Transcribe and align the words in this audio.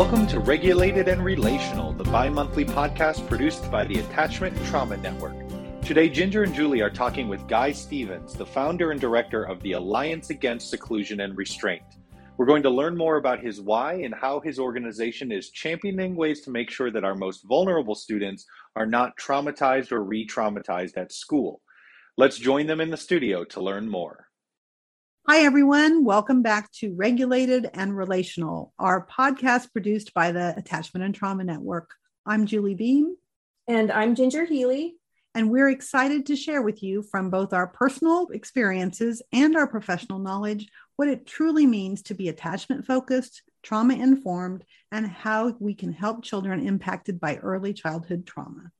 Welcome 0.00 0.26
to 0.28 0.40
Regulated 0.40 1.08
and 1.08 1.22
Relational, 1.22 1.92
the 1.92 2.04
bi 2.04 2.30
monthly 2.30 2.64
podcast 2.64 3.28
produced 3.28 3.70
by 3.70 3.84
the 3.84 3.98
Attachment 3.98 4.56
Trauma 4.64 4.96
Network. 4.96 5.36
Today, 5.82 6.08
Ginger 6.08 6.42
and 6.42 6.54
Julie 6.54 6.80
are 6.80 6.88
talking 6.88 7.28
with 7.28 7.46
Guy 7.46 7.72
Stevens, 7.72 8.32
the 8.32 8.46
founder 8.46 8.92
and 8.92 8.98
director 8.98 9.44
of 9.44 9.60
the 9.60 9.72
Alliance 9.72 10.30
Against 10.30 10.70
Seclusion 10.70 11.20
and 11.20 11.36
Restraint. 11.36 11.82
We're 12.38 12.46
going 12.46 12.62
to 12.62 12.70
learn 12.70 12.96
more 12.96 13.18
about 13.18 13.44
his 13.44 13.60
why 13.60 13.96
and 13.96 14.14
how 14.14 14.40
his 14.40 14.58
organization 14.58 15.30
is 15.30 15.50
championing 15.50 16.16
ways 16.16 16.40
to 16.44 16.50
make 16.50 16.70
sure 16.70 16.90
that 16.90 17.04
our 17.04 17.14
most 17.14 17.46
vulnerable 17.46 17.94
students 17.94 18.46
are 18.76 18.86
not 18.86 19.18
traumatized 19.18 19.92
or 19.92 20.02
re 20.02 20.26
traumatized 20.26 20.96
at 20.96 21.12
school. 21.12 21.60
Let's 22.16 22.38
join 22.38 22.66
them 22.66 22.80
in 22.80 22.88
the 22.88 22.96
studio 22.96 23.44
to 23.44 23.60
learn 23.60 23.86
more. 23.86 24.29
Hi, 25.32 25.42
everyone. 25.42 26.04
Welcome 26.04 26.42
back 26.42 26.72
to 26.78 26.92
Regulated 26.92 27.70
and 27.72 27.96
Relational, 27.96 28.74
our 28.80 29.06
podcast 29.06 29.70
produced 29.70 30.12
by 30.12 30.32
the 30.32 30.54
Attachment 30.56 31.04
and 31.04 31.14
Trauma 31.14 31.44
Network. 31.44 31.94
I'm 32.26 32.46
Julie 32.46 32.74
Beem. 32.74 33.14
And 33.68 33.92
I'm 33.92 34.16
Ginger 34.16 34.44
Healy. 34.44 34.96
And 35.36 35.48
we're 35.48 35.68
excited 35.68 36.26
to 36.26 36.34
share 36.34 36.62
with 36.62 36.82
you 36.82 37.04
from 37.04 37.30
both 37.30 37.52
our 37.52 37.68
personal 37.68 38.26
experiences 38.32 39.22
and 39.32 39.54
our 39.54 39.68
professional 39.68 40.18
knowledge 40.18 40.68
what 40.96 41.06
it 41.06 41.26
truly 41.26 41.64
means 41.64 42.02
to 42.02 42.14
be 42.14 42.28
attachment 42.28 42.84
focused, 42.84 43.42
trauma 43.62 43.94
informed, 43.94 44.64
and 44.90 45.06
how 45.06 45.54
we 45.60 45.74
can 45.74 45.92
help 45.92 46.24
children 46.24 46.66
impacted 46.66 47.20
by 47.20 47.36
early 47.36 47.72
childhood 47.72 48.26
trauma. 48.26 48.72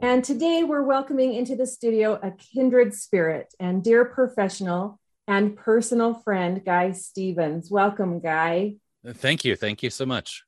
And 0.00 0.24
today 0.24 0.64
we're 0.64 0.82
welcoming 0.82 1.34
into 1.34 1.54
the 1.54 1.68
studio 1.68 2.18
a 2.20 2.32
kindred 2.32 2.94
spirit 2.94 3.54
and 3.60 3.84
dear 3.84 4.04
professional 4.04 4.98
and 5.26 5.56
personal 5.56 6.14
friend, 6.14 6.64
Guy 6.64 6.92
Stevens. 6.92 7.70
Welcome, 7.70 8.20
Guy. 8.20 8.76
Thank 9.06 9.44
you. 9.44 9.56
Thank 9.56 9.82
you 9.82 9.90
so 9.90 10.06
much. 10.06 10.44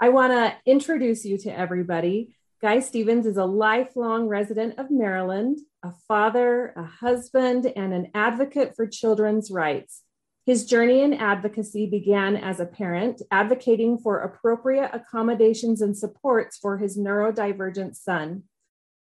I 0.00 0.08
want 0.08 0.32
to 0.32 0.54
introduce 0.70 1.24
you 1.24 1.38
to 1.38 1.56
everybody. 1.56 2.34
Guy 2.60 2.80
Stevens 2.80 3.26
is 3.26 3.36
a 3.36 3.44
lifelong 3.44 4.28
resident 4.28 4.78
of 4.78 4.90
Maryland, 4.90 5.58
a 5.82 5.92
father, 6.06 6.72
a 6.76 6.84
husband, 6.84 7.66
and 7.66 7.92
an 7.92 8.10
advocate 8.14 8.76
for 8.76 8.86
children's 8.86 9.50
rights. 9.50 10.02
His 10.44 10.64
journey 10.64 11.02
in 11.02 11.14
advocacy 11.14 11.86
began 11.86 12.36
as 12.36 12.58
a 12.58 12.66
parent, 12.66 13.22
advocating 13.30 13.98
for 13.98 14.18
appropriate 14.18 14.90
accommodations 14.92 15.80
and 15.80 15.96
supports 15.96 16.58
for 16.58 16.78
his 16.78 16.98
neurodivergent 16.98 17.94
son. 17.94 18.44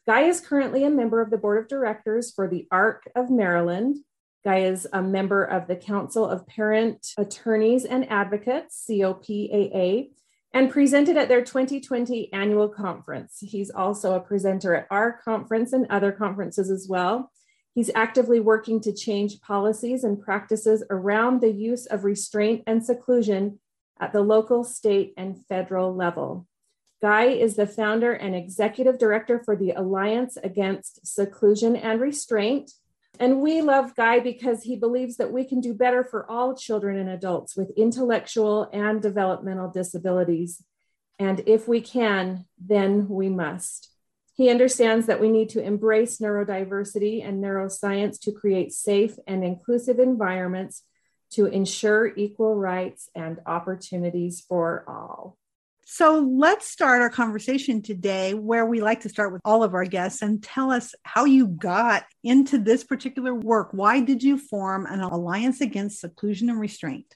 Guy 0.08 0.22
is 0.22 0.42
currently 0.42 0.84
a 0.84 0.90
member 0.90 1.22
of 1.22 1.30
the 1.30 1.38
board 1.38 1.60
of 1.60 1.68
directors 1.68 2.32
for 2.32 2.48
the 2.48 2.68
ARC 2.72 3.04
of 3.16 3.30
Maryland, 3.30 3.98
Guy 4.46 4.60
is 4.60 4.88
a 4.94 5.02
member 5.02 5.44
of 5.44 5.68
the 5.68 5.76
Council 5.76 6.26
of 6.26 6.48
Parent 6.48 7.14
Attorneys 7.18 7.84
and 7.84 8.10
Advocates, 8.10 8.86
COPAA, 8.90 10.12
and 10.54 10.72
presented 10.72 11.18
at 11.18 11.28
their 11.28 11.44
2020 11.44 12.32
annual 12.32 12.70
conference. 12.70 13.38
He's 13.42 13.70
also 13.70 14.16
a 14.16 14.22
presenter 14.22 14.76
at 14.76 14.88
our 14.90 15.12
conference 15.12 15.74
and 15.74 15.86
other 15.90 16.14
conferences 16.14 16.72
as 16.72 16.88
well. 16.90 17.32
He's 17.76 17.92
actively 17.94 18.40
working 18.40 18.80
to 18.82 18.94
change 18.94 19.42
policies 19.42 20.04
and 20.04 20.22
practices 20.22 20.84
around 20.90 21.42
the 21.42 21.52
use 21.52 21.86
of 21.86 22.06
restraint 22.06 22.64
and 22.66 22.84
seclusion 22.84 23.60
at 24.00 24.14
the 24.14 24.22
local, 24.22 24.64
state, 24.64 25.14
and 25.18 25.46
federal 25.48 25.94
level. 25.94 26.48
Guy 27.02 27.26
is 27.26 27.56
the 27.56 27.68
founder 27.68 28.14
and 28.14 28.36
executive 28.36 28.98
director 28.98 29.42
for 29.44 29.56
the 29.56 29.72
Alliance 29.72 30.38
Against 30.38 31.06
Seclusion 31.06 31.76
and 31.76 32.02
Restraint, 32.02 32.72
and 33.20 33.42
we 33.42 33.62
love 33.62 33.96
Guy 33.96 34.20
because 34.20 34.64
he 34.64 34.78
believes 34.78 35.18
that 35.18 35.34
we 35.34 35.44
can 35.44 35.60
do 35.60 35.74
better 35.74 36.06
for 36.06 36.30
all 36.32 36.56
children 36.56 36.98
and 36.98 37.10
adults 37.10 37.56
with 37.58 37.70
intellectual 37.76 38.70
and 38.72 39.02
developmental 39.02 39.70
disabilities. 39.70 40.64
And 41.20 41.44
if 41.46 41.68
we 41.68 41.82
can, 41.82 42.46
then 42.58 43.10
we 43.10 43.28
must. 43.28 43.92
He 44.36 44.50
understands 44.50 45.08
that 45.08 45.20
we 45.20 45.30
need 45.30 45.50
to 45.50 45.62
embrace 45.62 46.20
neurodiversity 46.20 47.28
and 47.28 47.44
neuroscience 47.44 48.22
to 48.22 48.32
create 48.32 48.72
safe 48.72 49.18
and 49.28 49.44
inclusive 49.44 50.00
environments 50.00 50.84
to 51.32 51.46
ensure 51.46 52.16
equal 52.16 52.56
rights 52.56 53.10
and 53.14 53.40
opportunities 53.46 54.40
for 54.40 54.86
all. 54.88 55.39
So 55.92 56.20
let's 56.20 56.68
start 56.68 57.02
our 57.02 57.10
conversation 57.10 57.82
today 57.82 58.36
where 58.36 58.64
we 58.64 58.80
like 58.80 59.02
to 59.02 59.10
start 59.10 59.34
with 59.34 59.42
all 59.44 59.64
of 59.64 59.74
our 59.74 59.86
guests 59.86 60.22
and 60.22 60.42
tell 60.42 60.70
us 60.72 60.94
how 61.02 61.26
you 61.26 61.48
got 61.48 62.06
into 62.24 62.60
this 62.60 62.84
particular 62.84 63.34
work. 63.34 63.70
Why 63.72 64.00
did 64.00 64.22
you 64.22 64.38
form 64.38 64.86
an 64.86 65.00
alliance 65.00 65.62
against 65.62 66.00
seclusion 66.00 66.48
and 66.48 66.60
restraint? 66.60 67.16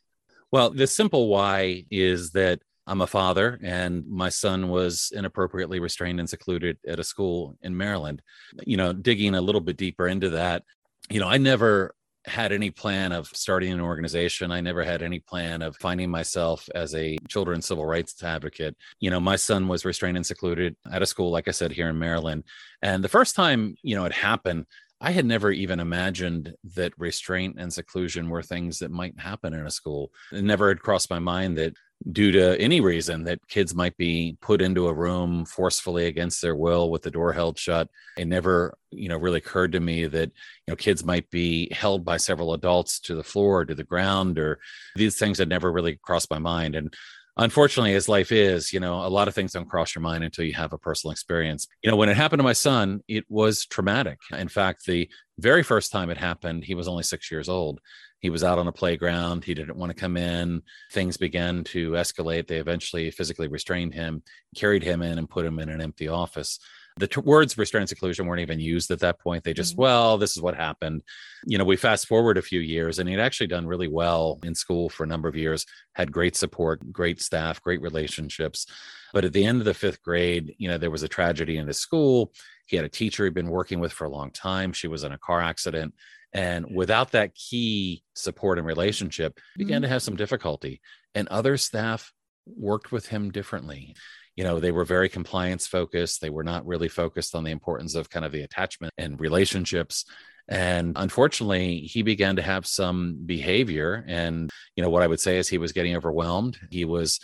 Well, 0.51 0.71
the 0.71 0.87
simple 0.87 1.27
why 1.27 1.85
is 1.91 2.31
that 2.31 2.61
I'm 2.87 3.01
a 3.01 3.07
father 3.07 3.59
and 3.61 4.07
my 4.07 4.29
son 4.29 4.69
was 4.69 5.11
inappropriately 5.15 5.79
restrained 5.79 6.19
and 6.19 6.27
secluded 6.27 6.79
at 6.87 6.99
a 6.99 7.03
school 7.03 7.55
in 7.61 7.77
Maryland. 7.77 8.23
You 8.65 8.77
know, 8.77 8.91
digging 8.91 9.35
a 9.35 9.41
little 9.41 9.61
bit 9.61 9.77
deeper 9.77 10.07
into 10.07 10.31
that, 10.31 10.63
you 11.11 11.19
know, 11.19 11.27
I 11.27 11.37
never 11.37 11.93
had 12.25 12.51
any 12.51 12.71
plan 12.71 13.11
of 13.11 13.27
starting 13.27 13.71
an 13.73 13.81
organization. 13.81 14.51
I 14.51 14.61
never 14.61 14.83
had 14.83 15.01
any 15.01 15.19
plan 15.19 15.61
of 15.61 15.75
finding 15.77 16.09
myself 16.09 16.69
as 16.73 16.95
a 16.95 17.17
children's 17.27 17.65
civil 17.65 17.85
rights 17.85 18.21
advocate. 18.23 18.75
You 18.99 19.09
know, 19.09 19.19
my 19.19 19.35
son 19.35 19.67
was 19.67 19.85
restrained 19.85 20.17
and 20.17 20.25
secluded 20.25 20.75
at 20.91 21.01
a 21.01 21.05
school, 21.05 21.31
like 21.31 21.47
I 21.47 21.51
said, 21.51 21.71
here 21.71 21.89
in 21.89 21.99
Maryland. 21.99 22.45
And 22.81 23.03
the 23.03 23.09
first 23.09 23.35
time, 23.35 23.75
you 23.81 23.95
know, 23.95 24.05
it 24.05 24.13
happened, 24.13 24.65
I 25.01 25.11
had 25.11 25.25
never 25.25 25.51
even 25.51 25.81
imagined 25.81 26.53
that 26.75 26.93
restraint 26.97 27.57
and 27.59 27.73
seclusion 27.73 28.29
were 28.29 28.41
things 28.41 28.79
that 28.79 28.91
might 28.91 29.19
happen 29.19 29.53
in 29.53 29.65
a 29.65 29.71
school. 29.71 30.11
It 30.31 30.45
never 30.45 30.69
had 30.69 30.81
crossed 30.81 31.09
my 31.09 31.19
mind 31.19 31.57
that 31.57 31.73
due 32.11 32.31
to 32.31 32.59
any 32.59 32.81
reason 32.81 33.23
that 33.23 33.47
kids 33.47 33.73
might 33.73 33.95
be 33.97 34.37
put 34.41 34.61
into 34.61 34.87
a 34.87 34.93
room 34.93 35.45
forcefully 35.45 36.07
against 36.07 36.41
their 36.41 36.55
will 36.55 36.91
with 36.91 37.01
the 37.01 37.11
door 37.11 37.31
held 37.31 37.57
shut. 37.57 37.89
It 38.17 38.27
never, 38.27 38.77
you 38.91 39.07
know, 39.07 39.17
really 39.17 39.37
occurred 39.37 39.71
to 39.73 39.79
me 39.79 40.05
that, 40.07 40.29
you 40.67 40.71
know, 40.71 40.75
kids 40.75 41.05
might 41.05 41.29
be 41.29 41.71
held 41.73 42.03
by 42.03 42.17
several 42.17 42.53
adults 42.53 42.99
to 43.01 43.15
the 43.15 43.23
floor 43.23 43.61
or 43.61 43.65
to 43.65 43.75
the 43.75 43.83
ground 43.83 44.37
or 44.37 44.59
these 44.95 45.17
things 45.17 45.37
had 45.37 45.49
never 45.49 45.71
really 45.71 45.95
crossed 45.95 46.29
my 46.29 46.39
mind. 46.39 46.75
And 46.75 46.93
unfortunately 47.37 47.95
as 47.95 48.07
life 48.07 48.31
is 48.31 48.71
you 48.71 48.79
know 48.79 49.05
a 49.05 49.09
lot 49.09 49.27
of 49.27 49.33
things 49.33 49.53
don't 49.53 49.69
cross 49.69 49.95
your 49.95 50.01
mind 50.01 50.23
until 50.23 50.45
you 50.45 50.53
have 50.53 50.73
a 50.73 50.77
personal 50.77 51.11
experience 51.11 51.67
you 51.81 51.89
know 51.89 51.97
when 51.97 52.09
it 52.09 52.15
happened 52.15 52.39
to 52.39 52.43
my 52.43 52.53
son 52.53 53.01
it 53.07 53.25
was 53.27 53.65
traumatic 53.65 54.19
in 54.37 54.47
fact 54.47 54.85
the 54.85 55.09
very 55.39 55.63
first 55.63 55.91
time 55.91 56.09
it 56.09 56.17
happened 56.17 56.63
he 56.63 56.75
was 56.75 56.87
only 56.87 57.03
six 57.03 57.31
years 57.31 57.49
old. 57.49 57.79
He 58.19 58.29
was 58.29 58.43
out 58.43 58.57
on 58.57 58.67
a 58.67 58.71
playground. 58.71 59.43
He 59.43 59.53
didn't 59.53 59.75
want 59.75 59.89
to 59.89 59.99
come 59.99 60.15
in. 60.15 60.61
Things 60.93 61.17
began 61.17 61.63
to 61.65 61.91
escalate. 61.91 62.47
They 62.47 62.57
eventually 62.57 63.11
physically 63.11 63.47
restrained 63.47 63.93
him 63.93 64.23
carried 64.55 64.83
him 64.83 65.01
in 65.01 65.17
and 65.17 65.29
put 65.29 65.45
him 65.45 65.59
in 65.59 65.69
an 65.69 65.81
empty 65.81 66.07
office. 66.07 66.59
The 66.97 67.07
t- 67.07 67.21
words 67.21 67.57
restraint 67.57 67.89
seclusion 67.89 68.27
weren't 68.27 68.41
even 68.41 68.59
used 68.59 68.91
at 68.91 68.99
that 68.99 69.19
point. 69.19 69.43
They 69.43 69.53
just 69.53 69.73
mm-hmm. 69.73 69.81
well 69.81 70.17
this 70.17 70.37
is 70.37 70.41
what 70.41 70.55
happened. 70.55 71.01
You 71.45 71.57
know 71.57 71.65
we 71.65 71.75
fast 71.75 72.07
forward 72.07 72.37
a 72.37 72.43
few 72.43 72.59
years 72.59 72.99
and 72.99 73.09
he'd 73.09 73.19
actually 73.19 73.47
done 73.47 73.67
really 73.67 73.87
well 73.87 74.39
in 74.43 74.53
school 74.53 74.89
for 74.89 75.03
a 75.03 75.07
number 75.07 75.27
of 75.27 75.35
years 75.35 75.65
had 75.93 76.11
great 76.11 76.35
support 76.35 76.93
great 76.93 77.21
staff 77.21 77.61
great 77.61 77.81
relationships. 77.81 78.67
But 79.11 79.25
at 79.25 79.33
the 79.33 79.45
end 79.45 79.59
of 79.59 79.65
the 79.65 79.73
fifth 79.73 80.01
grade 80.03 80.55
you 80.59 80.69
know 80.69 80.77
there 80.77 80.91
was 80.91 81.03
a 81.03 81.07
tragedy 81.07 81.57
in 81.57 81.67
his 81.67 81.79
school 81.79 82.31
he 82.65 82.75
had 82.75 82.85
a 82.85 82.89
teacher 82.89 83.25
he'd 83.25 83.33
been 83.33 83.49
working 83.49 83.79
with 83.79 83.91
for 83.91 84.05
a 84.05 84.09
long 84.09 84.31
time. 84.31 84.73
She 84.73 84.87
was 84.87 85.03
in 85.03 85.11
a 85.11 85.17
car 85.17 85.41
accident. 85.41 85.93
And 86.33 86.65
without 86.73 87.11
that 87.11 87.35
key 87.35 88.03
support 88.15 88.57
and 88.57 88.65
relationship 88.65 89.39
began 89.55 89.77
mm-hmm. 89.77 89.83
to 89.83 89.89
have 89.89 90.01
some 90.01 90.15
difficulty. 90.15 90.81
And 91.13 91.27
other 91.27 91.57
staff 91.57 92.11
worked 92.45 92.91
with 92.91 93.07
him 93.07 93.31
differently. 93.31 93.95
You 94.35 94.43
know 94.43 94.59
they 94.59 94.71
were 94.71 94.85
very 94.85 95.09
compliance 95.09 95.67
focused. 95.67 96.19
They 96.19 96.31
were 96.31 96.43
not 96.43 96.65
really 96.65 96.89
focused 96.89 97.35
on 97.35 97.43
the 97.43 97.51
importance 97.51 97.93
of 97.93 98.09
kind 98.09 98.25
of 98.25 98.31
the 98.31 98.41
attachment 98.41 98.91
and 98.97 99.19
relationships. 99.19 100.05
And 100.47 100.93
unfortunately 100.95 101.81
he 101.81 102.01
began 102.01 102.37
to 102.37 102.41
have 102.41 102.65
some 102.65 103.19
behavior. 103.25 104.03
And 104.07 104.49
you 104.75 104.83
know 104.83 104.89
what 104.89 105.03
i 105.03 105.07
would 105.07 105.19
say 105.19 105.37
is 105.37 105.47
he 105.47 105.59
was 105.59 105.71
getting 105.71 105.95
overwhelmed. 105.95 106.57
He 106.71 106.83
was 106.83 107.19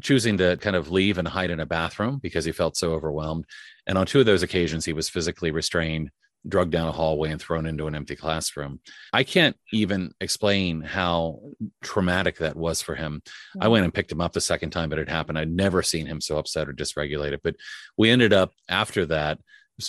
choosing 0.00 0.38
to 0.38 0.56
kind 0.58 0.76
of 0.76 0.90
leave 0.90 1.18
and 1.18 1.28
hide 1.28 1.50
in 1.50 1.60
a 1.60 1.66
bathroom 1.66 2.18
because 2.22 2.44
he 2.44 2.52
felt 2.52 2.76
so 2.76 2.92
overwhelmed 2.92 3.44
and 3.86 3.96
on 3.96 4.06
two 4.06 4.20
of 4.20 4.26
those 4.26 4.42
occasions 4.42 4.84
he 4.84 4.92
was 4.92 5.08
physically 5.08 5.50
restrained 5.50 6.10
drugged 6.48 6.72
down 6.72 6.88
a 6.88 6.92
hallway 6.92 7.30
and 7.30 7.40
thrown 7.40 7.66
into 7.66 7.86
an 7.86 7.94
empty 7.94 8.16
classroom. 8.16 8.80
I 9.12 9.24
can't 9.24 9.56
even 9.72 10.12
explain 10.20 10.80
how 10.80 11.40
traumatic 11.82 12.38
that 12.38 12.56
was 12.56 12.80
for 12.80 12.94
him. 12.94 13.22
Mm-hmm. 13.24 13.62
I 13.62 13.68
went 13.68 13.84
and 13.84 13.94
picked 13.94 14.12
him 14.12 14.20
up 14.20 14.32
the 14.32 14.40
second 14.40 14.70
time 14.70 14.92
it 14.92 14.98
had 14.98 15.08
happened. 15.08 15.38
I'd 15.38 15.50
never 15.50 15.82
seen 15.82 16.06
him 16.06 16.20
so 16.20 16.38
upset 16.38 16.68
or 16.68 16.72
dysregulated. 16.72 17.40
But 17.42 17.56
we 17.96 18.10
ended 18.10 18.32
up 18.32 18.52
after 18.68 19.06
that, 19.06 19.38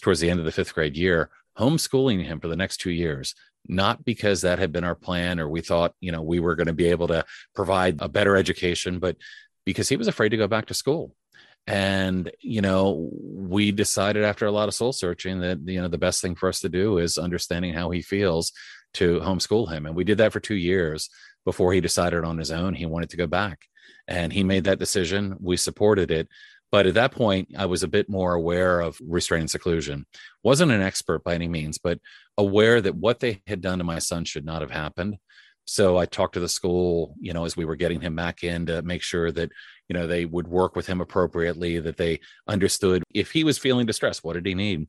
towards 0.02 0.19
the 0.19 0.30
end 0.30 0.40
of 0.40 0.46
the 0.46 0.52
fifth 0.52 0.74
grade 0.74 0.98
year, 0.98 1.30
homeschooling 1.58 2.24
him 2.24 2.40
for 2.40 2.48
the 2.48 2.56
next 2.56 2.78
two 2.78 2.92
years. 2.92 3.36
Not 3.68 4.04
because 4.04 4.42
that 4.42 4.60
had 4.60 4.72
been 4.72 4.84
our 4.84 4.96
plan 4.96 5.40
or 5.40 5.48
we 5.48 5.62
thought, 5.62 5.94
you 6.00 6.12
know, 6.12 6.24
we 6.24 6.40
were 6.40 6.56
going 6.56 6.68
to 6.68 6.74
be 6.74 6.88
able 6.88 7.08
to 7.10 7.24
provide 7.56 8.02
a 8.02 8.10
better 8.10 8.36
education, 8.36 9.00
but 9.00 9.18
because 9.72 9.90
he 9.90 9.98
was 9.98 10.08
afraid 10.08 10.30
to 10.30 10.38
go 10.38 10.48
back 10.48 10.68
to 10.68 10.74
school 10.74 11.16
and 11.68 12.32
you 12.40 12.62
know 12.62 13.10
we 13.14 13.72
decided 13.72 14.24
after 14.24 14.46
a 14.46 14.52
lot 14.52 14.68
of 14.68 14.74
soul 14.74 14.94
searching 14.94 15.42
that 15.42 15.60
you 15.66 15.82
know 15.82 15.88
the 15.88 15.98
best 15.98 16.22
thing 16.22 16.36
for 16.36 16.50
us 16.50 16.60
to 16.60 16.70
do 16.70 16.98
is 16.98 17.18
understanding 17.18 17.74
how 17.74 17.90
he 17.90 18.02
feels 18.02 18.52
to 18.94 19.20
homeschool 19.20 19.72
him 19.72 19.86
and 19.86 19.96
we 19.96 20.04
did 20.04 20.18
that 20.18 20.34
for 20.34 20.40
two 20.40 20.56
years 20.56 21.10
before 21.46 21.74
he 21.74 21.82
decided 21.82 22.24
on 22.24 22.38
his 22.38 22.52
own 22.52 22.74
he 22.74 22.86
wanted 22.86 23.10
to 23.10 23.18
go 23.18 23.28
back 23.28 23.60
And 24.08 24.34
he 24.34 24.44
made 24.44 24.66
that 24.66 24.80
decision. 24.80 25.38
We 25.40 25.58
supported 25.58 26.12
it. 26.12 26.28
But 26.72 26.86
at 26.86 26.94
that 26.94 27.12
point, 27.12 27.50
I 27.58 27.66
was 27.66 27.84
a 27.84 27.88
bit 27.88 28.10
more 28.10 28.34
aware 28.34 28.80
of 28.80 28.98
restraint 29.02 29.42
and 29.42 29.50
seclusion. 29.50 30.06
Wasn't 30.44 30.72
an 30.72 30.82
expert 30.82 31.24
by 31.24 31.36
any 31.36 31.50
means, 31.50 31.78
but 31.78 32.00
aware 32.38 32.80
that 32.82 32.96
what 32.96 33.20
they 33.20 33.42
had 33.46 33.62
done 33.62 33.80
to 33.80 33.84
my 33.84 34.00
son 34.00 34.24
should 34.24 34.46
not 34.46 34.62
have 34.62 34.72
happened. 34.72 35.18
So 35.66 35.98
I 35.98 36.06
talked 36.06 36.34
to 36.34 36.40
the 36.40 36.50
school, 36.50 37.16
you 37.19 37.34
know, 37.34 37.46
as 37.46 37.56
we 37.56 37.66
were 37.66 37.75
getting 37.75 38.02
him 38.02 38.16
back 38.16 38.44
in 38.44 38.66
to 38.66 38.81
make 38.81 39.02
sure 39.04 39.31
that, 39.31 39.52
you 39.88 39.94
know, 39.94 40.08
they 40.08 40.25
would 40.25 40.48
work 40.48 40.75
with 40.75 40.88
him 40.88 41.02
appropriately, 41.02 41.80
that 41.80 41.98
they 41.98 42.19
understood 42.48 43.04
if 43.13 43.31
he 43.31 43.44
was 43.44 43.58
feeling 43.58 43.86
distressed, 43.86 44.24
what 44.24 44.34
did 44.34 44.46
he 44.46 44.56
need? 44.56 44.88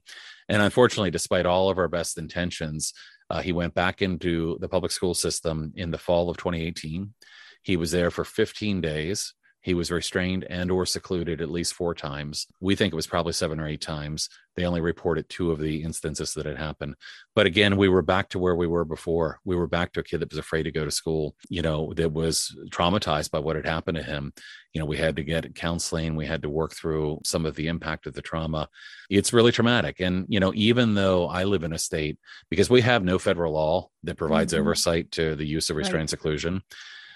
And 0.48 0.62
unfortunately, 0.62 1.10
despite 1.10 1.46
all 1.46 1.70
of 1.70 1.78
our 1.78 1.88
best 1.88 2.19
intentions, 2.19 2.94
uh, 3.30 3.40
he 3.40 3.52
went 3.52 3.74
back 3.74 4.02
into 4.02 4.58
the 4.60 4.69
public 4.69 4.92
school 4.92 5.14
system 5.14 5.72
in 5.76 5.90
the 5.90 5.98
fall 5.98 6.28
of 6.30 6.36
2018. 6.36 7.14
He 7.62 7.76
was 7.76 7.90
there 7.90 8.10
for 8.10 8.24
15 8.24 8.80
days. 8.80 9.34
He 9.62 9.74
was 9.74 9.92
restrained 9.92 10.44
and 10.50 10.70
or 10.72 10.84
secluded 10.84 11.40
at 11.40 11.50
least 11.50 11.74
four 11.74 11.94
times. 11.94 12.48
We 12.60 12.74
think 12.74 12.92
it 12.92 12.96
was 12.96 13.06
probably 13.06 13.32
seven 13.32 13.60
or 13.60 13.68
eight 13.68 13.80
times. 13.80 14.28
They 14.56 14.66
only 14.66 14.80
reported 14.80 15.28
two 15.28 15.52
of 15.52 15.60
the 15.60 15.84
instances 15.84 16.34
that 16.34 16.46
had 16.46 16.58
happened. 16.58 16.96
But 17.36 17.46
again, 17.46 17.76
we 17.76 17.88
were 17.88 18.02
back 18.02 18.28
to 18.30 18.40
where 18.40 18.56
we 18.56 18.66
were 18.66 18.84
before. 18.84 19.38
We 19.44 19.54
were 19.54 19.68
back 19.68 19.92
to 19.92 20.00
a 20.00 20.02
kid 20.02 20.18
that 20.20 20.30
was 20.30 20.38
afraid 20.38 20.64
to 20.64 20.72
go 20.72 20.84
to 20.84 20.90
school, 20.90 21.36
you 21.48 21.62
know, 21.62 21.94
that 21.94 22.12
was 22.12 22.54
traumatized 22.70 23.30
by 23.30 23.38
what 23.38 23.54
had 23.54 23.66
happened 23.66 23.98
to 23.98 24.02
him. 24.02 24.32
You 24.72 24.80
know, 24.80 24.84
we 24.84 24.96
had 24.96 25.14
to 25.16 25.22
get 25.22 25.54
counseling, 25.54 26.16
we 26.16 26.26
had 26.26 26.42
to 26.42 26.50
work 26.50 26.74
through 26.74 27.20
some 27.24 27.46
of 27.46 27.54
the 27.54 27.68
impact 27.68 28.06
of 28.06 28.14
the 28.14 28.22
trauma. 28.22 28.68
It's 29.08 29.32
really 29.32 29.52
traumatic. 29.52 30.00
And, 30.00 30.26
you 30.28 30.40
know, 30.40 30.52
even 30.56 30.94
though 30.94 31.28
I 31.28 31.44
live 31.44 31.62
in 31.62 31.72
a 31.72 31.78
state, 31.78 32.18
because 32.50 32.68
we 32.68 32.80
have 32.80 33.04
no 33.04 33.18
federal 33.18 33.52
law 33.52 33.90
that 34.02 34.16
provides 34.16 34.52
mm-hmm. 34.52 34.60
oversight 34.60 35.12
to 35.12 35.36
the 35.36 35.46
use 35.46 35.70
of 35.70 35.76
restraint 35.76 36.02
right. 36.02 36.10
seclusion 36.10 36.62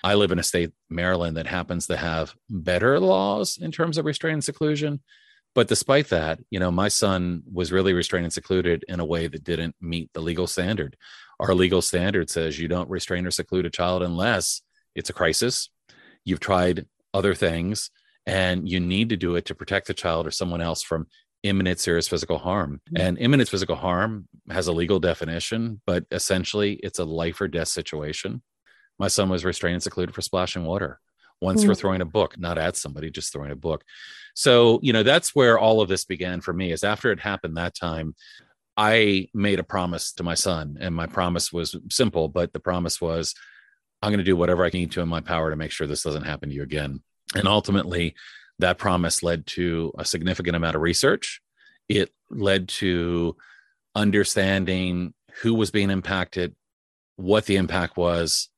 I 0.06 0.14
live 0.14 0.30
in 0.30 0.38
a 0.38 0.44
state, 0.44 0.70
Maryland, 0.88 1.36
that 1.36 1.48
happens 1.48 1.88
to 1.88 1.96
have 1.96 2.32
better 2.48 3.00
laws 3.00 3.58
in 3.60 3.72
terms 3.72 3.98
of 3.98 4.04
restraint 4.04 4.34
and 4.34 4.44
seclusion. 4.44 5.00
But 5.52 5.66
despite 5.66 6.10
that, 6.10 6.38
you 6.48 6.60
know, 6.60 6.70
my 6.70 6.86
son 6.86 7.42
was 7.52 7.72
really 7.72 7.92
restrained 7.92 8.22
and 8.22 8.32
secluded 8.32 8.84
in 8.86 9.00
a 9.00 9.04
way 9.04 9.26
that 9.26 9.42
didn't 9.42 9.74
meet 9.80 10.12
the 10.12 10.20
legal 10.20 10.46
standard. 10.46 10.96
Our 11.40 11.56
legal 11.56 11.82
standard 11.82 12.30
says 12.30 12.56
you 12.56 12.68
don't 12.68 12.88
restrain 12.88 13.26
or 13.26 13.32
seclude 13.32 13.66
a 13.66 13.70
child 13.70 14.04
unless 14.04 14.62
it's 14.94 15.10
a 15.10 15.12
crisis. 15.12 15.70
You've 16.24 16.38
tried 16.38 16.86
other 17.12 17.34
things 17.34 17.90
and 18.26 18.68
you 18.68 18.78
need 18.78 19.08
to 19.08 19.16
do 19.16 19.34
it 19.34 19.46
to 19.46 19.56
protect 19.56 19.88
the 19.88 19.94
child 19.94 20.24
or 20.24 20.30
someone 20.30 20.60
else 20.60 20.84
from 20.84 21.08
imminent 21.42 21.80
serious 21.80 22.06
physical 22.06 22.38
harm. 22.38 22.80
Mm-hmm. 22.92 23.02
And 23.04 23.18
imminent 23.18 23.48
physical 23.48 23.74
harm 23.74 24.28
has 24.50 24.68
a 24.68 24.72
legal 24.72 25.00
definition, 25.00 25.80
but 25.84 26.04
essentially 26.12 26.74
it's 26.74 27.00
a 27.00 27.04
life 27.04 27.40
or 27.40 27.48
death 27.48 27.68
situation. 27.68 28.42
My 28.98 29.08
son 29.08 29.28
was 29.28 29.44
restrained 29.44 29.74
and 29.74 29.82
secluded 29.82 30.14
for 30.14 30.22
splashing 30.22 30.64
water, 30.64 31.00
once 31.40 31.60
mm-hmm. 31.60 31.70
for 31.70 31.74
throwing 31.74 32.00
a 32.00 32.06
book, 32.06 32.38
not 32.38 32.58
at 32.58 32.76
somebody, 32.76 33.10
just 33.10 33.32
throwing 33.32 33.50
a 33.50 33.56
book. 33.56 33.84
So, 34.34 34.80
you 34.82 34.92
know, 34.92 35.02
that's 35.02 35.34
where 35.34 35.58
all 35.58 35.80
of 35.80 35.88
this 35.88 36.04
began 36.04 36.40
for 36.40 36.52
me 36.52 36.72
is 36.72 36.84
after 36.84 37.10
it 37.10 37.20
happened 37.20 37.56
that 37.56 37.74
time, 37.74 38.14
I 38.76 39.28
made 39.32 39.58
a 39.58 39.64
promise 39.64 40.12
to 40.14 40.22
my 40.22 40.34
son. 40.34 40.76
And 40.80 40.94
my 40.94 41.06
promise 41.06 41.52
was 41.52 41.76
simple, 41.90 42.28
but 42.28 42.52
the 42.52 42.60
promise 42.60 43.00
was 43.00 43.34
I'm 44.02 44.10
going 44.10 44.18
to 44.18 44.24
do 44.24 44.36
whatever 44.36 44.64
I 44.64 44.70
need 44.72 44.92
to 44.92 45.00
in 45.00 45.08
my 45.08 45.20
power 45.20 45.50
to 45.50 45.56
make 45.56 45.70
sure 45.70 45.86
this 45.86 46.02
doesn't 46.02 46.24
happen 46.24 46.50
to 46.50 46.54
you 46.54 46.62
again. 46.62 47.02
And 47.34 47.48
ultimately, 47.48 48.14
that 48.58 48.78
promise 48.78 49.22
led 49.22 49.46
to 49.48 49.92
a 49.98 50.04
significant 50.04 50.56
amount 50.56 50.76
of 50.76 50.82
research. 50.82 51.40
It 51.88 52.10
led 52.30 52.68
to 52.68 53.36
understanding 53.94 55.14
who 55.42 55.54
was 55.54 55.70
being 55.70 55.90
impacted, 55.90 56.54
what 57.16 57.46
the 57.46 57.56
impact 57.56 57.96
was, 57.96 58.48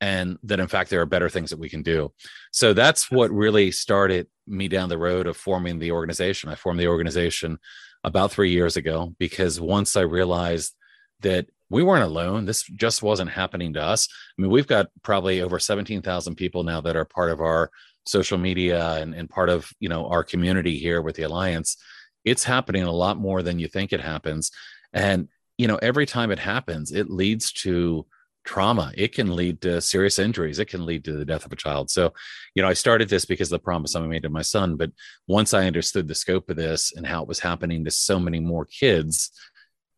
and 0.00 0.38
that 0.42 0.60
in 0.60 0.68
fact 0.68 0.90
there 0.90 1.00
are 1.00 1.06
better 1.06 1.28
things 1.28 1.50
that 1.50 1.58
we 1.58 1.68
can 1.68 1.82
do. 1.82 2.12
So 2.52 2.72
that's 2.72 3.10
what 3.10 3.30
really 3.30 3.70
started 3.70 4.28
me 4.46 4.68
down 4.68 4.88
the 4.88 4.98
road 4.98 5.26
of 5.26 5.36
forming 5.36 5.78
the 5.78 5.92
organization. 5.92 6.50
I 6.50 6.54
formed 6.54 6.80
the 6.80 6.88
organization 6.88 7.58
about 8.04 8.30
three 8.30 8.50
years 8.50 8.76
ago 8.76 9.14
because 9.18 9.60
once 9.60 9.96
i 9.96 10.00
realized 10.00 10.74
that 11.20 11.46
we 11.70 11.82
weren't 11.82 12.04
alone 12.04 12.44
this 12.44 12.62
just 12.62 13.02
wasn't 13.02 13.30
happening 13.30 13.72
to 13.72 13.82
us. 13.82 14.08
I 14.38 14.42
mean 14.42 14.50
we've 14.50 14.66
got 14.66 14.88
probably 15.02 15.40
over 15.40 15.58
17000 15.58 16.36
people 16.36 16.62
now 16.62 16.80
that 16.82 16.96
are 16.96 17.04
part 17.04 17.30
of 17.30 17.40
our 17.40 17.70
social 18.06 18.38
media 18.38 18.92
and, 19.00 19.14
and 19.14 19.28
part 19.28 19.48
of 19.48 19.70
you 19.80 19.88
know 19.88 20.06
our 20.06 20.22
community 20.22 20.78
here 20.78 21.02
with 21.02 21.16
the 21.16 21.24
alliance. 21.24 21.76
It's 22.24 22.44
happening 22.44 22.84
a 22.84 22.92
lot 22.92 23.18
more 23.18 23.42
than 23.42 23.58
you 23.58 23.68
think 23.68 23.92
it 23.92 24.00
happens. 24.00 24.50
And 24.92 25.28
you 25.58 25.66
know 25.66 25.76
every 25.76 26.06
time 26.06 26.30
it 26.30 26.38
happens 26.38 26.92
it 26.92 27.10
leads 27.10 27.52
to 27.52 28.06
trauma. 28.46 28.92
It 28.94 29.12
can 29.12 29.36
lead 29.36 29.60
to 29.62 29.80
serious 29.82 30.18
injuries. 30.18 30.58
It 30.58 30.68
can 30.68 30.86
lead 30.86 31.04
to 31.04 31.12
the 31.12 31.24
death 31.24 31.44
of 31.44 31.52
a 31.52 31.56
child. 31.56 31.90
So 31.90 32.14
you 32.56 32.62
know 32.62 32.68
i 32.68 32.72
started 32.72 33.08
this 33.08 33.24
because 33.24 33.52
of 33.52 33.60
the 33.60 33.64
promise 33.64 33.94
i 33.94 34.00
made 34.00 34.22
to 34.22 34.28
my 34.28 34.42
son 34.42 34.74
but 34.74 34.90
once 35.28 35.54
i 35.54 35.66
understood 35.66 36.08
the 36.08 36.14
scope 36.14 36.50
of 36.50 36.56
this 36.56 36.92
and 36.96 37.06
how 37.06 37.22
it 37.22 37.28
was 37.28 37.38
happening 37.38 37.84
to 37.84 37.90
so 37.90 38.18
many 38.18 38.40
more 38.40 38.64
kids 38.64 39.30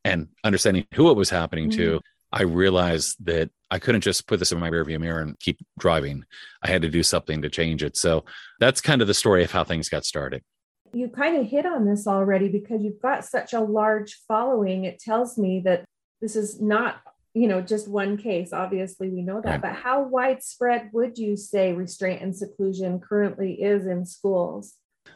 and 0.05 0.29
understanding 0.45 0.85
who 0.93 1.11
it 1.11 1.17
was 1.17 1.31
happening 1.31 1.71
mm-hmm. 1.71 1.81
to 1.81 2.01
i 2.33 2.43
realized 2.43 3.25
that 3.25 3.49
i 3.71 3.79
couldn't 3.79 4.03
just 4.03 4.27
put 4.27 4.39
this 4.39 4.53
in 4.53 4.59
my 4.59 4.69
rearview 4.69 5.01
mirror 5.01 5.23
and 5.23 5.39
keep 5.39 5.59
driving. 5.79 6.25
I 6.63 6.69
had 6.69 6.83
to 6.83 6.89
do 6.89 7.03
something 7.03 7.43
to 7.43 7.49
change 7.49 7.83
it. 7.83 7.97
So 7.97 8.25
that's 8.61 8.81
kind 8.81 9.01
of 9.01 9.09
the 9.09 9.15
story 9.15 9.45
of 9.45 9.53
how 9.53 9.65
things 9.65 9.89
got 9.89 10.05
started. 10.05 10.43
You 10.95 11.09
kind 11.09 11.37
of 11.37 11.47
hit 11.47 11.67
on 11.67 11.85
this 11.85 12.07
already 12.07 12.49
because 12.49 12.83
you've 12.83 13.01
got 13.01 13.25
such 13.25 13.53
a 13.53 13.61
large 13.61 14.19
following. 14.27 14.85
It 14.85 14.99
tells 14.99 15.37
me 15.37 15.61
that 15.67 15.85
this 16.23 16.35
is 16.35 16.61
not 16.63 17.03
you 17.39 17.47
know 17.47 17.61
just 17.61 17.89
one 17.89 18.17
case 18.17 18.53
obviously 18.53 19.09
we 19.09 19.23
know 19.23 19.41
that 19.41 19.63
but 19.63 19.73
how 19.73 20.03
widespread 20.03 20.91
would 20.93 21.17
you 21.17 21.37
say 21.37 21.73
restraint 21.73 22.21
and 22.21 22.37
seclusion 22.37 22.99
currently 22.99 23.63
is 23.63 23.87
in 23.87 24.05
schools 24.05 24.75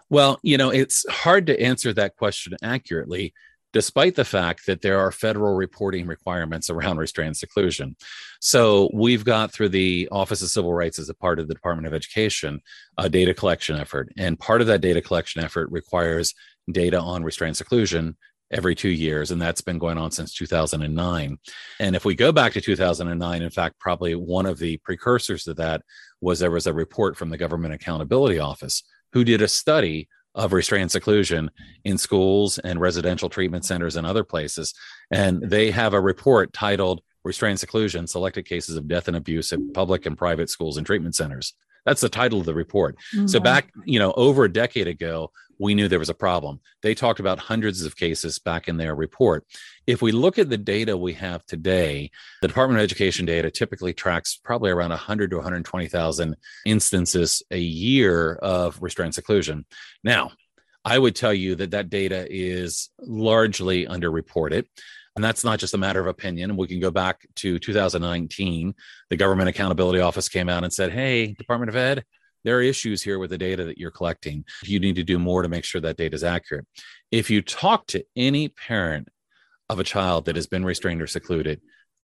well 0.09 0.39
you 0.43 0.57
know 0.57 0.71
it's 0.71 1.05
hard 1.11 1.47
to 1.47 1.61
answer 1.61 1.93
that 1.93 2.17
question 2.17 2.55
accurately 2.63 3.35
despite 3.73 4.15
the 4.15 4.25
fact 4.25 4.67
that 4.67 4.83
there 4.83 4.99
are 4.99 5.11
federal 5.11 5.55
reporting 5.55 6.07
requirements 6.07 6.69
around 6.69 6.99
restraint 6.99 7.29
and 7.29 7.37
seclusion. 7.37 7.97
So 8.39 8.91
we've 8.93 9.25
got 9.25 9.51
through 9.51 9.71
the 9.71 10.09
Office 10.13 10.43
of 10.43 10.51
Civil 10.51 10.75
Rights 10.75 10.99
as 10.99 11.09
a 11.09 11.15
part 11.15 11.39
of 11.39 11.49
the 11.49 11.55
Department 11.55 11.87
of 11.87 11.95
Education 11.95 12.61
a 12.99 13.09
data 13.09 13.33
collection 13.33 13.77
effort. 13.77 14.13
And 14.19 14.39
part 14.39 14.61
of 14.61 14.67
that 14.67 14.83
data 14.83 15.01
collection 15.01 15.43
effort 15.43 15.71
requires 15.71 16.35
data 16.71 17.01
on 17.01 17.25
restraint 17.25 17.51
and 17.51 17.57
seclusion 17.57 18.17
every 18.53 18.75
two 18.75 18.89
years, 18.89 19.31
and 19.31 19.41
that's 19.41 19.61
been 19.61 19.79
going 19.79 19.99
on 19.99 20.11
since 20.11 20.35
2009. 20.35 21.39
And 21.81 21.97
if 21.97 22.05
we 22.05 22.15
go 22.15 22.32
back 22.32 22.53
to 22.53 22.61
2009, 22.61 23.43
in 23.43 23.51
fact, 23.51 23.79
probably 23.79 24.15
one 24.15 24.47
of 24.47 24.59
the 24.59 24.77
precursors 24.79 25.44
to 25.44 25.55
that 25.55 25.82
was 26.21 26.39
there 26.39 26.51
was 26.51 26.67
a 26.67 26.73
report 26.73 27.17
from 27.17 27.31
the 27.31 27.39
Government 27.39 27.75
Accountability 27.75 28.39
Office 28.39 28.82
who 29.13 29.25
did 29.25 29.43
a 29.43 29.49
study 29.49 30.09
of 30.35 30.53
restraint 30.53 30.91
seclusion 30.91 31.51
in 31.85 31.99
schools 31.99 32.59
and 32.59 32.81
residential 32.81 33.29
treatment 33.29 33.65
centers 33.65 33.97
and 33.97 34.06
other 34.06 34.25
places. 34.25 34.75
And 35.11 35.43
they 35.43 35.71
have 35.71 35.94
a 35.94 36.01
report 36.01 36.53
titled 36.53 37.03
Restraint 37.25 37.61
Seclusion 37.61 38.06
Selected 38.06 38.44
Cases 38.44 38.77
of 38.77 38.89
Death 38.89 39.09
and 39.09 39.17
Abuse 39.17 39.53
at 39.53 39.61
Public 39.75 40.06
and 40.06 40.17
Private 40.17 40.51
Schools 40.51 40.77
and 40.77 40.87
Treatment 40.87 41.15
Centers. 41.15 41.55
That's 41.85 42.01
the 42.01 42.09
title 42.09 42.41
of 42.41 42.47
the 42.47 42.55
report. 42.55 42.97
Mm-hmm. 43.15 43.27
So 43.27 43.41
back, 43.41 43.73
you 43.85 43.99
know, 43.99 44.13
over 44.13 44.44
a 44.44 44.53
decade 44.53 44.87
ago, 44.87 45.31
we 45.63 45.77
knew 45.77 45.87
there 45.87 46.01
was 46.01 46.09
a 46.09 46.15
problem. 46.15 46.59
They 46.83 46.93
talked 46.93 47.21
about 47.21 47.39
hundreds 47.39 47.85
of 47.85 47.97
cases 47.97 48.41
back 48.41 48.67
in 48.67 48.79
their 48.79 48.97
report. 48.97 49.47
If 49.87 50.03
we 50.03 50.11
look 50.11 50.37
at 50.37 50.51
the 50.51 50.59
data 50.59 50.97
we 50.97 51.13
have 51.15 51.47
today, 51.47 52.11
the 52.41 52.49
Department 52.49 52.81
of 52.81 52.85
Education 52.85 53.27
data 53.27 53.49
typically 53.49 53.95
tracks 53.95 54.35
probably 54.43 54.73
around 54.73 54.91
100 54.91 55.31
to 55.31 55.37
120,000 55.37 56.37
instances 56.67 57.45
a 57.53 57.59
year 57.59 58.35
of 58.35 58.83
restraint 58.83 59.15
seclusion. 59.15 59.65
Now, 60.03 60.33
I 60.85 60.99
would 60.99 61.15
tell 61.15 61.33
you 61.33 61.55
that 61.55 61.71
that 61.71 61.91
data 61.91 62.27
is 62.29 62.91
largely 62.99 63.87
underreported. 63.87 64.67
And 65.15 65.23
that's 65.23 65.45
not 65.45 65.61
just 65.61 65.75
a 65.75 65.79
matter 65.79 66.01
of 66.01 66.09
opinion. 66.09 66.57
We 66.57 66.67
can 66.67 66.81
go 66.81 66.91
back 66.91 67.25
to 67.37 67.61
2019. 67.61 68.75
The 69.11 69.17
Government 69.17 69.49
Accountability 69.49 70.01
Office 70.01 70.29
came 70.29 70.49
out 70.49 70.65
and 70.65 70.73
said, 70.73 70.91
Hey, 70.91 71.35
Department 71.35 71.69
of 71.69 71.77
Ed, 71.77 72.05
there 72.44 72.58
are 72.58 72.63
issues 72.63 73.03
here 73.03 73.19
with 73.19 73.31
the 73.31 73.39
data 73.39 73.65
that 73.65 73.79
you're 73.79 73.91
collecting. 73.91 74.44
You 74.63 74.81
need 74.81 74.96
to 74.96 75.05
do 75.05 75.19
more 75.19 75.43
to 75.43 75.49
make 75.49 75.65
sure 75.65 75.81
that 75.81 75.96
data 75.96 76.15
is 76.15 76.25
accurate. 76.25 76.67
If 77.11 77.31
you 77.31 77.43
talk 77.43 77.87
to 77.89 78.05
any 78.17 78.49
parent 78.49 79.08
of 79.69 79.79
a 79.79 79.84
child 79.84 80.27
that 80.27 80.37
has 80.37 80.46
been 80.46 80.65
restrained 80.65 81.03
or 81.03 81.06
secluded, 81.06 81.61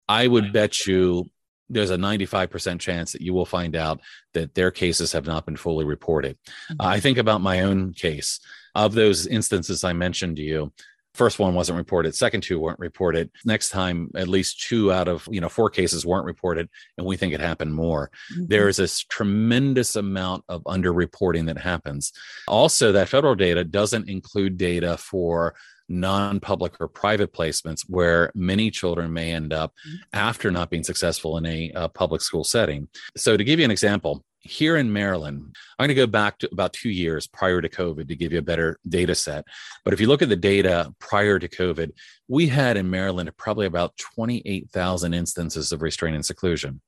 I 0.08 0.26
would 0.26 0.52
bet 0.52 0.86
you 0.86 1.30
there's 1.68 1.90
a 1.90 1.96
95% 1.96 2.78
chance 2.78 3.12
that 3.12 3.22
you 3.22 3.34
will 3.34 3.46
find 3.46 3.74
out 3.74 4.00
that 4.34 4.54
their 4.54 4.70
cases 4.70 5.12
have 5.12 5.26
not 5.26 5.46
been 5.46 5.56
fully 5.56 5.84
reported. 5.84 6.38
Mm-hmm. 6.70 6.82
I 6.82 7.00
think 7.00 7.18
about 7.18 7.40
my 7.40 7.62
own 7.62 7.92
case. 7.92 8.40
Of 8.74 8.92
those 8.92 9.26
instances 9.26 9.84
I 9.84 9.94
mentioned 9.94 10.36
to 10.36 10.42
you, 10.42 10.72
first 11.16 11.38
one 11.38 11.54
wasn't 11.54 11.76
reported 11.76 12.14
second 12.14 12.42
two 12.42 12.60
weren't 12.60 12.78
reported 12.78 13.30
next 13.44 13.70
time 13.70 14.10
at 14.14 14.28
least 14.28 14.60
two 14.60 14.92
out 14.92 15.08
of 15.08 15.26
you 15.30 15.40
know 15.40 15.48
four 15.48 15.70
cases 15.70 16.04
weren't 16.04 16.26
reported 16.26 16.68
and 16.98 17.06
we 17.06 17.16
think 17.16 17.32
it 17.32 17.40
happened 17.40 17.74
more 17.74 18.10
mm-hmm. 18.32 18.44
there's 18.48 18.76
this 18.76 19.00
tremendous 19.00 19.96
amount 19.96 20.44
of 20.48 20.62
underreporting 20.64 21.46
that 21.46 21.58
happens 21.58 22.12
also 22.46 22.92
that 22.92 23.08
federal 23.08 23.34
data 23.34 23.64
doesn't 23.64 24.08
include 24.08 24.58
data 24.58 24.96
for 24.98 25.54
non-public 25.88 26.74
or 26.80 26.88
private 26.88 27.32
placements 27.32 27.82
where 27.88 28.30
many 28.34 28.70
children 28.70 29.12
may 29.12 29.32
end 29.32 29.52
up 29.52 29.72
mm-hmm. 29.88 29.96
after 30.12 30.50
not 30.50 30.68
being 30.68 30.84
successful 30.84 31.38
in 31.38 31.46
a, 31.46 31.72
a 31.74 31.88
public 31.88 32.20
school 32.20 32.44
setting 32.44 32.88
so 33.16 33.36
to 33.36 33.44
give 33.44 33.58
you 33.58 33.64
an 33.64 33.70
example 33.70 34.22
here 34.48 34.76
in 34.76 34.92
Maryland, 34.92 35.54
I'm 35.78 35.86
going 35.86 35.88
to 35.88 35.94
go 35.94 36.06
back 36.06 36.38
to 36.38 36.48
about 36.52 36.72
two 36.72 36.90
years 36.90 37.26
prior 37.26 37.60
to 37.60 37.68
COVID 37.68 38.08
to 38.08 38.16
give 38.16 38.32
you 38.32 38.38
a 38.38 38.42
better 38.42 38.78
data 38.88 39.14
set. 39.14 39.44
But 39.84 39.94
if 39.94 40.00
you 40.00 40.08
look 40.08 40.22
at 40.22 40.28
the 40.28 40.36
data 40.36 40.92
prior 40.98 41.38
to 41.38 41.48
COVID, 41.48 41.92
we 42.28 42.46
had 42.48 42.76
in 42.76 42.90
Maryland 42.90 43.30
probably 43.36 43.66
about 43.66 43.96
28,000 44.14 45.14
instances 45.14 45.72
of 45.72 45.82
restraint 45.82 46.16
and 46.16 46.24
seclusion. 46.24 46.80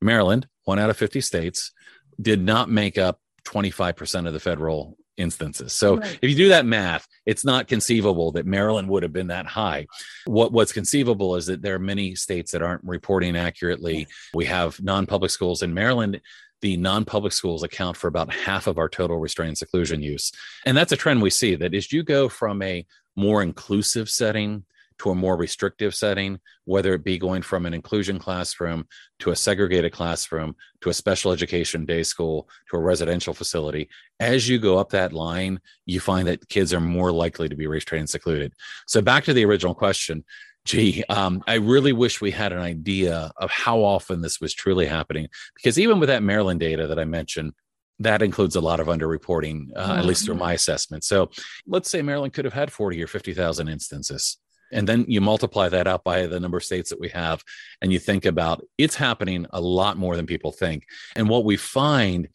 Maryland, 0.00 0.46
one 0.64 0.78
out 0.78 0.90
of 0.90 0.96
50 0.96 1.20
states, 1.20 1.72
did 2.20 2.40
not 2.40 2.70
make 2.70 2.98
up 2.98 3.20
25% 3.44 4.26
of 4.26 4.32
the 4.32 4.40
federal 4.40 4.96
instances. 5.18 5.72
So 5.72 5.96
right. 5.96 6.18
if 6.22 6.30
you 6.30 6.36
do 6.36 6.48
that 6.48 6.64
math, 6.64 7.06
it's 7.26 7.44
not 7.44 7.68
conceivable 7.68 8.32
that 8.32 8.46
Maryland 8.46 8.88
would 8.88 9.02
have 9.02 9.12
been 9.12 9.26
that 9.26 9.46
high. 9.46 9.86
What 10.26 10.52
what's 10.52 10.72
conceivable 10.72 11.36
is 11.36 11.46
that 11.46 11.60
there 11.60 11.74
are 11.74 11.80
many 11.80 12.14
states 12.14 12.52
that 12.52 12.62
aren't 12.62 12.84
reporting 12.84 13.36
accurately. 13.36 14.06
We 14.32 14.46
have 14.46 14.80
non-public 14.80 15.30
schools 15.30 15.62
in 15.62 15.74
Maryland 15.74 16.20
the 16.60 16.76
non-public 16.76 17.32
schools 17.32 17.62
account 17.62 17.96
for 17.96 18.08
about 18.08 18.32
half 18.32 18.66
of 18.66 18.78
our 18.78 18.88
total 18.88 19.18
restraint 19.18 19.48
and 19.48 19.58
seclusion 19.58 20.02
use. 20.02 20.32
And 20.66 20.76
that's 20.76 20.92
a 20.92 20.96
trend 20.96 21.22
we 21.22 21.30
see 21.30 21.54
that 21.54 21.74
as 21.74 21.92
you 21.92 22.02
go 22.02 22.28
from 22.28 22.62
a 22.62 22.86
more 23.16 23.42
inclusive 23.42 24.08
setting 24.08 24.64
to 24.98 25.10
a 25.10 25.14
more 25.14 25.36
restrictive 25.36 25.94
setting, 25.94 26.40
whether 26.64 26.92
it 26.92 27.04
be 27.04 27.18
going 27.18 27.42
from 27.42 27.66
an 27.66 27.74
inclusion 27.74 28.18
classroom 28.18 28.86
to 29.20 29.30
a 29.30 29.36
segregated 29.36 29.92
classroom 29.92 30.56
to 30.80 30.90
a 30.90 30.94
special 30.94 31.32
education 31.32 31.84
day 31.84 32.02
school 32.02 32.48
to 32.68 32.76
a 32.76 32.80
residential 32.80 33.32
facility, 33.32 33.88
as 34.20 34.48
you 34.48 34.58
go 34.58 34.76
up 34.76 34.90
that 34.90 35.12
line, 35.12 35.60
you 35.86 36.00
find 36.00 36.26
that 36.26 36.48
kids 36.48 36.74
are 36.74 36.80
more 36.80 37.12
likely 37.12 37.48
to 37.48 37.56
be 37.56 37.66
restrained 37.66 38.00
and 38.00 38.10
secluded. 38.10 38.52
So 38.86 39.00
back 39.00 39.24
to 39.24 39.32
the 39.32 39.44
original 39.44 39.74
question, 39.74 40.24
gee, 40.68 41.02
um, 41.08 41.42
I 41.46 41.54
really 41.54 41.92
wish 41.92 42.20
we 42.20 42.30
had 42.30 42.52
an 42.52 42.58
idea 42.58 43.32
of 43.38 43.50
how 43.50 43.78
often 43.78 44.20
this 44.20 44.40
was 44.40 44.52
truly 44.52 44.86
happening. 44.86 45.28
Because 45.56 45.78
even 45.78 45.98
with 45.98 46.10
that 46.10 46.22
Maryland 46.22 46.60
data 46.60 46.86
that 46.86 46.98
I 46.98 47.04
mentioned, 47.04 47.54
that 48.00 48.22
includes 48.22 48.54
a 48.54 48.60
lot 48.60 48.78
of 48.78 48.86
underreporting, 48.86 49.70
uh, 49.74 49.82
mm-hmm. 49.88 49.98
at 49.98 50.04
least 50.04 50.26
through 50.26 50.36
my 50.36 50.52
assessment. 50.52 51.04
So 51.04 51.30
let's 51.66 51.90
say 51.90 52.02
Maryland 52.02 52.34
could 52.34 52.44
have 52.44 52.54
had 52.54 52.70
40 52.70 53.02
or 53.02 53.06
50,000 53.06 53.68
instances. 53.68 54.36
And 54.70 54.86
then 54.86 55.06
you 55.08 55.22
multiply 55.22 55.70
that 55.70 55.86
out 55.86 56.04
by 56.04 56.26
the 56.26 56.38
number 56.38 56.58
of 56.58 56.64
states 56.64 56.90
that 56.90 57.00
we 57.00 57.08
have, 57.08 57.42
and 57.80 57.90
you 57.90 57.98
think 57.98 58.26
about 58.26 58.62
it's 58.76 58.94
happening 58.94 59.46
a 59.50 59.60
lot 59.60 59.96
more 59.96 60.14
than 60.14 60.26
people 60.26 60.52
think. 60.52 60.84
And 61.16 61.30
what 61.30 61.46
we 61.46 61.56
find, 61.56 62.28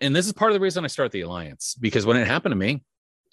and 0.00 0.14
this 0.14 0.26
is 0.26 0.32
part 0.32 0.50
of 0.50 0.54
the 0.54 0.60
reason 0.60 0.84
I 0.84 0.88
start 0.88 1.12
the 1.12 1.20
Alliance, 1.20 1.76
because 1.78 2.04
when 2.04 2.16
it 2.16 2.26
happened 2.26 2.50
to 2.50 2.56
me, 2.56 2.82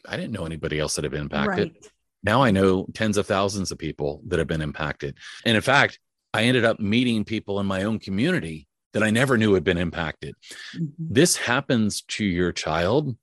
I 0.08 0.16
didn't 0.16 0.32
know 0.32 0.46
anybody 0.46 0.80
else 0.80 0.96
that 0.96 1.04
had 1.04 1.12
been 1.12 1.22
impacted. 1.22 1.72
Right. 1.74 1.92
Now 2.26 2.42
I 2.42 2.52
know 2.52 2.88
tens 2.94 3.18
of 3.18 3.28
thousands 3.28 3.72
of 3.72 3.78
people 3.78 4.22
that 4.28 4.40
have 4.40 4.48
been 4.48 4.62
impacted. 4.62 5.16
And 5.46 5.56
in 5.56 5.62
fact, 5.62 6.00
I 6.34 6.44
ended 6.44 6.66
up 6.66 6.80
meeting 6.80 7.24
people 7.24 7.60
in 7.60 7.68
my 7.68 7.84
own 7.84 8.00
community 8.00 8.68
that 8.94 9.04
I 9.04 9.12
never 9.12 9.38
knew 9.38 9.54
had 9.54 9.64
been 9.64 9.78
impacted. 9.78 10.36
Mm-hmm. 10.76 10.86
This 10.98 11.38
happens 11.38 12.02
to 12.02 12.26
your 12.26 12.52
child. 12.52 13.16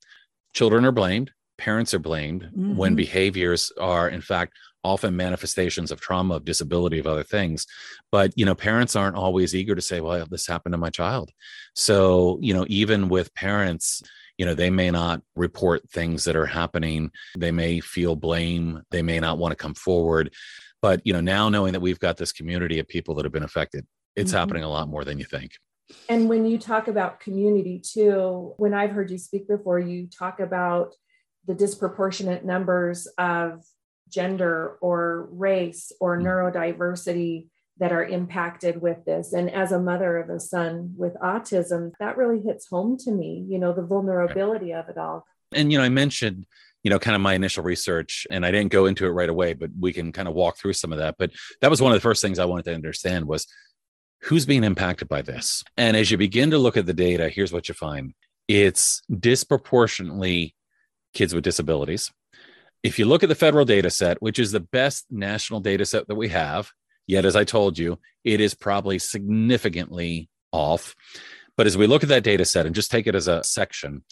Children 0.55 0.85
are 0.85 0.93
blamed, 0.93 1.33
parents 1.59 1.93
are 1.95 1.99
blamed 1.99 2.43
mm-hmm. 2.43 2.77
when 2.77 2.95
behaviors 2.95 3.73
are, 3.81 4.09
in 4.09 4.21
fact, 4.21 4.53
often 4.85 5.17
manifestations 5.17 5.91
of 5.91 6.01
trauma, 6.01 6.35
of 6.37 6.45
disability, 6.45 6.99
of 6.99 7.07
other 7.07 7.23
things. 7.23 7.67
But, 8.11 8.33
you 8.37 8.45
know, 8.45 8.55
parents 8.55 8.97
aren't 8.97 9.17
always 9.17 9.55
eager 9.55 9.75
to 9.75 9.83
say, 9.83 10.01
well, 10.01 10.27
this 10.31 10.47
happened 10.47 10.75
to 10.75 10.79
my 10.79 10.91
child. 10.91 11.31
So, 11.75 12.39
you 12.41 12.55
know, 12.55 12.67
even 12.69 13.09
with 13.09 13.35
parents, 13.35 14.03
you 14.43 14.47
know 14.47 14.55
they 14.55 14.71
may 14.71 14.91
not 14.91 15.23
report 15.37 15.89
things 15.89 16.25
that 16.25 16.35
are 16.35 16.47
happening 16.47 17.13
they 17.39 17.53
may 17.53 17.79
feel 17.79 18.17
blame 18.17 18.83
they 18.91 19.01
may 19.01 19.21
not 19.21 19.39
want 19.39 19.53
to 19.53 19.57
come 19.57 19.73
forward 19.73 20.35
but 20.81 21.01
you 21.05 21.13
know 21.13 21.21
now 21.21 21.49
knowing 21.49 21.73
that 21.73 21.79
we've 21.79 22.01
got 22.01 22.17
this 22.17 22.33
community 22.33 22.81
of 22.81 22.89
people 22.89 23.15
that 23.15 23.25
have 23.25 23.33
been 23.33 23.45
affected 23.45 23.87
it's 24.17 24.33
mm-hmm. 24.33 24.39
happening 24.41 24.65
a 24.65 24.69
lot 24.69 24.89
more 24.89 25.05
than 25.05 25.17
you 25.17 25.25
think 25.25 25.53
and 26.09 26.29
when 26.29 26.45
you 26.45 26.59
talk 26.59 26.89
about 26.89 27.21
community 27.21 27.81
too 27.81 28.53
when 28.57 28.75
i've 28.75 28.91
heard 28.91 29.13
you 29.13 29.19
speak 29.19 29.47
before 29.47 29.79
you 29.79 30.09
talk 30.09 30.41
about 30.41 30.93
the 31.47 31.55
disproportionate 31.55 32.45
numbers 32.45 33.07
of 33.19 33.63
gender 34.09 34.77
or 34.81 35.29
race 35.31 35.93
or 36.01 36.17
mm-hmm. 36.17 36.27
neurodiversity 36.27 37.47
that 37.83 37.91
are 37.91 38.05
impacted 38.05 38.81
with 38.81 39.05
this. 39.05 39.33
And 39.33 39.51
as 39.51 39.73
a 39.73 39.81
mother 39.81 40.17
of 40.17 40.31
a 40.31 40.39
son 40.39 40.95
with 40.97 41.15
autism, 41.15 41.91
that 41.99 42.17
really 42.17 42.41
hits 42.41 42.69
home 42.69 42.97
to 42.99 43.11
me, 43.11 43.45
you 43.49 43.59
know, 43.59 43.73
the 43.73 43.83
vulnerability 43.83 44.73
of 44.73 44.89
it 44.89 44.97
all. 44.97 45.27
And, 45.53 45.73
you 45.73 45.79
know, 45.79 45.85
I 45.85 45.89
mentioned, 45.89 46.47
you 46.85 46.91
know, 46.91 47.01
kind 47.01 47.17
of 47.17 47.21
my 47.21 47.35
initial 47.35 47.65
research, 47.65 48.25
and 48.31 48.47
I 48.47 48.53
didn't 48.53 48.71
go 48.71 48.87
into 48.87 49.05
it 49.05 49.11
right 49.11 49.29
away, 49.29 49.55
but 49.55 49.71
we 49.77 49.93
can 49.93 50.13
kind 50.13 50.29
of 50.29 50.35
walk 50.35 50.59
through 50.59 50.75
some 50.75 50.93
of 50.93 51.01
that. 51.01 51.17
But 51.19 51.33
that 51.61 51.71
was 51.71 51.83
one 51.83 51.91
of 51.91 51.97
the 51.97 52.03
first 52.03 52.23
things 52.23 52.39
I 52.39 52.45
wanted 52.45 52.67
to 52.67 52.75
understand 52.75 53.27
was 53.27 53.49
who's 54.21 54.47
being 54.47 54.63
impacted 54.63 55.09
by 55.09 55.23
this. 55.23 55.65
And 55.77 55.97
as 55.97 56.09
you 56.09 56.17
begin 56.17 56.53
to 56.53 56.59
look 56.59 56.77
at 56.77 56.87
the 56.87 56.95
data, 56.95 57.31
here's 57.31 57.53
what 57.53 57.69
you 57.69 57.75
find 57.75 58.15
it's 58.47 59.03
disproportionately 59.11 60.55
kids 61.15 61.35
with 61.35 61.43
disabilities. 61.43 62.13
If 62.85 63.01
you 63.01 63.07
look 63.07 63.25
at 63.25 63.29
the 63.29 63.35
federal 63.35 63.65
data 63.65 63.91
set, 63.91 64.23
which 64.23 64.39
is 64.39 64.53
the 64.53 64.61
best 64.61 65.07
national 65.11 65.59
data 65.59 65.85
set 65.85 66.07
that 66.07 66.15
we 66.15 66.29
have, 66.29 66.71
Yet, 67.07 67.25
as 67.25 67.37
I 67.37 67.45
told 67.45 67.79
you, 67.79 67.99
it 68.25 68.41
is 68.41 68.55
probably 68.55 68.99
significantly 68.99 70.29
off. 70.53 70.95
But 71.57 71.67
as 71.67 71.77
we 71.77 71.87
look 71.87 72.03
at 72.03 72.09
that 72.09 72.25
data 72.25 72.45
set 72.45 72.67
and 72.67 72.75
just 72.75 72.91
take 72.91 73.07
it 73.07 73.15
as 73.15 73.29
a 73.29 73.45
section, 73.45 74.05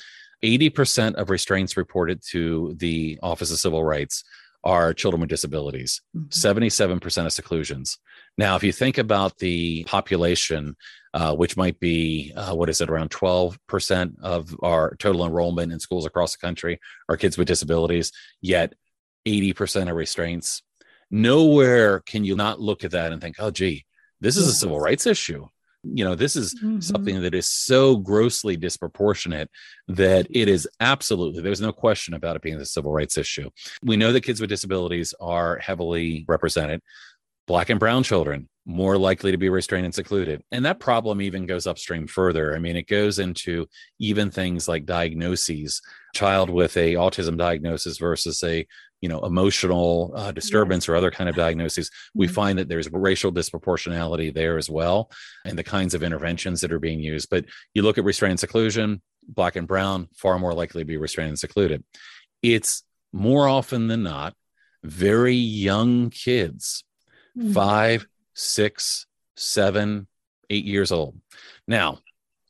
80% 0.43 1.15
of 1.15 1.31
restraints 1.31 1.77
reported 1.77 2.23
to 2.31 2.75
the 2.79 3.19
Office 3.23 3.51
of 3.51 3.59
Civil 3.59 3.85
Rights 3.85 4.25
are 4.63 4.93
children 4.93 5.21
with 5.21 5.31
disabilities, 5.31 6.03
mm-hmm. 6.17 6.29
77% 6.29 7.27
of 7.27 7.33
seclusions. 7.33 7.99
Now, 8.37 8.57
if 8.57 8.63
you 8.63 8.73
think 8.73 8.99
about 8.99 9.39
the 9.39 9.85
population, 9.85 10.77
uh, 11.15 11.35
which 11.35 11.57
might 11.57 11.81
be, 11.81 12.33
uh, 12.37 12.55
what 12.55 12.69
is 12.69 12.81
it, 12.81 12.91
around 12.91 13.11
12% 13.11 14.15
of 14.23 14.55
our 14.63 14.97
total 14.97 15.25
enrollment 15.25 15.73
in 15.73 15.81
schools 15.81 16.07
across 16.07 16.33
the 16.33 16.47
country 16.47 16.79
are 17.09 17.17
kids 17.17 17.37
with 17.37 17.49
disabilities, 17.49 18.13
yet 18.41 18.75
80% 19.27 19.91
of 19.91 19.97
restraints 19.97 20.63
nowhere 21.11 22.01
can 22.01 22.25
you 22.25 22.37
not 22.37 22.61
look 22.61 22.85
at 22.85 22.93
that 22.93 23.13
and 23.13 23.21
think, 23.21 23.37
oh, 23.39 23.51
gee, 23.51 23.85
this 24.21 24.37
is 24.37 24.47
a 24.47 24.53
civil 24.53 24.81
rights 24.81 25.07
issue. 25.07 25.47
You 25.83 26.05
know, 26.05 26.15
this 26.15 26.37
is 26.37 26.55
mm-hmm. 26.55 26.81
something 26.81 27.23
that 27.23 27.35
is 27.35 27.47
so 27.47 27.97
grossly 27.97 28.57
disproportionate 28.57 29.51
that 29.89 30.27
it 30.31 30.47
is 30.49 30.69
absolutely, 30.79 31.43
there's 31.43 31.61
no 31.61 31.73
question 31.73 32.13
about 32.13 32.37
it 32.37 32.43
being 32.43 32.57
a 32.57 32.67
civil 32.67 32.93
rights 32.93 33.17
issue. 33.17 33.49
We 33.83 33.97
know 33.97 34.13
that 34.13 34.21
kids 34.21 34.41
with 34.41 34.51
disabilities 34.51 35.15
are 35.21 35.57
heavily 35.59 36.27
represented. 36.29 36.83
Black 37.47 37.71
and 37.71 37.81
brown 37.81 38.03
children 38.03 38.49
more 38.67 38.99
likely 38.99 39.33
to 39.33 39.39
be 39.39 39.49
restrained 39.49 39.87
and 39.87 39.95
secluded. 39.95 40.43
And 40.53 40.65
that 40.65 40.81
problem 40.81 41.21
even 41.21 41.47
goes 41.47 41.67
upstream 41.67 42.07
further. 42.07 42.55
I 42.55 42.59
mean, 42.59 42.77
it 42.77 42.87
goes 42.87 43.19
into 43.19 43.67
even 43.99 44.31
things 44.31 44.69
like 44.69 44.87
diagnoses. 44.87 45.81
Child 46.15 46.51
with 46.51 46.77
a 46.77 46.95
autism 46.95 47.37
diagnosis 47.37 47.99
versus 47.99 48.43
a 48.45 48.67
you 49.01 49.09
know 49.09 49.21
emotional 49.21 50.13
uh, 50.15 50.33
disturbance 50.33 50.89
or 50.89 50.97
other 50.97 51.11
kind 51.11 51.29
of 51.29 51.37
diagnoses 51.37 51.91
we 52.15 52.27
mm-hmm. 52.27 52.35
find 52.35 52.59
that 52.59 52.69
there's 52.69 52.91
racial 52.91 53.33
disproportionality 53.33 54.33
there 54.33 54.59
as 54.59 54.69
well 54.69 55.11
and 55.45 55.59
the 55.59 55.65
kinds 55.65 55.95
of 55.95 56.03
interventions 56.03 56.61
that 56.61 56.73
are 56.73 56.79
being 56.79 57.01
used 57.01 57.29
but 57.31 57.45
you 57.75 57.83
look 57.83 57.99
at 57.99 58.05
restraint 58.05 58.33
and 58.33 58.41
seclusion 58.41 59.01
black 59.29 59.57
and 59.57 59.67
brown 59.67 60.09
far 60.17 60.39
more 60.39 60.55
likely 60.55 60.83
to 60.83 60.87
be 60.87 60.97
restrained 60.97 61.31
and 61.31 61.39
secluded 61.39 61.83
it's 62.43 62.83
more 63.13 63.49
often 63.49 63.89
than 63.89 64.03
not 64.03 64.35
very 64.83 65.35
young 65.35 66.11
kids 66.11 66.85
mm-hmm. 67.37 67.53
five 67.53 68.07
six 68.35 69.07
seven 69.37 70.07
eight 70.51 70.65
years 70.65 70.93
old 70.93 71.17
now 71.67 71.99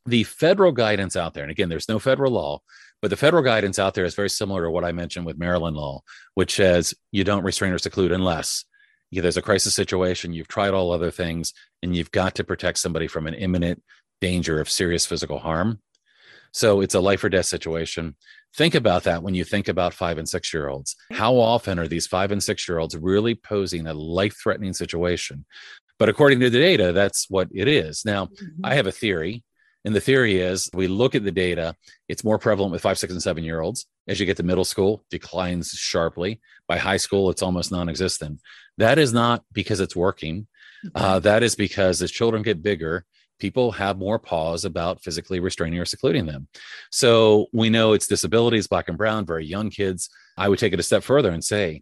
the 0.07 0.25
federal 0.25 0.73
guidance 0.73 1.15
out 1.15 1.35
there 1.35 1.45
and 1.45 1.51
again 1.51 1.69
there's 1.69 1.89
no 1.89 1.99
federal 1.99 2.33
law 2.33 2.61
but 3.03 3.09
the 3.09 3.17
federal 3.17 3.43
guidance 3.43 3.79
out 3.79 3.95
there 3.95 4.05
is 4.05 4.15
very 4.15 4.31
similar 4.31 4.65
to 4.65 4.71
what 4.71 4.85
I 4.85 4.93
mentioned 4.93 5.27
with 5.27 5.39
Maryland 5.39 5.77
law, 5.77 6.03
which 6.35 6.55
says 6.55 6.95
you 7.13 7.25
don't 7.25 7.45
restrain 7.45 7.73
or 7.73 7.79
seclude 7.79 8.13
unless 8.13 8.65
there's 9.13 9.37
a 9.37 9.43
crisis 9.43 9.75
situation, 9.75 10.33
you've 10.33 10.49
tried 10.49 10.73
all 10.73 10.93
other 10.93 11.11
things, 11.11 11.53
and 11.83 11.97
you've 11.97 12.13
got 12.13 12.37
to 12.37 12.45
protect 12.45 12.79
somebody 12.79 13.09
from 13.09 13.27
an 13.27 13.35
imminent 13.35 13.83
danger 14.21 14.61
of 14.61 14.71
serious 14.71 15.05
physical 15.05 15.39
harm. 15.39 15.81
So 16.53 16.81
it's 16.81 16.95
a 16.95 17.01
life 17.01 17.25
or 17.25 17.29
death 17.29 17.47
situation. 17.47 18.17
Think 18.57 18.75
about 18.75 19.05
that 19.05 19.23
when 19.23 19.35
you 19.35 19.45
think 19.45 19.69
about 19.69 19.95
five 19.95 20.19
and 20.19 20.29
six 20.29 20.53
year 20.53 20.69
olds. 20.69 20.97
How 21.13 21.35
often 21.37 21.79
are 21.79 21.89
these 21.89 22.07
five 22.07 22.33
and 22.33 22.43
six 22.43 22.69
year 22.69 22.79
olds 22.79 22.97
really 22.97 23.35
posing 23.35 23.87
a 23.87 23.95
life 23.95 24.37
threatening 24.41 24.73
situation? 24.73 25.45
But 25.99 26.09
according 26.09 26.41
to 26.41 26.51
the 26.51 26.59
data, 26.59 26.93
that's 26.93 27.29
what 27.29 27.49
it 27.53 27.69
is. 27.69 28.05
Now, 28.05 28.27
mm-hmm. 28.27 28.65
I 28.65 28.75
have 28.75 28.87
a 28.87 28.93
theory 28.93 29.45
and 29.85 29.95
the 29.95 30.01
theory 30.01 30.41
is 30.41 30.69
we 30.75 30.89
look 30.89 31.15
at 31.15 31.25
the 31.25 31.31
data, 31.31 31.75
it's 32.09 32.25
more 32.25 32.39
prevalent 32.39 32.73
with 32.73 32.83
five, 32.83 32.99
six, 32.99 33.13
and 33.13 33.23
seven 33.23 33.45
year 33.45 33.61
olds. 33.61 33.87
As 34.09 34.21
you 34.21 34.27
get 34.27 34.37
to 34.39 34.43
middle 34.43 34.65
school, 34.65 35.05
declines 35.11 35.71
sharply. 35.71 36.41
By 36.67 36.79
high 36.79 36.97
school, 36.97 37.31
it's 37.31 37.43
almost 37.43 37.73
non 37.73 37.89
existent. 37.89 38.41
That 38.79 38.99
is 38.99 39.13
not 39.13 39.45
because 39.53 39.81
it's 39.81 39.97
working. 39.97 40.47
Uh, 40.95 41.19
that 41.21 41.43
is 41.43 41.55
because 41.55 42.01
as 42.03 42.11
children 42.11 42.43
get 42.43 42.63
bigger, 42.63 43.05
people 43.39 43.73
have 43.73 43.99
more 43.99 44.19
pause 44.19 44.65
about 44.65 45.03
physically 45.03 45.41
restraining 45.41 45.79
or 45.79 45.85
secluding 45.85 46.27
them. 46.27 46.47
So 46.91 47.47
we 47.53 47.71
know 47.71 47.93
it's 47.93 48.07
disabilities, 48.07 48.69
black 48.69 48.89
and 48.89 48.99
brown, 48.99 49.27
very 49.27 49.47
young 49.47 49.71
kids. 49.71 50.11
I 50.37 50.49
would 50.49 50.59
take 50.59 50.73
it 50.73 50.81
a 50.81 50.85
step 50.85 51.03
further 51.03 51.31
and 51.31 51.43
say, 51.43 51.81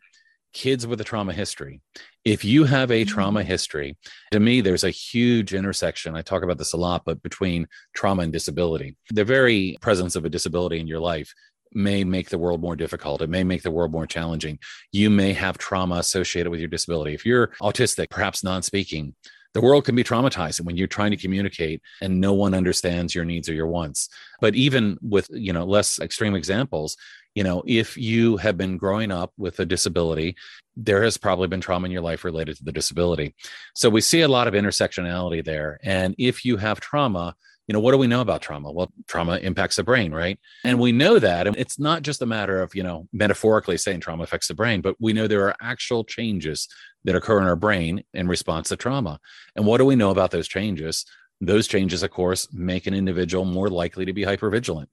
kids 0.52 0.86
with 0.86 1.00
a 1.00 1.04
trauma 1.04 1.32
history. 1.32 1.80
If 2.24 2.44
you 2.44 2.64
have 2.64 2.90
a 2.90 3.04
trauma 3.04 3.40
Mm-hmm. 3.40 3.48
history, 3.48 3.96
to 4.32 4.40
me, 4.40 4.60
there's 4.60 4.84
a 4.84 4.90
huge 4.90 5.54
intersection. 5.54 6.16
I 6.16 6.22
talk 6.22 6.42
about 6.42 6.58
this 6.58 6.72
a 6.72 6.76
lot, 6.76 7.02
but 7.04 7.22
between 7.22 7.66
trauma 7.94 8.22
and 8.22 8.32
disability, 8.32 8.96
the 9.10 9.24
very 9.24 9.76
presence 9.80 10.16
of 10.16 10.24
a 10.24 10.30
disability 10.30 10.80
in 10.80 10.86
your 10.86 11.00
life 11.00 11.32
may 11.72 12.02
make 12.04 12.30
the 12.30 12.38
world 12.38 12.60
more 12.60 12.76
difficult. 12.76 13.20
It 13.22 13.28
may 13.30 13.44
make 13.44 13.62
the 13.62 13.70
world 13.70 13.92
more 13.92 14.06
challenging. 14.06 14.58
You 14.92 15.10
may 15.10 15.32
have 15.34 15.58
trauma 15.58 15.96
associated 15.96 16.50
with 16.50 16.60
your 16.60 16.68
disability. 16.68 17.14
If 17.14 17.26
you're 17.26 17.48
autistic, 17.60 18.10
perhaps 18.10 18.42
non 18.42 18.62
speaking, 18.62 19.14
the 19.54 19.60
world 19.60 19.84
can 19.84 19.94
be 19.94 20.04
traumatizing 20.04 20.62
when 20.62 20.76
you're 20.76 20.86
trying 20.86 21.10
to 21.10 21.16
communicate 21.16 21.82
and 22.02 22.20
no 22.20 22.32
one 22.32 22.54
understands 22.54 23.14
your 23.14 23.24
needs 23.24 23.48
or 23.48 23.54
your 23.54 23.66
wants 23.66 24.08
but 24.40 24.54
even 24.54 24.98
with 25.00 25.28
you 25.30 25.52
know 25.52 25.64
less 25.64 25.98
extreme 26.00 26.34
examples 26.34 26.96
you 27.38 27.44
know 27.44 27.62
if 27.66 27.96
you 27.96 28.36
have 28.38 28.56
been 28.56 28.76
growing 28.76 29.12
up 29.12 29.32
with 29.36 29.60
a 29.60 29.64
disability 29.64 30.34
there 30.76 31.04
has 31.04 31.16
probably 31.16 31.46
been 31.46 31.60
trauma 31.60 31.86
in 31.86 31.92
your 31.92 32.02
life 32.02 32.24
related 32.24 32.56
to 32.56 32.64
the 32.64 32.70
disability. 32.70 33.34
So 33.74 33.90
we 33.90 34.00
see 34.00 34.20
a 34.20 34.28
lot 34.28 34.46
of 34.46 34.54
intersectionality 34.54 35.44
there. 35.44 35.80
And 35.82 36.14
if 36.18 36.44
you 36.44 36.56
have 36.56 36.80
trauma 36.80 37.36
you 37.68 37.74
know 37.74 37.80
what 37.80 37.92
do 37.92 37.98
we 37.98 38.06
know 38.06 38.22
about 38.22 38.42
trauma? 38.42 38.72
Well 38.72 38.90
trauma 39.06 39.36
impacts 39.36 39.76
the 39.76 39.84
brain 39.84 40.10
right? 40.12 40.36
And 40.64 40.80
we 40.80 40.90
know 40.90 41.20
that 41.20 41.46
and 41.46 41.56
it's 41.56 41.78
not 41.78 42.02
just 42.02 42.22
a 42.22 42.26
matter 42.26 42.60
of 42.60 42.74
you 42.74 42.82
know 42.82 43.06
metaphorically 43.12 43.78
saying 43.78 44.00
trauma 44.00 44.24
affects 44.24 44.48
the 44.48 44.54
brain 44.54 44.80
but 44.80 44.96
we 44.98 45.12
know 45.12 45.28
there 45.28 45.46
are 45.46 45.56
actual 45.60 46.02
changes 46.02 46.66
that 47.04 47.14
occur 47.14 47.40
in 47.40 47.46
our 47.46 47.62
brain 47.66 48.02
in 48.14 48.26
response 48.26 48.70
to 48.70 48.76
trauma. 48.76 49.20
And 49.54 49.64
what 49.64 49.78
do 49.78 49.84
we 49.84 49.96
know 49.96 50.10
about 50.10 50.32
those 50.32 50.48
changes? 50.48 51.04
Those 51.40 51.68
changes 51.68 52.02
of 52.02 52.10
course 52.10 52.52
make 52.52 52.88
an 52.88 52.94
individual 52.94 53.44
more 53.44 53.68
likely 53.68 54.06
to 54.06 54.12
be 54.12 54.22
hypervigilant 54.22 54.88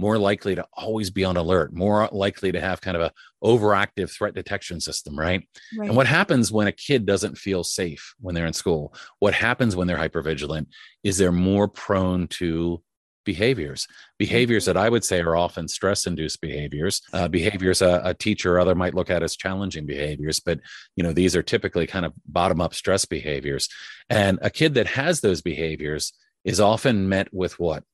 more 0.00 0.18
likely 0.18 0.54
to 0.54 0.66
always 0.72 1.10
be 1.10 1.24
on 1.24 1.36
alert 1.36 1.72
more 1.72 2.08
likely 2.12 2.50
to 2.52 2.60
have 2.60 2.80
kind 2.80 2.96
of 2.96 3.02
a 3.02 3.12
overactive 3.44 4.10
threat 4.10 4.34
detection 4.34 4.80
system 4.80 5.18
right 5.18 5.42
Right. 5.76 5.88
and 5.88 5.96
what 5.96 6.06
happens 6.06 6.50
when 6.50 6.66
a 6.66 6.72
kid 6.72 7.06
doesn't 7.06 7.38
feel 7.38 7.62
safe 7.64 8.14
when 8.20 8.34
they're 8.34 8.46
in 8.46 8.52
school? 8.52 8.94
What 9.18 9.34
happens 9.34 9.76
when 9.76 9.86
they're 9.86 9.96
hypervigilant 9.98 10.66
is 11.02 11.16
they're 11.18 11.32
more 11.32 11.68
prone 11.68 12.26
to 12.28 12.82
behaviors, 13.24 13.86
behaviors 14.18 14.64
that 14.64 14.76
I 14.76 14.88
would 14.88 15.04
say 15.04 15.20
are 15.20 15.36
often 15.36 15.68
stress 15.68 16.06
induced 16.06 16.40
behaviors, 16.40 17.02
uh, 17.12 17.28
behaviors 17.28 17.82
a, 17.82 18.00
a 18.04 18.14
teacher 18.14 18.54
or 18.56 18.60
other 18.60 18.74
might 18.74 18.94
look 18.94 19.10
at 19.10 19.22
as 19.22 19.36
challenging 19.36 19.86
behaviors. 19.86 20.40
But, 20.40 20.60
you 20.96 21.02
know, 21.04 21.12
these 21.12 21.36
are 21.36 21.42
typically 21.42 21.86
kind 21.86 22.06
of 22.06 22.12
bottom 22.26 22.60
up 22.60 22.74
stress 22.74 23.04
behaviors. 23.04 23.68
And 24.08 24.38
a 24.42 24.50
kid 24.50 24.74
that 24.74 24.86
has 24.88 25.20
those 25.20 25.42
behaviors 25.42 26.12
is 26.44 26.60
often 26.60 27.08
met 27.08 27.32
with 27.32 27.58
what? 27.58 27.84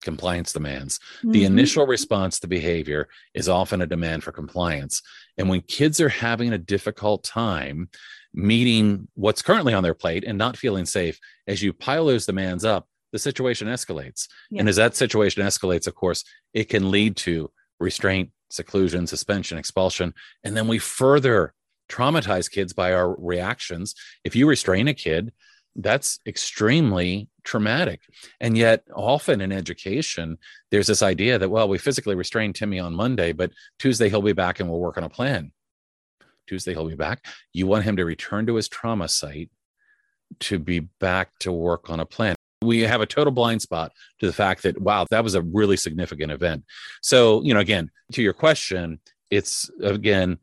Compliance 0.00 0.52
demands. 0.52 0.98
The 1.22 1.42
Mhm. 1.42 1.46
initial 1.46 1.86
response 1.86 2.40
to 2.40 2.48
behavior 2.48 3.08
is 3.34 3.48
often 3.48 3.82
a 3.82 3.86
demand 3.86 4.24
for 4.24 4.32
compliance. 4.32 5.02
And 5.36 5.48
when 5.48 5.60
kids 5.62 6.00
are 6.00 6.08
having 6.08 6.52
a 6.52 6.58
difficult 6.58 7.24
time 7.24 7.90
meeting 8.32 9.08
what's 9.14 9.42
currently 9.42 9.74
on 9.74 9.82
their 9.82 9.94
plate 9.94 10.24
and 10.24 10.38
not 10.38 10.56
feeling 10.56 10.86
safe, 10.86 11.18
as 11.46 11.62
you 11.62 11.72
pile 11.72 12.06
those 12.06 12.26
demands 12.26 12.64
up, 12.64 12.88
the 13.12 13.18
situation 13.18 13.66
escalates. 13.68 14.28
And 14.56 14.68
as 14.68 14.76
that 14.76 14.94
situation 14.94 15.42
escalates, 15.44 15.86
of 15.86 15.94
course, 15.96 16.24
it 16.54 16.68
can 16.68 16.90
lead 16.90 17.16
to 17.18 17.50
restraint, 17.80 18.30
seclusion, 18.50 19.06
suspension, 19.06 19.58
expulsion. 19.58 20.14
And 20.44 20.56
then 20.56 20.68
we 20.68 20.78
further 20.78 21.52
traumatize 21.88 22.48
kids 22.48 22.72
by 22.72 22.92
our 22.92 23.16
reactions. 23.20 23.96
If 24.22 24.36
you 24.36 24.46
restrain 24.48 24.86
a 24.86 24.94
kid, 24.94 25.32
that's 25.76 26.18
extremely 26.26 27.28
traumatic. 27.44 28.00
And 28.40 28.56
yet, 28.56 28.84
often 28.94 29.40
in 29.40 29.52
education, 29.52 30.38
there's 30.70 30.86
this 30.86 31.02
idea 31.02 31.38
that, 31.38 31.48
well, 31.48 31.68
we 31.68 31.78
physically 31.78 32.14
restrained 32.14 32.54
Timmy 32.54 32.78
on 32.78 32.94
Monday, 32.94 33.32
but 33.32 33.52
Tuesday 33.78 34.08
he'll 34.08 34.22
be 34.22 34.32
back 34.32 34.60
and 34.60 34.68
we'll 34.68 34.80
work 34.80 34.98
on 34.98 35.04
a 35.04 35.08
plan. 35.08 35.52
Tuesday 36.46 36.72
he'll 36.72 36.88
be 36.88 36.96
back. 36.96 37.24
You 37.52 37.66
want 37.66 37.84
him 37.84 37.96
to 37.96 38.04
return 38.04 38.46
to 38.46 38.56
his 38.56 38.68
trauma 38.68 39.08
site 39.08 39.50
to 40.40 40.58
be 40.58 40.80
back 40.80 41.38
to 41.40 41.52
work 41.52 41.90
on 41.90 42.00
a 42.00 42.06
plan. 42.06 42.34
We 42.62 42.80
have 42.80 43.00
a 43.00 43.06
total 43.06 43.32
blind 43.32 43.62
spot 43.62 43.92
to 44.18 44.26
the 44.26 44.32
fact 44.32 44.64
that, 44.64 44.80
wow, 44.80 45.06
that 45.10 45.24
was 45.24 45.34
a 45.34 45.42
really 45.42 45.76
significant 45.76 46.30
event. 46.30 46.64
So, 47.00 47.42
you 47.42 47.54
know, 47.54 47.60
again, 47.60 47.90
to 48.12 48.22
your 48.22 48.34
question, 48.34 49.00
it's 49.30 49.70
again, 49.80 50.38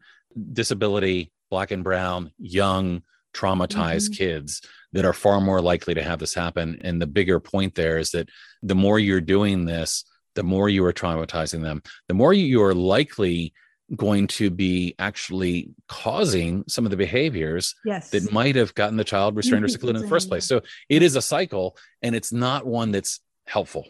disability, 0.54 1.32
black 1.50 1.72
and 1.72 1.84
brown, 1.84 2.32
young, 2.40 3.04
traumatized 3.38 4.10
Mhm. 4.10 4.18
kids 4.18 4.62
that 4.94 5.06
are 5.06 5.14
far 5.14 5.40
more 5.42 5.62
likely 5.62 5.94
to 5.94 6.04
have 6.04 6.20
this 6.20 6.34
happen. 6.34 6.80
And 6.82 7.02
the 7.02 7.08
bigger 7.08 7.40
point 7.40 7.76
there 7.76 7.98
is 7.98 8.12
that 8.12 8.30
the 8.64 8.76
more 8.76 9.00
you're 9.00 9.22
doing 9.22 9.66
this, 9.66 10.04
the 10.36 10.44
more 10.44 10.70
you 10.70 10.84
are 10.86 10.94
traumatizing 10.94 11.62
them, 11.62 11.82
the 12.08 12.14
more 12.14 12.34
you 12.34 12.62
are 12.64 12.74
likely 12.74 13.54
going 13.96 14.28
to 14.28 14.50
be 14.50 14.94
actually 15.00 15.70
causing 15.88 16.64
some 16.68 16.86
of 16.86 16.92
the 16.92 16.98
behaviors 16.98 17.74
yes. 17.86 18.10
that 18.10 18.32
might 18.34 18.56
have 18.56 18.76
gotten 18.76 18.98
the 18.98 19.04
child 19.04 19.36
restrained 19.36 19.64
or 19.64 19.70
secluded 19.70 19.98
in 19.98 20.02
the 20.02 20.10
first 20.10 20.28
place. 20.28 20.46
So 20.46 20.62
it 20.90 21.02
is 21.02 21.16
a 21.16 21.22
cycle 21.22 21.78
and 22.02 22.14
it's 22.14 22.34
not 22.34 22.66
one 22.66 22.92
that's 22.92 23.20
helpful. 23.46 23.86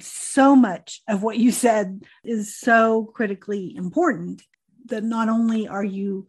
so 0.00 0.54
much 0.54 1.00
of 1.08 1.22
what 1.22 1.38
you 1.38 1.50
said 1.50 2.02
is 2.22 2.54
so 2.54 3.04
critically 3.14 3.74
important 3.76 4.42
that 4.86 5.02
not 5.02 5.28
only 5.30 5.66
are 5.66 5.84
you 5.84 6.26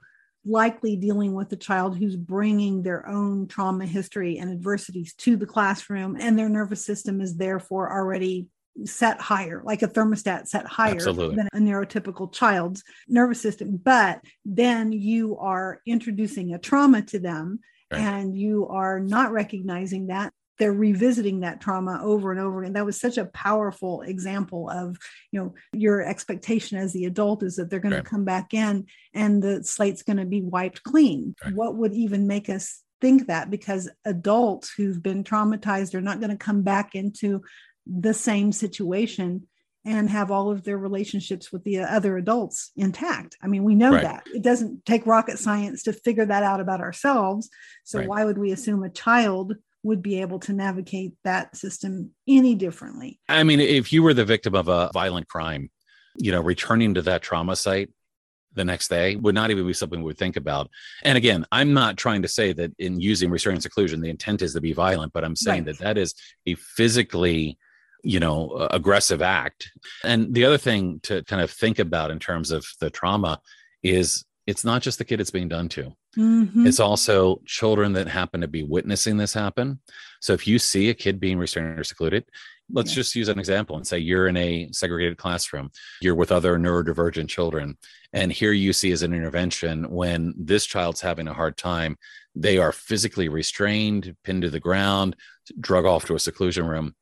likely 0.49 0.95
dealing 0.95 1.33
with 1.33 1.51
a 1.53 1.55
child 1.55 1.97
who's 1.97 2.15
bringing 2.15 2.81
their 2.81 3.07
own 3.07 3.47
trauma 3.47 3.85
history 3.85 4.37
and 4.39 4.49
adversities 4.51 5.13
to 5.13 5.37
the 5.37 5.45
classroom 5.45 6.17
and 6.19 6.37
their 6.37 6.49
nervous 6.49 6.83
system 6.83 7.21
is 7.21 7.35
therefore 7.37 7.91
already 7.91 8.47
set 8.85 9.19
higher 9.19 9.61
like 9.65 9.81
a 9.81 9.87
thermostat 9.87 10.47
set 10.47 10.65
higher 10.65 10.95
Absolutely. 10.95 11.35
than 11.35 11.49
a 11.53 11.57
neurotypical 11.57 12.31
child's 12.33 12.83
nervous 13.07 13.41
system 13.41 13.77
but 13.83 14.21
then 14.45 14.91
you 14.91 15.37
are 15.37 15.81
introducing 15.85 16.53
a 16.53 16.59
trauma 16.59 17.01
to 17.01 17.19
them 17.19 17.59
Right. 17.91 18.01
and 18.01 18.37
you 18.37 18.67
are 18.67 18.99
not 18.99 19.31
recognizing 19.31 20.07
that 20.07 20.31
they're 20.59 20.73
revisiting 20.73 21.39
that 21.39 21.61
trauma 21.61 21.99
over 22.03 22.31
and 22.31 22.39
over 22.39 22.61
again. 22.61 22.73
That 22.73 22.85
was 22.85 22.99
such 22.99 23.17
a 23.17 23.25
powerful 23.25 24.01
example 24.01 24.69
of, 24.69 24.97
you 25.31 25.39
know, 25.39 25.55
your 25.73 26.01
expectation 26.03 26.77
as 26.77 26.93
the 26.93 27.05
adult 27.05 27.43
is 27.43 27.55
that 27.55 27.69
they're 27.69 27.79
going 27.79 27.93
Right. 27.95 28.03
to 28.03 28.09
come 28.09 28.25
back 28.25 28.53
in 28.53 28.85
and 29.13 29.41
the 29.41 29.63
slate's 29.63 30.03
going 30.03 30.17
to 30.17 30.25
be 30.25 30.41
wiped 30.41 30.83
clean. 30.83 31.35
Right. 31.43 31.55
What 31.55 31.77
would 31.77 31.93
even 31.93 32.27
make 32.27 32.49
us 32.49 32.83
think 33.01 33.27
that? 33.27 33.49
Because 33.49 33.89
adults 34.05 34.71
who've 34.75 35.01
been 35.01 35.23
traumatized 35.23 35.95
are 35.95 36.01
not 36.01 36.19
going 36.19 36.31
to 36.31 36.37
come 36.37 36.61
back 36.61 36.93
into 36.93 37.41
the 37.87 38.13
same 38.13 38.51
situation 38.51 39.47
and 39.85 40.09
have 40.09 40.29
all 40.29 40.51
of 40.51 40.65
their 40.65 40.77
relationships 40.77 41.53
with 41.53 41.63
the 41.63 41.79
other 41.79 42.17
adults 42.17 42.71
intact. 42.75 43.37
I 43.41 43.47
mean, 43.47 43.63
we 43.63 43.75
know 43.75 43.93
Right. 43.93 44.03
that. 44.03 44.23
It 44.35 44.43
doesn't 44.43 44.85
take 44.85 45.07
rocket 45.07 45.39
science 45.39 45.83
to 45.83 45.93
figure 45.93 46.25
that 46.25 46.43
out 46.43 46.59
about 46.59 46.81
ourselves. 46.81 47.49
So 47.85 48.03
why 48.03 48.25
would 48.25 48.37
we 48.37 48.51
assume 48.51 48.83
a 48.83 48.89
child 48.89 49.55
would 49.83 50.01
be 50.01 50.21
able 50.21 50.39
to 50.39 50.53
navigate 50.53 51.13
that 51.23 51.55
system 51.55 52.11
any 52.27 52.55
differently? 52.55 53.19
I 53.29 53.43
mean, 53.43 53.59
if 53.59 53.93
you 53.93 54.03
were 54.03 54.13
the 54.13 54.25
victim 54.25 54.55
of 54.55 54.67
a 54.67 54.89
violent 54.93 55.27
crime, 55.27 55.69
you 56.17 56.31
know, 56.31 56.41
returning 56.41 56.93
to 56.95 57.01
that 57.03 57.21
trauma 57.21 57.55
site 57.55 57.89
the 58.53 58.65
next 58.65 58.87
day 58.89 59.15
would 59.15 59.35
not 59.35 59.51
even 59.51 59.65
be 59.65 59.73
something 59.73 59.99
we 59.99 60.05
would 60.05 60.17
think 60.17 60.35
about. 60.35 60.69
And 61.03 61.17
again, 61.17 61.45
I'm 61.51 61.73
not 61.73 61.97
trying 61.97 62.23
to 62.23 62.27
say 62.27 62.51
that 62.53 62.71
in 62.79 62.99
using 62.99 63.29
restraining 63.29 63.61
seclusion, 63.61 64.01
the 64.01 64.09
intent 64.09 64.41
is 64.41 64.53
to 64.53 64.61
be 64.61 64.73
violent, 64.73 65.13
but 65.13 65.23
I'm 65.23 65.35
saying 65.35 65.65
Right. 65.65 65.77
that 65.77 65.83
that 65.83 65.97
is 65.97 66.15
a 66.47 66.55
physically, 66.55 67.57
you 68.03 68.19
know, 68.19 68.67
aggressive 68.71 69.21
act. 69.21 69.69
And 70.03 70.33
the 70.33 70.45
other 70.45 70.57
thing 70.57 70.99
to 71.03 71.23
kind 71.25 71.41
of 71.41 71.51
think 71.51 71.79
about 71.79 72.11
in 72.11 72.19
terms 72.19 72.51
of 72.51 72.65
the 72.81 72.89
trauma 72.89 73.39
is 73.83 74.25
it's 74.47 74.65
not 74.65 74.81
just 74.81 74.97
the 74.97 75.05
kid 75.05 75.21
it's 75.21 75.31
being 75.31 75.47
done 75.47 75.69
to. 75.69 75.93
Mhm. 76.17 76.65
It's 76.67 76.79
also 76.79 77.41
children 77.45 77.93
that 77.93 78.07
happen 78.07 78.41
to 78.41 78.47
be 78.47 78.63
witnessing 78.63 79.17
this 79.17 79.33
happen. 79.33 79.79
So 80.21 80.33
if 80.33 80.47
you 80.47 80.57
see 80.59 80.89
a 80.89 80.93
kid 80.93 81.19
being 81.19 81.37
restrained 81.37 81.77
or 81.79 81.83
secluded, 81.83 82.25
let's 82.71 82.91
Yeah. 82.91 82.95
just 82.95 83.15
use 83.15 83.29
an 83.29 83.39
example 83.39 83.75
and 83.77 83.85
say 83.85 83.99
you're 83.99 84.27
in 84.27 84.37
a 84.37 84.69
segregated 84.71 85.17
classroom, 85.17 85.71
you're 86.01 86.15
with 86.15 86.31
other 86.31 86.57
neurodivergent 86.57 87.29
children, 87.29 87.77
and 88.13 88.31
here 88.31 88.51
you 88.51 88.73
see 88.73 88.91
as 88.91 89.01
an 89.03 89.13
intervention 89.13 89.89
when 89.89 90.33
this 90.37 90.65
child's 90.65 91.01
having 91.01 91.27
a 91.27 91.33
hard 91.33 91.57
time, 91.57 91.97
they 92.35 92.57
are 92.57 92.71
physically 92.71 93.29
restrained, 93.29 94.15
pinned 94.23 94.41
to 94.43 94.49
the 94.49 94.59
ground, 94.59 95.15
drug 95.59 95.85
off 95.85 96.05
to 96.05 96.15
a 96.15 96.19
seclusion 96.19 96.65
room. 96.65 96.95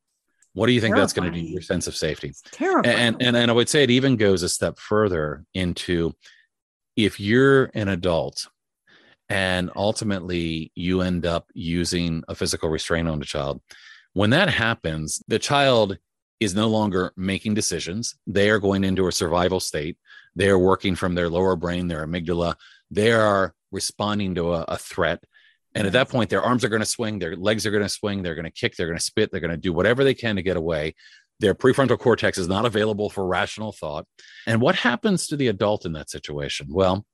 What 0.54 0.68
do 0.68 0.74
you 0.74 0.82
think 0.82 0.96
that's 0.96 1.14
going 1.14 1.32
to 1.32 1.38
do 1.38 1.46
to 1.46 1.52
your 1.52 1.62
sense 1.62 1.86
of 1.88 1.96
safety? 1.96 2.30
It's 2.30 2.42
terrifying. 2.52 2.86
and, 2.96 3.22
and 3.22 3.38
and 3.38 3.52
I 3.52 3.54
would 3.54 3.70
say 3.70 3.84
it 3.84 3.92
even 3.92 4.16
goes 4.16 4.42
a 4.44 4.50
step 4.50 4.80
further 4.80 5.46
into 5.54 6.14
if 6.96 7.20
you're 7.20 7.66
an 7.76 7.90
adult 7.90 8.48
and 9.30 9.70
ultimately 9.76 10.72
you 10.76 11.02
end 11.02 11.26
up 11.26 11.50
using 11.54 12.24
a 12.28 12.36
physical 12.36 12.70
restraint 12.70 13.08
on 13.08 13.20
the 13.20 13.26
child, 13.26 13.62
when 14.14 14.30
that 14.32 14.50
happens, 14.50 15.22
the 15.28 15.40
child 15.40 15.98
is 16.40 16.56
no 16.56 16.68
longer 16.68 17.14
making 17.18 17.54
decisions. 17.54 18.16
They 18.26 18.50
are 18.50 18.60
going 18.60 18.84
into 18.84 19.08
a 19.08 19.12
survival 19.12 19.60
state. 19.60 19.98
They 20.36 20.50
are 20.50 20.60
working 20.60 20.96
from 20.96 21.16
their 21.16 21.30
lower 21.30 21.56
brain, 21.56 21.88
their 21.88 22.06
amygdala. 22.06 22.56
They 22.92 23.12
are 23.12 23.54
responding 23.72 24.36
to 24.36 24.54
a, 24.54 24.62
a 24.68 24.78
threat. 24.78 25.24
And 25.76 25.86
at 25.86 25.94
that 25.94 26.10
point, 26.10 26.30
their 26.30 26.42
arms 26.42 26.64
are 26.64 26.70
going 26.70 26.82
to 26.82 26.86
swing, 26.88 27.20
their 27.20 27.36
legs 27.36 27.66
are 27.66 27.72
going 27.72 27.84
to 27.84 27.90
swing, 27.90 28.24
they're 28.24 28.36
going 28.36 28.46
to 28.46 28.52
kick, 28.52 28.76
they're 28.76 28.88
going 28.88 28.98
to 28.98 29.04
spit, 29.04 29.32
they're 29.32 29.42
going 29.42 29.52
to 29.52 29.58
do 29.58 29.74
whatever 29.74 30.04
they 30.04 30.14
can 30.14 30.36
to 30.38 30.42
get 30.42 30.58
away. 30.58 30.96
Their 31.40 31.54
prefrontal 31.54 32.00
cortex 32.00 32.40
is 32.40 32.48
not 32.48 32.66
available 32.66 33.12
for 33.12 33.28
rational 33.28 33.72
thought. 33.72 34.08
And 34.48 34.60
what 34.60 34.76
happens 34.76 35.28
to 35.28 35.36
the 35.36 35.50
adult 35.50 35.86
in 35.86 35.92
that 35.94 36.10
situation? 36.10 36.68
Well, 36.72 37.06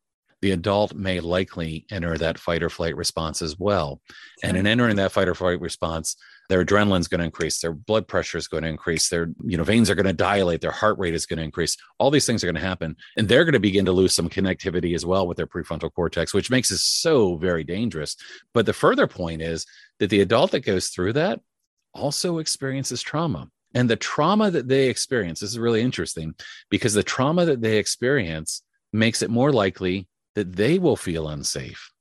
the 0.43 0.51
adult 0.51 0.93
may 0.93 1.21
likely 1.21 1.86
enter 1.89 2.17
that 2.17 2.38
fight 2.38 2.62
or 2.62 2.69
flight 2.69 2.97
response 2.97 3.41
as 3.41 3.58
well. 3.58 4.01
And 4.43 4.58
in 4.58 4.67
entering 4.67 4.97
that 4.97 5.13
fight 5.13 5.29
or 5.29 5.36
flight 5.36 5.62
response, 5.62 6.17
their 6.49 6.65
adrenaline 6.65 6.99
is 6.99 7.08
going 7.08 7.19
to 7.19 7.25
increase, 7.25 7.62
their 7.62 7.71
blood 7.71 8.10
pressure 8.10 8.38
is 8.38 8.49
going 8.49 8.63
to 8.63 8.69
increase, 8.69 9.08
their 9.08 9.29
you 9.41 9.56
know 9.56 9.63
veins 9.63 9.89
are 9.89 9.95
going 9.95 10.06
to 10.06 10.12
dilate, 10.12 10.60
their 10.60 10.69
heart 10.69 10.99
rate 10.99 11.13
is 11.13 11.25
going 11.25 11.38
to 11.38 11.45
increase. 11.45 11.77
All 11.97 12.12
these 12.12 12.25
things 12.25 12.43
are 12.43 12.47
going 12.47 12.62
to 12.62 12.62
happen, 12.62 12.97
and 13.15 13.29
they're 13.29 13.45
going 13.45 13.53
to 13.53 13.60
begin 13.62 13.86
to 13.86 13.93
lose 13.93 14.13
some 14.13 14.27
connectivity 14.27 14.93
as 14.95 15.06
well 15.06 15.25
with 15.25 15.38
their 15.38 15.47
prefrontal 15.47 15.93
cortex, 15.93 16.34
which 16.34 16.51
makes 16.51 16.69
it 16.69 16.79
so 16.79 17.38
very 17.38 17.63
dangerous. 17.63 18.17
But 18.53 18.65
the 18.65 18.73
further 18.73 19.08
point 19.08 19.41
is 19.41 19.65
that 19.99 20.10
the 20.10 20.19
adult 20.19 20.51
that 20.51 20.65
goes 20.65 20.89
through 20.89 21.13
that 21.13 21.39
also 21.93 22.39
experiences 22.39 23.01
trauma. 23.01 23.47
And 23.73 23.89
the 23.89 23.95
trauma 23.95 24.51
that 24.51 24.67
they 24.67 24.89
experience, 24.89 25.39
this 25.39 25.51
is 25.51 25.58
really 25.58 25.82
interesting 25.82 26.36
because 26.69 26.93
the 26.93 27.01
trauma 27.01 27.45
that 27.45 27.62
they 27.62 27.77
experience 27.77 28.62
makes 28.91 29.21
it 29.21 29.29
more 29.29 29.53
likely 29.53 30.10
that 30.36 30.56
they 30.56 30.80
will 30.80 30.96
feel 30.96 31.28
unsafe. 31.28 31.91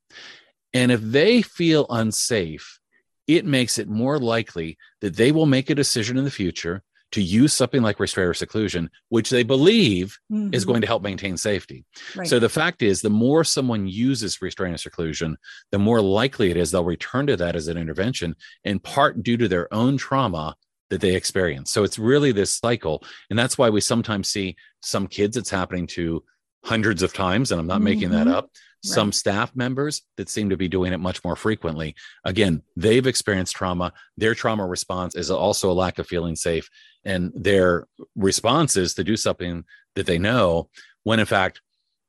And 0.75 0.90
if 0.90 1.01
they 1.01 1.42
feel 1.42 1.87
unsafe, 1.90 2.81
it 3.27 3.45
makes 3.45 3.79
it 3.79 3.88
more 3.88 4.18
likely 4.18 4.79
that 5.01 5.16
they 5.16 5.33
will 5.33 5.47
make 5.47 5.71
a 5.71 5.75
decision 5.75 6.16
in 6.16 6.25
the 6.25 6.31
future 6.31 6.83
to 7.12 7.23
use 7.23 7.53
something 7.53 7.83
like 7.83 8.01
restraint 8.01 8.31
or 8.31 8.35
seclusion, 8.35 8.90
which 9.11 9.29
they 9.29 9.42
believe 9.42 10.18
mm-hmm. 10.33 10.53
is 10.55 10.64
going 10.64 10.81
to 10.81 10.87
help 10.87 11.03
maintain 11.03 11.37
safety. 11.37 11.85
Right. 12.16 12.27
So 12.27 12.38
the 12.38 12.49
fact 12.49 12.83
is, 12.83 13.03
the 13.03 13.11
more 13.11 13.45
someone 13.45 13.87
uses 13.87 14.40
restraint 14.40 14.75
or 14.75 14.79
seclusion, 14.79 15.37
the 15.71 15.79
more 15.79 16.01
likely 16.01 16.51
it 16.51 16.57
is 16.57 16.71
they'll 16.71 16.85
return 16.85 17.27
to 17.27 17.37
that 17.37 17.55
as 17.55 17.68
an 17.68 17.77
intervention, 17.77 18.35
in 18.64 18.79
part 18.79 19.23
due 19.23 19.37
to 19.37 19.47
their 19.47 19.73
own 19.73 19.99
trauma 19.99 20.57
that 20.88 21.03
they 21.03 21.14
experience. 21.14 21.71
So 21.71 21.85
it's 21.85 21.99
really 21.99 22.33
this 22.33 22.53
cycle. 22.53 23.05
And 23.29 23.38
that's 23.38 23.59
why 23.59 23.71
we 23.71 23.81
sometimes 23.83 24.29
see 24.29 24.57
some 24.81 25.07
kids 25.07 25.37
it's 25.37 25.51
happening 25.51 25.87
to 25.88 26.25
hundreds 26.64 27.03
of 27.03 27.12
times, 27.12 27.51
and 27.51 27.61
I'm 27.61 27.66
not 27.66 27.77
mm-hmm. 27.77 27.85
making 27.85 28.11
that 28.11 28.27
mm-hmm. 28.27 28.37
up. 28.37 28.44
Right. 28.44 28.94
Some 28.94 29.12
staff 29.12 29.55
members 29.55 30.03
that 30.16 30.29
seem 30.29 30.51
to 30.51 30.57
be 30.57 30.66
doing 30.66 30.92
it 30.92 30.98
much 30.98 31.22
more 31.25 31.37
frequently. 31.37 31.94
Again, 32.25 32.62
they've 32.77 33.07
experienced 33.07 33.55
trauma. 33.55 33.92
Their 34.16 34.35
trauma 34.35 34.66
response 34.66 35.14
is 35.14 35.31
also 35.31 35.70
a 35.70 35.75
lack 35.75 36.01
of 36.01 36.09
feeling 36.09 36.35
safe. 36.35 36.68
And 37.05 37.33
their 37.35 37.87
response 38.16 38.77
is 38.77 38.94
to 38.94 39.05
do 39.05 39.16
something 39.16 39.64
that 39.94 40.07
they 40.07 40.18
know 40.18 40.68
when, 41.05 41.20
in 41.20 41.27
fact, 41.27 41.61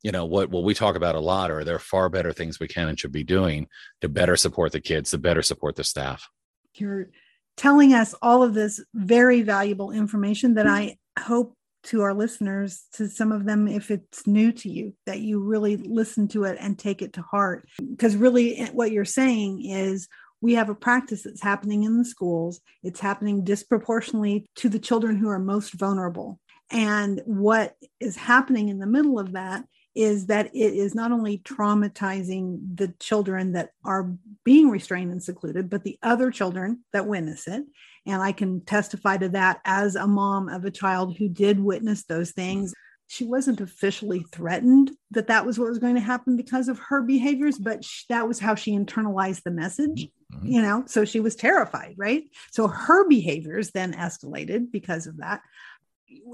you 0.03 0.11
know 0.11 0.25
what 0.25 0.49
what 0.49 0.63
we 0.63 0.73
talk 0.73 0.95
about 0.95 1.15
a 1.15 1.19
lot 1.19 1.49
are 1.49 1.63
there 1.63 1.75
are 1.75 1.79
far 1.79 2.09
better 2.09 2.33
things 2.33 2.59
we 2.59 2.67
can 2.67 2.89
and 2.89 2.99
should 2.99 3.11
be 3.11 3.23
doing 3.23 3.67
to 4.01 4.09
better 4.09 4.35
support 4.35 4.73
the 4.73 4.81
kids 4.81 5.11
to 5.11 5.17
better 5.17 5.41
support 5.41 5.75
the 5.75 5.83
staff 5.83 6.29
you're 6.75 7.07
telling 7.55 7.93
us 7.93 8.13
all 8.21 8.43
of 8.43 8.53
this 8.53 8.83
very 8.93 9.41
valuable 9.41 9.91
information 9.91 10.55
that 10.55 10.67
i 10.67 10.97
hope 11.17 11.55
to 11.83 12.01
our 12.01 12.13
listeners, 12.13 12.85
to 12.93 13.07
some 13.07 13.31
of 13.31 13.45
them, 13.45 13.67
if 13.67 13.91
it's 13.91 14.25
new 14.25 14.51
to 14.53 14.69
you, 14.69 14.93
that 15.05 15.19
you 15.19 15.39
really 15.41 15.77
listen 15.77 16.27
to 16.29 16.45
it 16.45 16.57
and 16.59 16.77
take 16.77 17.01
it 17.01 17.13
to 17.13 17.21
heart. 17.21 17.67
Because 17.77 18.15
really, 18.15 18.57
eh, 18.57 18.69
what 18.71 18.91
you're 18.91 19.05
saying 19.05 19.65
is 19.65 20.07
we 20.41 20.53
have 20.55 20.69
a 20.69 20.75
practice 20.75 21.23
that's 21.23 21.41
happening 21.41 21.83
in 21.83 21.97
the 21.97 22.05
schools, 22.05 22.61
it's 22.83 22.99
happening 22.99 23.43
disproportionately 23.43 24.45
to 24.55 24.69
the 24.69 24.79
children 24.79 25.17
who 25.17 25.29
are 25.29 25.39
most 25.39 25.73
vulnerable. 25.73 26.39
And 26.71 27.21
what 27.25 27.75
is 27.99 28.15
happening 28.15 28.69
in 28.69 28.79
the 28.79 28.87
middle 28.87 29.19
of 29.19 29.33
that 29.33 29.65
is 29.95 30.25
that 30.25 30.47
it 30.47 30.73
is 30.73 30.95
not 30.95 31.11
only 31.11 31.37
traumatizing 31.39 32.59
the 32.75 32.93
children 32.99 33.53
that 33.53 33.69
are 33.85 34.11
being 34.43 34.69
restrained 34.69 35.11
and 35.11 35.21
secluded, 35.21 35.69
but 35.69 35.83
the 35.83 35.99
other 36.01 36.31
children 36.31 36.83
that 36.93 37.07
witness 37.07 37.47
it. 37.47 37.63
And 38.05 38.21
I 38.21 38.31
can 38.31 38.61
testify 38.61 39.17
to 39.17 39.29
that 39.29 39.61
as 39.65 39.95
a 39.95 40.07
mom 40.07 40.49
of 40.49 40.65
a 40.65 40.71
child 40.71 41.17
who 41.17 41.29
did 41.29 41.59
witness 41.59 42.03
those 42.03 42.31
things. 42.31 42.73
She 43.07 43.23
wasn't 43.23 43.61
officially 43.61 44.25
threatened 44.31 44.91
that 45.11 45.27
that 45.27 45.45
was 45.45 45.59
what 45.59 45.69
was 45.69 45.79
going 45.79 45.95
to 45.95 46.01
happen 46.01 46.35
because 46.35 46.67
of 46.67 46.79
her 46.79 47.01
behaviors, 47.01 47.57
but 47.57 47.85
she, 47.85 48.05
that 48.09 48.27
was 48.27 48.39
how 48.39 48.55
she 48.55 48.71
internalized 48.71 49.43
the 49.43 49.51
message, 49.51 50.07
mm-hmm. 50.33 50.45
you 50.45 50.61
know? 50.61 50.83
So 50.87 51.05
she 51.05 51.19
was 51.19 51.35
terrified, 51.35 51.95
right? 51.97 52.23
So 52.51 52.67
her 52.67 53.07
behaviors 53.07 53.71
then 53.71 53.93
escalated 53.93 54.71
because 54.71 55.07
of 55.07 55.17
that 55.17 55.41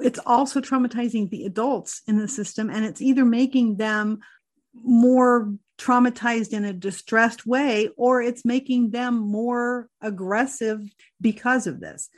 it's 0.01 0.19
also 0.25 0.61
traumatizing 0.61 1.29
the 1.29 1.45
adults 1.45 2.01
in 2.07 2.17
the 2.17 2.27
system 2.27 2.69
and 2.69 2.85
it's 2.85 3.01
either 3.01 3.25
making 3.25 3.77
them 3.77 4.19
more 4.73 5.53
traumatized 5.79 6.51
in 6.51 6.65
a 6.65 6.73
distressed 6.73 7.45
way 7.45 7.89
or 7.97 8.21
it's 8.21 8.45
making 8.45 8.91
them 8.91 9.17
more 9.17 9.87
aggressive 10.01 10.81
because 11.21 11.65
of 11.65 11.79
this. 11.79 12.09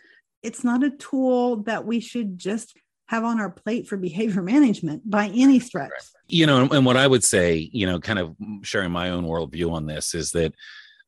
It's 0.42 0.64
not 0.64 0.84
a 0.84 0.90
tool 0.90 1.58
that 1.64 1.86
we 1.86 2.00
should 2.00 2.38
just 2.38 2.76
have 3.08 3.24
on 3.24 3.40
our 3.40 3.52
plate 3.52 3.88
for 3.88 3.98
behavior 3.98 4.42
management 4.56 5.08
by 5.10 5.28
any 5.36 5.60
stretch. 5.60 5.92
You 6.28 6.46
know 6.46 6.70
and 6.72 6.86
what 6.86 6.96
i 6.96 7.06
would 7.06 7.26
say 7.26 7.70
you 7.74 7.86
know 7.86 8.00
kind 8.00 8.18
of 8.18 8.36
sharing 8.64 8.90
my 8.90 9.10
own 9.10 9.26
worldview 9.26 9.70
on 9.70 9.86
this 9.86 10.16
is 10.16 10.32
that 10.32 10.54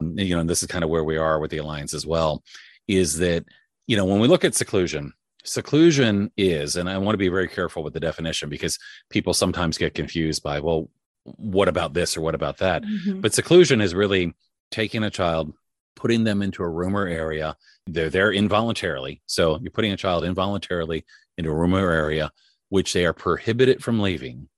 you 0.02 0.36
know 0.36 0.42
and 0.42 0.50
this 0.50 0.62
is 0.62 0.68
kind 0.68 0.84
of 0.84 0.90
where 0.90 1.06
we 1.06 1.16
are 1.16 1.40
with 1.40 1.50
the 1.50 1.60
alliance 1.60 1.94
as 1.94 2.06
well 2.06 2.44
is 2.90 3.18
that 3.20 3.46
you 3.88 3.96
know 3.96 4.04
when 4.04 4.20
we 4.20 4.28
look 4.28 4.44
at 4.44 4.54
seclusion 4.54 5.14
seclusion 5.46 6.30
is 6.36 6.76
and 6.76 6.90
i 6.90 6.98
want 6.98 7.14
to 7.14 7.18
be 7.18 7.30
very 7.30 7.48
careful 7.48 7.84
with 7.84 7.94
the 7.94 8.02
definition 8.02 8.50
because 8.50 8.78
people 9.10 9.34
sometimes 9.34 9.78
get 9.78 9.94
confused 9.94 10.44
by 10.44 10.60
well 10.60 10.90
what 11.24 11.68
about 11.68 11.94
this 11.94 12.18
or 12.18 12.22
what 12.22 12.36
about 12.36 12.58
that? 12.58 12.84
Mm-hmm. 12.84 13.22
but 13.22 13.34
seclusion 13.34 13.82
is 13.82 13.96
really 13.96 14.34
taking 14.72 15.04
a 15.04 15.10
child 15.10 15.54
putting 15.96 16.24
them 16.24 16.42
into 16.42 16.64
a 16.64 16.70
room 16.70 16.96
or 16.96 17.08
area. 17.08 17.56
They're 17.88 18.10
there 18.10 18.32
involuntarily. 18.32 19.22
So 19.26 19.60
you're 19.62 19.72
putting 19.72 19.92
a 19.92 19.98
child 19.98 20.24
involuntarily 20.24 21.06
into 21.38 21.52
a 21.52 21.56
room 21.56 21.74
or 21.74 21.92
area 21.92 22.32
which 22.70 22.94
they 22.94 23.06
are 23.06 23.14
prohibited 23.14 23.84
from 23.84 24.00
leaving 24.00 24.50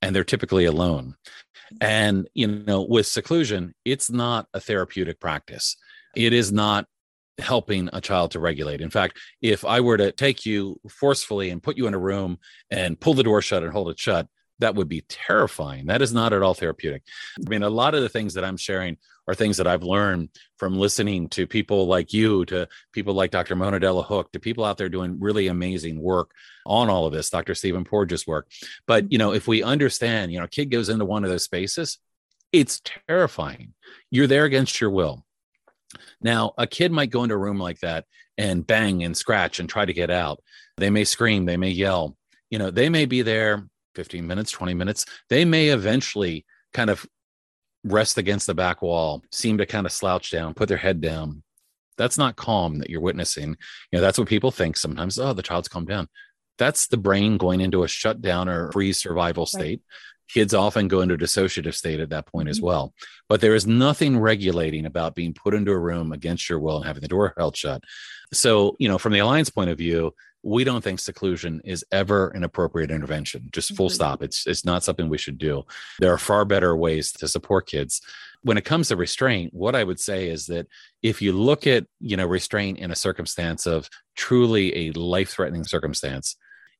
and 0.00 0.14
they're 0.14 0.24
typically 0.24 0.64
alone. 0.64 1.16
And 1.80 2.28
you 2.34 2.46
know 2.46 2.82
with 2.82 3.06
seclusion 3.06 3.74
it's 3.84 4.10
not 4.10 4.46
a 4.54 4.60
therapeutic 4.60 5.20
practice. 5.20 5.76
It 6.16 6.32
is 6.32 6.50
not 6.50 6.86
helping 7.38 7.88
a 7.92 8.00
child 8.00 8.32
to 8.32 8.40
regulate. 8.40 8.80
In 8.80 8.90
fact, 8.90 9.18
if 9.42 9.64
I 9.64 9.80
were 9.80 9.98
to 9.98 10.10
take 10.10 10.46
you 10.46 10.80
forcefully 10.88 11.50
and 11.50 11.62
put 11.62 11.76
you 11.76 11.86
in 11.86 11.94
a 11.94 11.98
room 11.98 12.38
and 12.70 12.98
pull 12.98 13.14
the 13.14 13.22
door 13.22 13.42
shut 13.42 13.62
and 13.62 13.70
hold 13.70 13.90
it 13.90 13.98
shut, 13.98 14.26
that 14.60 14.74
would 14.74 14.88
be 14.88 15.02
terrifying. 15.08 15.86
That 15.86 16.02
is 16.02 16.12
not 16.12 16.32
at 16.32 16.42
all 16.42 16.54
therapeutic. 16.54 17.02
I 17.44 17.48
mean, 17.48 17.62
a 17.62 17.70
lot 17.70 17.94
of 17.94 18.02
the 18.02 18.08
things 18.08 18.34
that 18.34 18.44
I'm 18.44 18.56
sharing 18.56 18.96
are 19.28 19.34
things 19.34 19.58
that 19.58 19.66
I've 19.66 19.82
learned 19.82 20.30
from 20.56 20.78
listening 20.78 21.28
to 21.30 21.46
people 21.46 21.86
like 21.86 22.12
you, 22.12 22.44
to 22.46 22.66
people 22.92 23.14
like 23.14 23.30
Dr. 23.30 23.54
Mona 23.54 23.78
Delahooke, 23.78 24.32
to 24.32 24.40
people 24.40 24.64
out 24.64 24.78
there 24.78 24.88
doing 24.88 25.20
really 25.20 25.48
amazing 25.48 26.00
work 26.00 26.30
on 26.64 26.88
all 26.88 27.06
of 27.06 27.12
this, 27.12 27.30
Dr. 27.30 27.54
Stephen 27.54 27.84
Porges' 27.84 28.26
work. 28.26 28.48
But, 28.86 29.04
mm-hmm. 29.04 29.12
you 29.12 29.18
know, 29.18 29.32
if 29.34 29.46
we 29.46 29.62
understand, 29.62 30.32
you 30.32 30.38
know, 30.38 30.44
a 30.44 30.48
kid 30.48 30.70
goes 30.70 30.88
into 30.88 31.04
one 31.04 31.24
of 31.24 31.30
those 31.30 31.44
spaces, 31.44 31.98
it's 32.52 32.80
terrifying. 33.06 33.74
You're 34.10 34.26
there 34.26 34.44
against 34.44 34.80
your 34.80 34.90
will. 34.90 35.24
Now, 36.20 36.52
a 36.58 36.66
kid 36.66 36.90
might 36.90 37.10
go 37.10 37.22
into 37.22 37.34
a 37.34 37.38
room 37.38 37.58
like 37.58 37.80
that 37.80 38.06
and 38.38 38.66
bang 38.66 39.04
and 39.04 39.16
scratch 39.16 39.60
and 39.60 39.68
try 39.68 39.84
to 39.84 39.92
get 39.92 40.10
out. 40.10 40.42
They 40.78 40.90
may 40.90 41.04
scream, 41.04 41.44
they 41.44 41.56
may 41.56 41.70
yell. 41.70 42.16
You 42.50 42.58
know, 42.58 42.70
they 42.70 42.88
may 42.88 43.04
be 43.04 43.22
there 43.22 43.68
15 43.94 44.26
minutes, 44.26 44.50
20 44.50 44.74
minutes. 44.74 45.06
They 45.28 45.44
may 45.44 45.68
eventually 45.68 46.44
kind 46.72 46.90
of 46.90 47.06
rest 47.84 48.18
against 48.18 48.46
the 48.46 48.54
back 48.54 48.82
wall, 48.82 49.22
seem 49.32 49.58
to 49.58 49.66
kind 49.66 49.86
of 49.86 49.92
slouch 49.92 50.30
down, 50.30 50.54
put 50.54 50.68
their 50.68 50.76
head 50.76 51.00
down. 51.00 51.42
That's 51.96 52.18
not 52.18 52.36
calm 52.36 52.78
that 52.78 52.90
you're 52.90 53.00
witnessing. 53.00 53.50
You 53.90 53.98
know, 53.98 54.00
that's 54.00 54.18
what 54.18 54.28
people 54.28 54.50
think 54.50 54.76
sometimes. 54.76 55.18
Oh, 55.18 55.32
the 55.32 55.42
child's 55.42 55.68
calmed 55.68 55.88
down. 55.88 56.08
That's 56.58 56.88
the 56.88 56.96
brain 56.96 57.36
going 57.36 57.60
into 57.60 57.84
a 57.84 57.88
shutdown 57.88 58.48
or 58.48 58.70
freeze 58.72 58.98
survival 58.98 59.46
state. 59.46 59.80
Right 59.84 59.96
kids 60.28 60.54
often 60.54 60.88
go 60.88 61.00
into 61.00 61.14
a 61.14 61.18
dissociative 61.18 61.74
state 61.74 62.00
at 62.00 62.10
that 62.10 62.26
point 62.26 62.48
as 62.48 62.58
mm-hmm. 62.58 62.66
well. 62.66 62.94
But 63.28 63.40
there 63.40 63.54
is 63.54 63.66
nothing 63.66 64.18
regulating 64.18 64.86
about 64.86 65.14
being 65.14 65.34
put 65.34 65.54
into 65.54 65.72
a 65.72 65.78
room 65.78 66.12
against 66.12 66.48
your 66.48 66.60
will 66.60 66.76
and 66.76 66.86
having 66.86 67.02
the 67.02 67.08
door 67.08 67.34
held 67.36 67.56
shut. 67.56 67.82
So, 68.32 68.76
you 68.78 68.88
know, 68.88 68.98
from 68.98 69.12
the 69.12 69.20
alliance 69.20 69.50
point 69.50 69.70
of 69.70 69.78
view, 69.78 70.14
we 70.42 70.64
don't 70.64 70.84
think 70.84 71.00
seclusion 71.00 71.60
is 71.64 71.84
ever 71.90 72.28
an 72.28 72.44
appropriate 72.44 72.90
intervention. 72.90 73.48
Just 73.52 73.74
full 73.74 73.86
mm-hmm. 73.86 73.94
stop. 73.94 74.22
It's 74.22 74.46
it's 74.46 74.64
not 74.64 74.84
something 74.84 75.08
we 75.08 75.18
should 75.18 75.38
do. 75.38 75.64
There 75.98 76.12
are 76.12 76.18
far 76.18 76.44
better 76.44 76.76
ways 76.76 77.12
to 77.12 77.28
support 77.28 77.66
kids. 77.66 78.00
When 78.42 78.56
it 78.56 78.64
comes 78.64 78.88
to 78.88 78.96
restraint, 78.96 79.52
what 79.52 79.74
I 79.74 79.82
would 79.82 79.98
say 79.98 80.28
is 80.28 80.46
that 80.46 80.68
if 81.02 81.20
you 81.20 81.32
look 81.32 81.66
at, 81.66 81.86
you 82.00 82.16
know, 82.16 82.26
restraint 82.26 82.78
in 82.78 82.92
a 82.92 82.96
circumstance 82.96 83.66
of 83.66 83.88
truly 84.14 84.88
a 84.88 84.92
life-threatening 84.92 85.64
circumstance, 85.64 86.36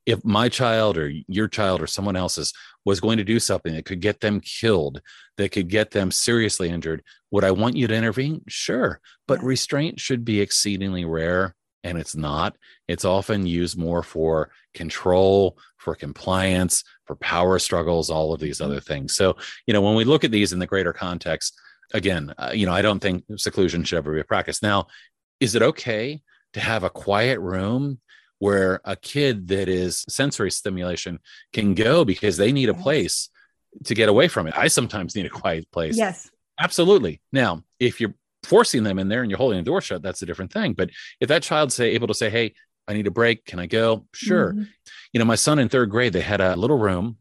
if 0.07 0.25
my 0.25 0.49
child 0.49 0.97
or 0.97 1.13
your 1.27 1.49
child 1.49 1.83
or 1.83 1.87
someone 1.87 2.17
else's 2.17 2.55
was 2.85 3.01
going 3.01 3.19
to 3.19 3.25
do 3.25 3.41
something 3.41 3.75
that 3.75 3.85
could 3.85 4.01
get 4.01 4.21
them 4.21 4.41
killed, 4.41 5.03
that 5.37 5.51
could 5.51 5.69
get 5.69 5.91
them 5.91 6.11
seriously 6.11 6.71
injured, 6.71 7.03
would 7.31 7.45
I 7.45 7.51
want 7.51 7.77
you 7.77 7.87
to 7.89 7.95
intervene? 7.95 8.43
Sure. 8.49 9.01
But 9.27 9.43
restraint 9.43 10.01
should 10.01 10.25
be 10.25 10.41
exceedingly 10.41 11.05
rare, 11.05 11.57
and 11.85 11.99
it's 11.99 12.17
not. 12.17 12.57
It's 12.87 13.05
often 13.05 13.47
used 13.47 13.79
more 13.79 14.03
for 14.03 14.51
control, 14.75 15.59
for 15.77 15.95
compliance, 15.95 16.85
for 17.05 17.17
power 17.17 17.59
struggles, 17.59 18.11
all 18.11 18.33
of 18.33 18.41
these 18.41 18.59
mm-hmm. 18.59 18.71
other 18.71 18.81
things. 18.81 19.15
So, 19.15 19.37
you 19.67 19.75
know, 19.75 19.83
when 19.83 19.95
we 19.95 20.05
look 20.05 20.25
at 20.25 20.31
these 20.31 20.53
in 20.53 20.59
the 20.59 20.67
greater 20.67 20.93
context, 20.93 21.55
again, 21.95 22.35
uh, 22.39 22.51
you 22.55 22.67
know, 22.67 22.73
I 22.73 22.83
don't 22.83 23.01
think 23.01 23.25
seclusion 23.37 23.85
should 23.85 23.99
ever 23.99 24.13
be 24.13 24.21
a 24.21 24.25
practice. 24.25 24.63
Now, 24.63 24.89
is 25.41 25.55
it 25.55 25.63
okay 25.63 26.21
to 26.55 26.61
have 26.61 26.85
a 26.85 26.91
quiet 26.91 27.39
room 27.41 28.01
where 28.39 28.81
a 28.85 28.97
kid 28.97 29.49
that 29.49 29.69
is 29.69 30.05
sensory 30.09 30.51
stimulation 30.51 31.19
can 31.53 31.75
go 31.75 32.05
because 32.05 32.37
they 32.37 32.53
need 32.53 32.69
a 32.69 32.75
place 32.75 33.31
to 33.85 33.95
get 33.95 34.09
away 34.09 34.29
from 34.29 34.47
it. 34.47 34.57
I 34.57 34.69
sometimes 34.69 35.15
need 35.15 35.27
a 35.27 35.31
quiet 35.31 35.71
place. 35.71 35.97
Yes. 35.97 36.31
Absolutely. 36.59 37.21
Now, 37.33 37.65
if 37.79 38.01
you're 38.01 38.15
forcing 38.49 38.83
them 38.83 38.99
in 38.99 39.09
there 39.09 39.23
and 39.23 39.31
you're 39.31 39.39
holding 39.39 39.59
the 39.59 39.65
door 39.65 39.81
shut, 39.81 40.03
that's 40.03 40.23
a 40.23 40.27
different 40.27 40.53
thing. 40.53 40.73
But 40.73 40.91
if 41.21 41.29
that 41.29 41.43
child's 41.43 41.75
say 41.75 41.91
able 41.91 42.09
to 42.09 42.15
say, 42.15 42.31
Hey, 42.31 42.55
I 42.89 42.95
need 42.95 43.07
a 43.07 43.13
break. 43.13 43.45
Can 43.45 43.61
I 43.61 43.67
go? 43.67 44.07
Sure. 44.15 44.53
Mm-hmm. 44.53 44.63
You 45.13 45.19
know, 45.19 45.27
my 45.27 45.35
son 45.35 45.59
in 45.59 45.69
third 45.69 45.91
grade, 45.91 46.15
they 46.15 46.23
had 46.23 46.41
a 46.41 46.57
little 46.57 46.79
room. 46.79 47.17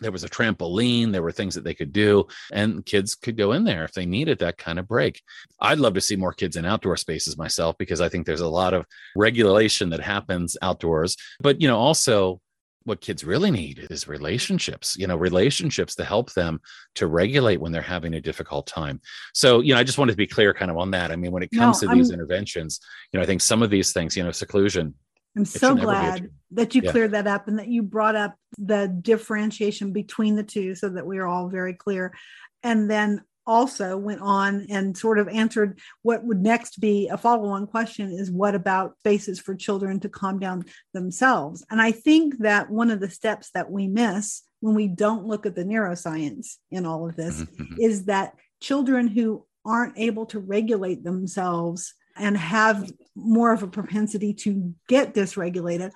There 0.00 0.10
was 0.10 0.24
a 0.24 0.28
trampoline. 0.28 1.12
There 1.12 1.22
were 1.22 1.30
things 1.30 1.54
that 1.54 1.62
they 1.62 1.74
could 1.74 1.92
do, 1.92 2.26
and 2.52 2.84
kids 2.84 3.14
could 3.14 3.36
go 3.36 3.52
in 3.52 3.62
there 3.62 3.84
if 3.84 3.92
they 3.92 4.04
needed 4.04 4.40
that 4.40 4.58
kind 4.58 4.80
of 4.80 4.88
break. 4.88 5.22
I'd 5.60 5.78
love 5.78 5.94
to 5.94 6.00
see 6.00 6.16
more 6.16 6.32
kids 6.32 6.56
in 6.56 6.64
outdoor 6.64 6.96
spaces 6.96 7.38
myself 7.38 7.76
because 7.78 8.00
I 8.00 8.08
think 8.08 8.26
there's 8.26 8.40
a 8.40 8.48
lot 8.48 8.74
of 8.74 8.84
regulation 9.14 9.90
that 9.90 10.00
happens 10.00 10.56
outdoors. 10.60 11.16
But, 11.38 11.60
you 11.60 11.68
know, 11.68 11.78
also 11.78 12.40
what 12.84 13.00
kids 13.00 13.24
really 13.24 13.50
need 13.50 13.86
is 13.90 14.08
relationships 14.08 14.96
you 14.96 15.06
know 15.06 15.16
relationships 15.16 15.94
to 15.94 16.04
help 16.04 16.32
them 16.32 16.60
to 16.94 17.06
regulate 17.06 17.60
when 17.60 17.72
they're 17.72 17.82
having 17.82 18.14
a 18.14 18.20
difficult 18.20 18.66
time. 18.66 19.00
So 19.34 19.60
you 19.60 19.74
know 19.74 19.80
i 19.80 19.84
just 19.84 19.98
wanted 19.98 20.12
to 20.12 20.16
be 20.16 20.26
clear 20.26 20.54
kind 20.54 20.70
of 20.70 20.76
on 20.76 20.90
that. 20.92 21.10
I 21.10 21.16
mean 21.16 21.32
when 21.32 21.42
it 21.42 21.50
comes 21.50 21.82
no, 21.82 21.88
to 21.88 21.94
these 21.94 22.10
I'm, 22.10 22.14
interventions 22.14 22.80
you 23.12 23.18
know 23.18 23.22
i 23.22 23.26
think 23.26 23.40
some 23.40 23.62
of 23.62 23.70
these 23.70 23.92
things 23.92 24.16
you 24.16 24.22
know 24.22 24.30
seclusion 24.30 24.94
i'm 25.36 25.44
so 25.44 25.74
glad 25.74 26.30
that 26.52 26.74
you 26.74 26.82
yeah. 26.84 26.90
cleared 26.90 27.12
that 27.12 27.26
up 27.26 27.48
and 27.48 27.58
that 27.58 27.68
you 27.68 27.82
brought 27.82 28.16
up 28.16 28.34
the 28.58 28.86
differentiation 28.86 29.92
between 29.92 30.36
the 30.36 30.42
two 30.42 30.74
so 30.74 30.88
that 30.90 31.06
we 31.06 31.18
are 31.18 31.26
all 31.26 31.48
very 31.48 31.74
clear. 31.74 32.12
And 32.62 32.90
then 32.90 33.22
also 33.46 33.96
went 33.96 34.20
on 34.20 34.66
and 34.70 34.96
sort 34.96 35.18
of 35.18 35.28
answered 35.28 35.78
what 36.02 36.24
would 36.24 36.40
next 36.40 36.80
be 36.80 37.08
a 37.08 37.16
follow-on 37.16 37.66
question 37.66 38.10
is 38.10 38.30
what 38.30 38.54
about 38.54 38.98
spaces 38.98 39.40
for 39.40 39.54
children 39.54 39.98
to 39.98 40.08
calm 40.08 40.38
down 40.38 40.64
themselves 40.94 41.64
and 41.70 41.80
i 41.80 41.90
think 41.90 42.38
that 42.38 42.70
one 42.70 42.90
of 42.90 43.00
the 43.00 43.10
steps 43.10 43.50
that 43.52 43.70
we 43.70 43.88
miss 43.88 44.42
when 44.60 44.74
we 44.74 44.86
don't 44.86 45.26
look 45.26 45.44
at 45.44 45.56
the 45.56 45.64
neuroscience 45.64 46.56
in 46.70 46.86
all 46.86 47.08
of 47.08 47.16
this 47.16 47.42
mm-hmm, 47.42 47.62
mm-hmm. 47.62 47.80
is 47.80 48.04
that 48.04 48.34
children 48.60 49.08
who 49.08 49.44
aren't 49.64 49.98
able 49.98 50.26
to 50.26 50.38
regulate 50.38 51.02
themselves 51.02 51.94
and 52.16 52.36
have 52.36 52.90
more 53.14 53.52
of 53.52 53.62
a 53.62 53.68
propensity 53.68 54.34
to 54.34 54.74
get 54.88 55.14
dysregulated 55.14 55.90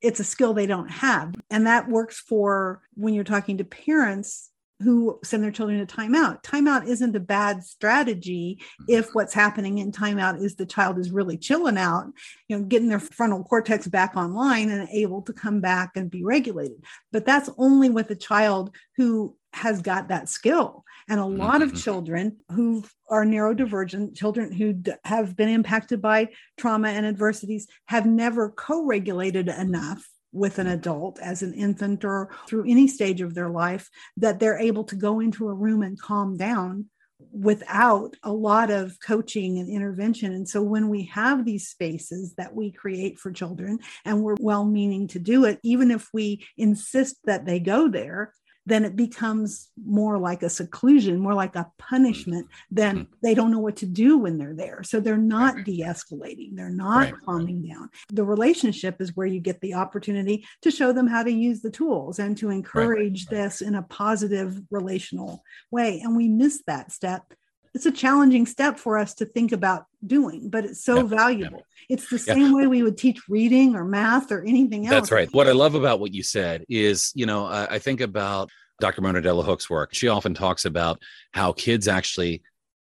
it's 0.00 0.20
a 0.20 0.24
skill 0.24 0.52
they 0.52 0.66
don't 0.66 0.90
have 0.90 1.34
and 1.50 1.66
that 1.66 1.88
works 1.88 2.18
for 2.18 2.82
when 2.94 3.14
you're 3.14 3.22
talking 3.22 3.58
to 3.58 3.64
parents 3.64 4.50
who 4.80 5.18
send 5.22 5.42
their 5.42 5.50
children 5.50 5.84
to 5.84 5.96
timeout. 5.96 6.42
Timeout 6.42 6.86
isn't 6.86 7.16
a 7.16 7.20
bad 7.20 7.62
strategy 7.62 8.60
if 8.88 9.08
what's 9.12 9.34
happening 9.34 9.78
in 9.78 9.92
timeout 9.92 10.42
is 10.42 10.56
the 10.56 10.66
child 10.66 10.98
is 10.98 11.10
really 11.10 11.36
chilling 11.36 11.78
out, 11.78 12.06
you 12.48 12.58
know, 12.58 12.64
getting 12.64 12.88
their 12.88 13.00
frontal 13.00 13.44
cortex 13.44 13.86
back 13.86 14.16
online 14.16 14.70
and 14.70 14.88
able 14.90 15.22
to 15.22 15.32
come 15.32 15.60
back 15.60 15.92
and 15.96 16.10
be 16.10 16.24
regulated. 16.24 16.82
But 17.12 17.24
that's 17.24 17.50
only 17.58 17.90
with 17.90 18.10
a 18.10 18.16
child 18.16 18.74
who 18.96 19.36
has 19.52 19.82
got 19.82 20.08
that 20.08 20.28
skill. 20.28 20.84
And 21.08 21.20
a 21.20 21.24
lot 21.24 21.62
of 21.62 21.70
mm-hmm. 21.70 21.78
children 21.78 22.36
who 22.50 22.84
are 23.10 23.24
neurodivergent, 23.24 24.16
children 24.16 24.52
who 24.52 24.72
d- 24.72 24.92
have 25.04 25.36
been 25.36 25.48
impacted 25.48 26.00
by 26.00 26.28
trauma 26.56 26.88
and 26.88 27.04
adversities, 27.04 27.66
have 27.86 28.06
never 28.06 28.50
co 28.50 28.84
regulated 28.84 29.48
enough 29.48 30.08
with 30.32 30.58
an 30.58 30.66
adult 30.66 31.18
as 31.20 31.42
an 31.42 31.54
infant 31.54 32.04
or 32.04 32.30
through 32.48 32.64
any 32.66 32.88
stage 32.88 33.20
of 33.20 33.34
their 33.34 33.50
life 33.50 33.90
that 34.16 34.40
they're 34.40 34.58
able 34.58 34.84
to 34.84 34.96
go 34.96 35.20
into 35.20 35.48
a 35.48 35.54
room 35.54 35.82
and 35.82 36.00
calm 36.00 36.36
down 36.36 36.86
without 37.30 38.16
a 38.22 38.32
lot 38.32 38.70
of 38.70 38.98
coaching 39.00 39.58
and 39.58 39.68
intervention. 39.68 40.32
And 40.32 40.48
so 40.48 40.62
when 40.62 40.88
we 40.88 41.04
have 41.06 41.44
these 41.44 41.68
spaces 41.68 42.34
that 42.36 42.54
we 42.54 42.72
create 42.72 43.18
for 43.18 43.30
children 43.30 43.78
and 44.04 44.22
we're 44.22 44.36
well 44.40 44.64
meaning 44.64 45.06
to 45.08 45.18
do 45.18 45.44
it, 45.44 45.60
even 45.62 45.90
if 45.90 46.08
we 46.12 46.44
insist 46.56 47.16
that 47.24 47.46
they 47.46 47.60
go 47.60 47.88
there, 47.88 48.32
then 48.66 48.84
it 48.84 48.96
becomes 48.96 49.70
more 49.84 50.18
like 50.18 50.42
a 50.42 50.50
seclusion, 50.50 51.18
more 51.18 51.34
like 51.34 51.56
a 51.56 51.70
punishment. 51.78 52.46
Then 52.70 52.96
mm-hmm. 52.96 53.12
they 53.22 53.34
don't 53.34 53.50
know 53.50 53.58
what 53.58 53.76
to 53.76 53.86
do 53.86 54.18
when 54.18 54.38
they're 54.38 54.54
there. 54.54 54.82
So 54.82 55.00
they're 55.00 55.16
not 55.16 55.64
de 55.64 55.80
escalating, 55.80 56.54
they're 56.54 56.70
not 56.70 57.12
right. 57.12 57.14
calming 57.24 57.66
down. 57.66 57.90
The 58.12 58.24
relationship 58.24 59.00
is 59.00 59.16
where 59.16 59.26
you 59.26 59.40
get 59.40 59.60
the 59.60 59.74
opportunity 59.74 60.46
to 60.62 60.70
show 60.70 60.92
them 60.92 61.06
how 61.06 61.22
to 61.22 61.32
use 61.32 61.60
the 61.60 61.70
tools 61.70 62.18
and 62.18 62.36
to 62.38 62.50
encourage 62.50 63.26
right. 63.26 63.36
this 63.36 63.60
in 63.60 63.74
a 63.74 63.82
positive 63.82 64.60
relational 64.70 65.42
way. 65.70 66.00
And 66.00 66.16
we 66.16 66.28
miss 66.28 66.62
that 66.66 66.92
step 66.92 67.34
it's 67.74 67.86
a 67.86 67.92
challenging 67.92 68.46
step 68.46 68.78
for 68.78 68.98
us 68.98 69.14
to 69.14 69.24
think 69.24 69.52
about 69.52 69.86
doing, 70.06 70.50
but 70.50 70.64
it's 70.64 70.84
so 70.84 70.96
yeah, 70.96 71.02
valuable. 71.02 71.58
Yeah. 71.58 71.96
It's 71.96 72.10
the 72.10 72.18
same 72.18 72.50
yeah. 72.50 72.54
way 72.54 72.66
we 72.66 72.82
would 72.82 72.98
teach 72.98 73.20
reading 73.28 73.74
or 73.74 73.84
math 73.84 74.30
or 74.30 74.44
anything 74.44 74.86
else. 74.86 74.94
That's 74.94 75.12
right. 75.12 75.28
What 75.32 75.48
I 75.48 75.52
love 75.52 75.74
about 75.74 76.00
what 76.00 76.12
you 76.12 76.22
said 76.22 76.64
is, 76.68 77.12
you 77.14 77.26
know, 77.26 77.46
I, 77.46 77.74
I 77.74 77.78
think 77.78 78.00
about 78.00 78.50
Dr. 78.80 79.00
Mona 79.00 79.20
Delahooke's 79.20 79.70
work. 79.70 79.94
She 79.94 80.08
often 80.08 80.34
talks 80.34 80.64
about 80.64 81.00
how 81.32 81.52
kids 81.52 81.88
actually 81.88 82.42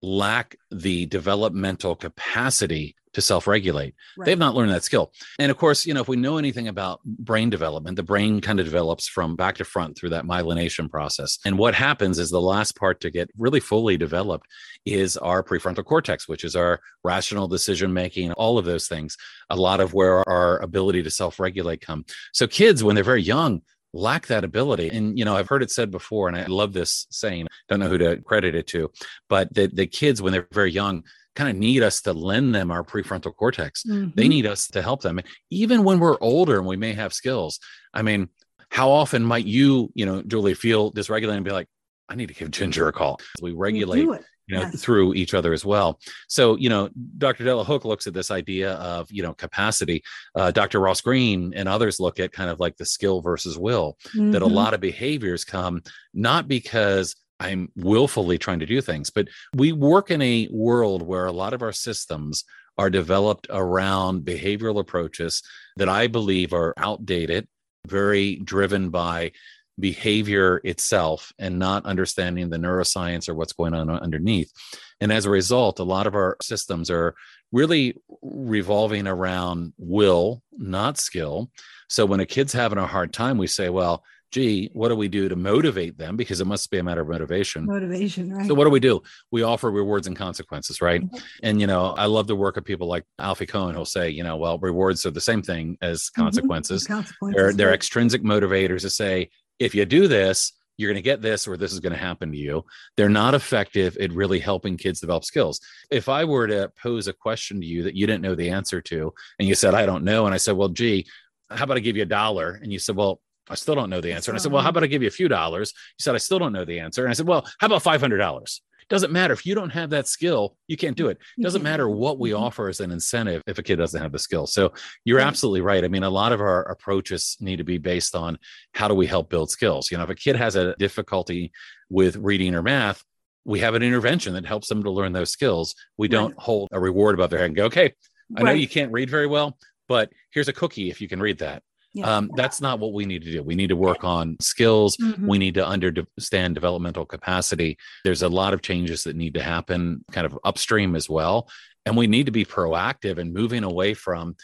lack 0.03 0.57
the 0.71 1.07
developmental 1.07 1.95
capacity 1.95 2.97
to 3.15 3.21
self-regulate. 3.21 3.95
Right. 4.17 4.27
They've 4.27 4.39
not 4.39 4.55
learned 4.55 4.71
that 4.71 4.85
skill. 4.85 5.13
And 5.39 5.51
of 5.51 5.57
course, 5.57 5.85
you 5.85 5.95
know, 5.95 6.01
if 6.01 6.09
we 6.09 6.17
know 6.17 6.39
anything 6.39 6.69
about 6.69 7.03
brain 7.05 7.51
development, 7.51 7.97
the 7.97 8.03
brain 8.03 8.41
kind 8.41 8.61
of 8.61 8.67
develops 8.67 9.09
from 9.09 9.37
back 9.37 9.57
to 9.57 9.65
front 9.65 9.97
through 9.97 10.11
that 10.11 10.25
myelination 10.25 10.89
process. 10.89 11.39
And 11.45 11.59
what 11.59 11.75
happens 11.75 12.19
is 12.19 12.31
the 12.31 12.41
last 12.41 12.77
part 12.77 13.01
to 13.01 13.11
get 13.11 13.31
really 13.37 13.61
fully 13.61 13.97
developed 13.97 14.47
is 14.85 15.17
our 15.17 15.43
prefrontal 15.43 15.85
cortex, 15.85 16.29
which 16.29 16.45
is 16.45 16.55
our 16.55 16.81
rational 17.03 17.49
decision 17.49 17.93
making, 17.93 18.33
all 18.33 18.59
of 18.59 18.65
those 18.65 18.87
things. 18.87 19.17
A 19.51 19.57
lot 19.57 19.81
of 19.81 19.93
where 19.93 20.29
our 20.29 20.59
ability 20.61 21.03
to 21.03 21.11
self-regulate 21.11 21.81
come. 21.81 22.05
So 22.33 22.47
kids 22.47 22.85
when 22.85 22.95
they're 22.95 23.03
very 23.03 23.23
young, 23.23 23.63
lack 23.93 24.29
that 24.29 24.45
ability. 24.45 24.89
And, 24.89 25.19
you 25.19 25.25
know, 25.25 25.37
I've 25.37 25.49
heard 25.49 25.65
it 25.65 25.71
said 25.73 25.91
before, 25.91 26.29
and 26.29 26.37
I 26.37 26.47
love 26.47 26.73
this 26.73 27.09
saying, 27.11 27.49
don't 27.69 27.81
know 27.81 27.89
who 27.89 27.99
to 27.99 28.19
credit 28.19 28.55
it 28.55 28.69
to, 28.69 28.93
but 29.29 29.53
the, 29.53 29.67
the 29.67 29.89
kids, 29.89 30.23
when 30.23 30.33
they're 30.33 30.47
very 30.53 30.71
young, 30.71 31.03
kind 31.41 31.57
of 31.57 31.57
need 31.57 31.83
us 31.83 32.03
to 32.03 32.13
lend 32.13 32.55
them 32.55 32.71
our 32.71 32.85
prefrontal 32.85 33.35
cortex. 33.35 33.83
Mm-hmm. 33.85 34.11
They 34.15 34.29
need 34.29 34.45
us 34.45 34.67
to 34.69 34.83
help 34.83 35.01
them. 35.01 35.21
Even 35.51 35.85
when 35.85 35.99
we're 35.99 36.19
older 36.21 36.59
and 36.59 36.67
we 36.67 36.77
may 36.77 36.93
have 36.93 37.15
skills. 37.15 37.59
I 37.95 38.03
mean, 38.03 38.29
how 38.69 38.91
often 38.91 39.25
might 39.25 39.47
you, 39.47 39.91
you 39.95 40.05
know, 40.05 40.21
Julie, 40.23 40.53
feel 40.53 40.93
dysregulated 40.93 41.37
and 41.37 41.45
be 41.45 41.51
like, 41.51 41.67
I 42.11 42.15
need 42.15 42.29
to 42.29 42.35
give 42.35 42.51
Ginger 42.51 42.89
a 42.89 42.93
call. 42.93 43.21
We 43.41 43.53
regulate, 43.53 44.01
you 44.01 44.19
know, 44.49 44.61
yes. 44.61 44.83
through 44.83 45.15
each 45.15 45.33
other 45.33 45.55
as 45.55 45.65
well. 45.65 45.99
So, 46.29 46.57
you 46.57 46.69
know, 46.69 46.91
Dr. 47.17 47.45
Delahooke 47.45 47.87
looks 47.87 48.07
at 48.07 48.13
this 48.13 48.31
idea 48.31 48.73
of, 48.75 49.11
you 49.11 49.23
know, 49.23 49.33
capacity. 49.33 50.03
Uh, 50.35 50.51
Dr. 50.51 50.79
Ross 50.79 51.01
Greene 51.01 51.55
and 51.57 51.71
others 51.71 52.01
look 52.01 52.21
at 52.21 52.33
kind 52.33 52.51
of 52.51 52.61
like 52.61 52.77
the 52.77 52.85
skill 52.85 53.23
versus 53.23 53.57
will, 53.57 53.97
mm-hmm. 54.09 54.33
that 54.33 54.43
a 54.43 54.45
mm-hmm. 54.45 54.55
lot 54.55 54.75
of 54.75 54.81
behaviors 54.81 55.45
come 55.45 55.83
not 56.13 56.49
because 56.49 57.17
I'm 57.41 57.73
willfully 57.75 58.39
trying 58.39 58.61
to 58.61 58.67
do 58.67 58.81
things. 58.81 59.11
But 59.11 59.29
we 59.55 59.73
work 59.73 60.11
in 60.11 60.23
a 60.23 60.49
world 60.51 61.03
where 61.03 61.27
a 61.27 61.33
lot 61.33 61.55
of 61.55 61.63
our 61.63 61.73
systems 61.73 62.45
are 62.79 62.91
developed 62.91 63.47
around 63.51 64.23
behavioral 64.23 64.79
approaches 64.79 65.43
that 65.77 65.89
I 65.89 66.07
believe 66.07 66.53
are 66.53 66.75
outdated, 66.77 67.49
very 67.87 68.37
driven 68.37 68.91
by 68.91 69.33
behavior 69.79 70.61
itself 70.63 71.33
and 71.39 71.59
not 71.59 71.87
understanding 71.87 72.51
the 72.51 72.59
neuroscience 72.59 73.29
or 73.29 73.35
what's 73.35 73.55
going 73.55 73.75
on 73.75 73.91
underneath. 73.91 74.53
And 75.01 75.11
as 75.11 75.25
a 75.25 75.31
result, 75.31 75.79
a 75.79 75.85
lot 75.85 76.07
of 76.07 76.15
our 76.15 76.37
systems 76.43 76.91
are 76.91 77.15
really 77.51 77.97
revolving 78.23 79.07
around 79.07 79.73
will, 79.79 80.43
not 80.53 80.99
skill. 80.99 81.51
So 81.89 82.05
when 82.07 82.21
a 82.21 82.27
kid's 82.27 82.53
having 82.53 82.79
a 82.79 82.87
hard 82.87 83.13
time, 83.13 83.39
we 83.39 83.47
say, 83.47 83.71
well, 83.71 84.05
gee, 84.31 84.71
what 84.73 84.89
do 84.89 84.97
we 84.97 85.09
do 85.09 85.29
to 85.29 85.37
motivate 85.37 85.99
them? 85.99 86.17
Because 86.17 86.41
it 86.41 86.47
must 86.47 86.71
be 86.71 86.79
a 86.79 86.83
matter 86.83 87.01
of 87.01 87.09
motivation. 87.09 87.67
Motivation, 87.67 88.33
right. 88.33 88.47
So 88.47 88.55
what 88.55 88.65
do 88.65 88.71
we 88.71 88.81
do? 88.81 89.03
We 89.31 89.43
offer 89.43 89.71
rewards 89.71 90.07
and 90.07 90.17
consequences, 90.17 90.81
right? 90.81 91.03
Mm-hmm. 91.03 91.17
And 91.43 91.61
you 91.61 91.67
know, 91.67 91.95
I 91.97 92.07
love 92.07 92.27
the 92.27 92.37
work 92.37 92.57
of 92.57 92.65
people 92.65 92.87
like 92.87 93.05
Alfie 93.19 93.47
Kohn 93.47 93.75
who'll 93.75 93.85
say, 93.85 94.11
you 94.11 94.25
know, 94.25 94.37
well, 94.37 94.59
rewards 94.59 95.05
are 95.07 95.11
the 95.11 95.21
same 95.21 95.43
thing 95.43 95.77
as 95.83 96.05
mm-hmm. 96.05 96.23
consequences. 96.23 96.85
Mm-hmm. 96.85 96.95
consequences 96.95 97.37
they're 97.37 97.53
they're 97.53 97.75
extrinsic 97.75 98.23
motivators 98.23 98.83
to 98.83 98.91
say, 98.91 99.31
if 99.59 99.75
you 99.75 99.85
do 99.85 100.09
this, 100.09 100.53
you're 100.81 100.91
going 100.91 100.97
to 100.97 101.03
get 101.03 101.21
this 101.21 101.47
or 101.47 101.59
this 101.59 101.73
is 101.73 101.81
going 101.81 101.93
to 101.93 101.99
happen 101.99 102.33
to 102.33 102.39
you. 102.39 102.65
They're 102.97 103.11
not 103.11 103.35
effective 103.35 103.99
at 103.99 104.13
really 104.13 104.39
helping 104.39 104.79
kids 104.79 105.01
develop 105.01 105.25
skills. 105.25 105.61
If 105.91 106.09
I 106.09 106.25
were 106.25 106.47
to 106.47 106.73
pose 106.81 107.07
a 107.07 107.13
question 107.13 107.61
to 107.61 107.67
you 107.67 107.83
that 107.83 107.95
you 107.95 108.07
didn't 108.07 108.23
know 108.23 108.35
the 108.35 108.49
answer 108.49 108.81
to, 108.81 109.13
and 109.39 109.47
you 109.47 109.55
said, 109.55 109.75
I 109.75 109.85
don't 109.85 110.05
know, 110.05 110.25
and 110.25 110.35
I 110.35 110.39
said, 110.39 110.57
well, 110.57 110.71
gee, 110.71 111.07
how 111.51 111.65
about 111.65 111.77
I 111.77 111.81
give 111.81 111.99
you 111.99 112.05
a 112.05 112.07
dollar? 112.07 112.59
And 112.63 112.73
you 112.73 112.79
said, 112.79 112.97
well, 112.97 113.21
I 113.51 113.57
still 113.57 113.75
don't 113.75 113.91
know 113.91 114.01
the 114.01 114.13
answer. 114.13 114.31
And 114.31 114.39
I 114.39 114.43
said, 114.43 114.53
Well, 114.53 114.63
how 114.63 114.71
about 114.71 114.85
I 114.85 114.87
give 114.87 115.03
you 115.03 115.09
a 115.09 115.13
few 115.13 115.29
dollars? 115.29 115.73
He 115.97 116.03
said, 116.03 116.15
I 116.15 116.19
still 116.19 116.39
don't 116.39 116.53
know 116.53 116.65
the 116.65 116.81
answer. 116.81 117.03
And 117.05 117.11
I 117.11 117.15
said, 117.15 117.27
Well, 117.27 117.47
how 117.59 117.67
about 117.67 117.83
$500? 117.83 118.61
Doesn't 118.89 119.13
matter. 119.13 119.33
If 119.33 119.47
you 119.47 119.55
don't 119.55 119.71
have 119.71 119.91
that 119.91 120.09
skill, 120.09 120.57
you 120.67 120.77
can't 120.77 120.97
do 120.97 121.09
it. 121.09 121.19
Doesn't 121.41 121.63
matter 121.63 121.89
what 121.89 122.19
we 122.19 122.31
mm-hmm. 122.31 122.43
offer 122.43 122.69
as 122.69 122.81
an 122.81 122.91
incentive 122.91 123.41
if 123.47 123.57
a 123.57 123.63
kid 123.63 123.77
doesn't 123.77 124.01
have 124.01 124.11
the 124.11 124.19
skill. 124.19 124.49
So 124.49 124.73
you're 125.05 125.21
absolutely 125.21 125.61
right. 125.61 125.85
I 125.85 125.89
mean, 125.89 126.03
a 126.03 126.11
lot 126.11 126.33
of 126.33 126.41
our 126.41 126.63
approaches 126.63 127.37
need 127.41 127.57
to 127.57 127.65
be 127.65 127.79
based 127.79 128.17
on 128.17 128.37
how 128.75 128.89
do 128.89 128.95
we 128.95 129.07
help 129.07 129.31
build 129.31 129.49
skills? 129.51 129.93
You 129.93 129.99
know, 129.99 130.03
if 130.03 130.11
a 130.11 130.15
kid 130.17 130.35
has 130.35 130.57
a 130.57 130.75
difficulty 130.77 131.53
with 131.89 132.17
reading 132.17 132.55
or 132.57 132.63
math, 132.63 133.05
we 133.45 133.61
have 133.61 133.75
an 133.75 133.83
intervention 133.85 134.35
that 134.35 134.45
helps 134.45 134.69
them 134.69 134.83
to 134.83 134.91
learn 134.91 135.13
those 135.13 135.31
skills. 135.31 135.77
We 135.97 136.09
don't 136.09 136.33
right. 136.33 136.41
hold 136.41 136.69
a 136.73 136.81
reward 136.81 137.15
above 137.15 137.31
their 137.31 137.39
head 137.39 137.47
and 137.47 137.57
go, 137.57 137.67
okay, 137.67 137.95
I 138.37 138.43
right. 138.43 138.45
know 138.45 138.53
you 138.53 138.69
can't 138.69 138.93
read 138.93 139.09
very 139.09 139.29
well, 139.29 139.57
but 139.87 140.13
here's 140.33 140.49
a 140.49 140.53
cookie 140.53 140.91
if 140.91 141.01
you 141.01 141.09
can 141.09 141.21
read 141.21 141.39
that 141.39 141.63
Yeah. 141.93 142.17
Um, 142.17 142.31
that's 142.37 142.61
not 142.61 142.79
what 142.79 142.93
we 142.93 143.05
need 143.05 143.25
to 143.25 143.33
do. 143.33 143.43
We 143.43 143.57
need 143.57 143.69
to 143.69 143.77
work 143.77 144.05
on 144.05 144.37
skills. 144.41 144.97
Mhm. 144.97 145.27
We 145.27 145.39
need 145.39 145.55
to 145.55 145.67
understand 145.67 146.55
developmental 146.55 147.05
capacity. 147.05 147.79
There's 148.05 148.23
a 148.23 148.29
lot 148.29 148.55
of 148.55 148.63
changes 148.63 149.03
that 149.05 149.17
need 149.17 149.35
to 149.35 149.43
happen 149.43 150.05
kind 150.13 150.27
of 150.27 150.39
upstream 150.45 150.95
as 150.95 151.09
well. 151.09 151.49
And 151.87 151.97
we 151.97 152.07
need 152.07 152.27
to 152.27 152.33
be 152.33 152.45
proactive 152.45 153.19
and 153.19 153.33
moving 153.33 153.65
away 153.65 153.95
from 153.95 154.37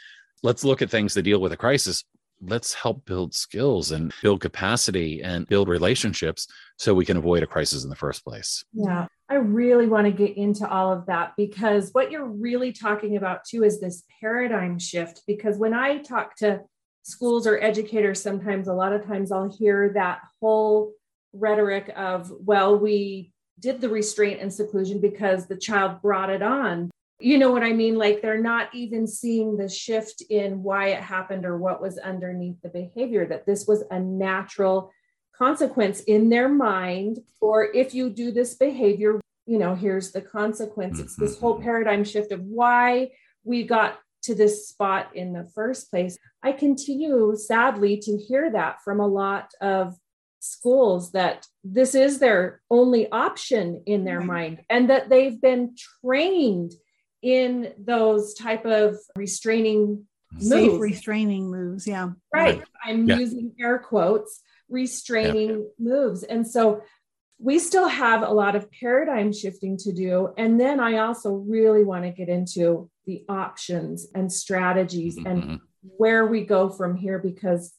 let's 0.43 0.65
look 0.65 0.83
at 0.83 0.91
things 0.91 1.15
that 1.15 1.23
deal 1.23 1.41
with 1.41 1.53
a 1.53 1.57
crisis. 1.57 2.05
Let's 2.41 2.75
help 2.75 3.07
build 3.07 3.33
skills 3.35 3.93
and 3.93 4.13
build 4.23 4.41
capacity 4.41 5.23
and 5.23 5.47
build 5.47 5.69
relationships 5.69 6.47
so 6.77 6.95
we 6.95 7.05
can 7.05 7.17
avoid 7.17 7.43
a 7.43 7.47
crisis 7.47 7.85
in 7.85 7.91
the 7.91 7.97
first 7.97 8.25
place. 8.25 8.63
Yeah, 8.75 9.07
I 9.31 9.37
really 9.37 9.87
want 9.87 10.07
to 10.07 10.13
get 10.13 10.37
into 10.37 10.69
all 10.69 10.93
of 10.93 11.07
that 11.07 11.33
because 11.37 11.91
what 11.93 12.11
you're 12.11 12.27
really 12.27 12.73
talking 12.73 13.17
about 13.17 13.45
too 13.45 13.65
is 13.65 13.81
this 13.81 14.03
paradigm 14.21 14.79
shift. 14.79 15.23
Because 15.27 15.57
when 15.57 15.73
I 15.73 15.99
talk 15.99 16.37
to 16.37 16.61
schools 17.07 17.47
or 17.47 17.63
educators, 17.63 18.21
sometimes 18.21 18.67
a 18.67 18.75
lot 18.75 18.93
of 18.93 19.07
times 19.07 19.31
I'll 19.31 19.49
hear 19.49 19.93
that 19.95 20.23
whole 20.41 20.93
rhetoric 21.33 21.93
of, 21.97 22.33
well, 22.41 22.77
we 22.77 23.33
did 23.61 23.81
the 23.81 23.89
restraint 23.89 24.41
and 24.41 24.53
seclusion 24.53 25.01
because 25.01 25.47
the 25.47 25.57
child 25.57 26.03
brought 26.03 26.31
it 26.31 26.43
on. 26.43 26.91
You 27.21 27.39
know 27.39 27.53
what 27.53 27.63
I 27.63 27.73
mean? 27.73 27.95
Like 27.95 28.23
they're 28.23 28.43
not 28.43 28.75
even 28.75 29.07
seeing 29.07 29.57
the 29.57 29.69
shift 29.69 30.21
in 30.29 30.65
why 30.65 30.89
it 30.89 31.01
happened 31.01 31.47
or 31.47 31.57
what 31.57 31.81
was 31.81 31.97
underneath 31.97 32.61
the 32.63 32.71
behavior, 32.71 33.25
that 33.27 33.47
this 33.47 33.69
was 33.69 33.85
a 33.91 34.01
natural 34.01 34.93
consequence 35.33 36.01
in 36.01 36.29
their 36.29 36.49
mind. 36.49 37.21
Or 37.41 37.71
if 37.73 37.95
you 37.95 38.11
do 38.11 38.33
this 38.33 38.55
behavior, 38.55 39.21
you 39.47 39.59
know, 39.61 39.77
here's 39.77 40.11
the 40.11 40.23
consequence. 40.23 40.99
It's 40.99 41.15
this 41.15 41.39
whole 41.39 41.55
mm-hmm. 41.55 41.63
paradigm 41.63 42.03
shift 42.03 42.33
of 42.33 42.43
why 42.43 43.13
we 43.45 43.63
got 43.63 44.01
to 44.23 44.35
this 44.35 44.69
spot 44.69 45.15
in 45.15 45.33
the 45.33 45.45
first 45.55 45.91
place. 45.91 46.19
I 46.43 46.53
continue 46.53 47.35
sadly 47.37 47.99
to 47.99 48.17
hear 48.17 48.51
that 48.53 48.83
from 48.83 49.01
a 49.01 49.07
lot 49.07 49.53
of 49.61 49.95
schools 50.41 51.13
that 51.13 51.47
this 51.65 51.95
is 51.95 52.19
their 52.19 52.61
only 52.71 53.11
option 53.11 53.83
in 53.87 54.05
their 54.05 54.19
Right. 54.19 54.27
mind 54.27 54.61
and 54.71 54.91
that 54.91 55.09
they've 55.09 55.41
been 55.41 55.75
trained 56.03 56.73
in 57.23 57.73
those 57.79 58.35
type 58.35 58.65
of 58.65 58.97
restraining 59.17 60.07
Safe 60.39 60.73
moves. 60.73 60.81
restraining 60.81 61.51
moves. 61.51 61.87
Yeah. 61.87 62.11
right 62.35 62.63
i'm 62.85 63.09
Yeah. 63.09 63.19
using 63.19 63.55
air 63.59 63.79
quotes 63.79 64.43
restraining 64.69 65.69
moves 65.79 66.23
and 66.25 66.47
so 66.47 66.83
we 67.39 67.59
still 67.59 67.89
have 67.89 68.23
a 68.23 68.31
lot 68.33 68.57
of 68.57 68.71
paradigm 68.71 69.33
shifting 69.33 69.77
to 69.77 69.93
do 69.93 70.33
and 70.39 70.59
then 70.59 70.81
i 70.81 70.99
also 70.99 71.35
really 71.35 71.85
want 71.85 72.05
to 72.05 72.11
get 72.11 72.29
into 72.29 72.91
the 73.07 73.25
options 73.29 74.09
and 74.15 74.33
strategies 74.33 75.17
and 75.19 75.43
Mhm. 75.43 75.61
where 75.83 76.27
we 76.27 76.45
go 76.45 76.69
from 76.69 76.97
here 76.97 77.19
because 77.19 77.75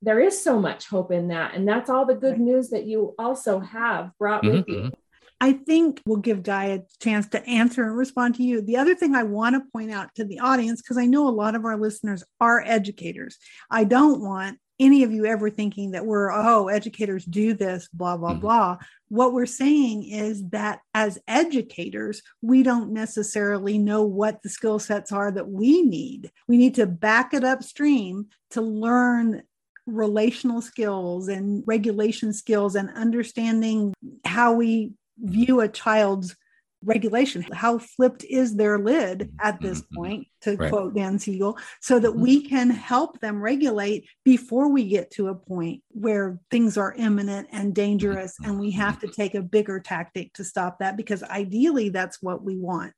there 0.00 0.18
is 0.18 0.42
so 0.42 0.58
much 0.58 0.88
hope 0.88 1.12
in 1.12 1.28
that 1.28 1.54
and 1.54 1.68
that's 1.68 1.90
all 1.90 2.06
the 2.06 2.14
good 2.14 2.40
news 2.40 2.70
that 2.70 2.86
you 2.86 3.14
also 3.18 3.60
have 3.60 4.10
brought 4.18 4.44
with 4.44 4.66
Mhm, 4.66 4.68
you 4.68 4.80
mhm. 4.80 4.92
I 5.40 5.54
think 5.54 6.00
we'll 6.06 6.18
give 6.18 6.44
Guy 6.44 6.66
a 6.66 6.82
chance 7.00 7.28
to 7.30 7.44
answer 7.48 7.82
and 7.82 7.96
respond 7.96 8.36
to 8.36 8.44
you. 8.44 8.62
The 8.62 8.76
other 8.76 8.94
thing 8.94 9.16
I 9.16 9.24
want 9.24 9.56
to 9.56 9.68
point 9.72 9.90
out 9.90 10.14
to 10.14 10.24
the 10.24 10.38
audience, 10.38 10.80
because 10.80 10.96
I 10.98 11.06
know 11.06 11.26
a 11.28 11.30
lot 11.30 11.56
of 11.56 11.64
our 11.64 11.76
listeners 11.76 12.22
are 12.40 12.62
educators, 12.64 13.38
I 13.68 13.82
don't 13.82 14.20
want 14.20 14.58
any 14.80 15.02
of 15.02 15.12
you 15.12 15.26
ever 15.26 15.50
thinking 15.50 15.92
that 15.92 16.06
we're, 16.06 16.32
oh, 16.32 16.68
educators 16.68 17.24
do 17.24 17.54
this, 17.54 17.88
blah, 17.92 18.16
blah, 18.16 18.34
Mhm. 18.34 18.40
blah. 18.40 18.78
What 19.08 19.32
we're 19.32 19.46
saying 19.46 20.04
is 20.04 20.48
that 20.48 20.80
as 20.94 21.18
educators, 21.28 22.22
we 22.40 22.62
don't 22.62 22.92
necessarily 22.92 23.78
know 23.78 24.02
what 24.02 24.42
the 24.42 24.48
skill 24.48 24.78
sets 24.78 25.12
are 25.12 25.30
that 25.30 25.50
we 25.50 25.82
need. 25.82 26.30
We 26.48 26.56
need 26.56 26.74
to 26.76 26.86
back 26.86 27.34
it 27.34 27.44
upstream 27.44 28.28
to 28.50 28.62
learn 28.62 29.42
relational 29.86 30.62
skills 30.62 31.28
and 31.28 31.62
regulation 31.66 32.32
skills 32.32 32.74
and 32.74 32.88
understanding 32.90 33.92
how 34.24 34.54
we 34.54 34.92
view 35.18 35.60
a 35.60 35.68
child's 35.68 36.36
regulation. 36.84 37.44
How 37.52 37.78
flipped 37.78 38.24
is 38.24 38.56
their 38.56 38.78
lid 38.78 39.30
at 39.40 39.60
this 39.60 39.82
Mhm. 39.82 39.94
point 39.94 40.26
to 40.42 40.56
Right. 40.56 40.70
quote 40.70 40.94
dan 40.94 41.18
siegel 41.18 41.56
so 41.80 41.98
that 41.98 42.12
Mhm. 42.12 42.20
we 42.20 42.42
can 42.42 42.70
help 42.70 43.20
them 43.20 43.40
regulate 43.40 44.08
before 44.24 44.68
we 44.68 44.88
get 44.88 45.10
to 45.12 45.28
a 45.28 45.34
point 45.34 45.82
where 45.88 46.38
things 46.50 46.76
are 46.76 46.94
imminent 46.94 47.48
and 47.52 47.74
dangerous 47.74 48.36
and 48.42 48.58
we 48.58 48.72
have 48.72 48.98
to 49.00 49.08
take 49.08 49.34
a 49.34 49.42
bigger 49.42 49.78
tactic 49.80 50.32
to 50.34 50.44
stop 50.44 50.78
that 50.80 50.96
because 50.96 51.22
ideally 51.24 51.88
that's 51.88 52.20
what 52.22 52.42
we 52.44 52.56
want. 52.56 52.92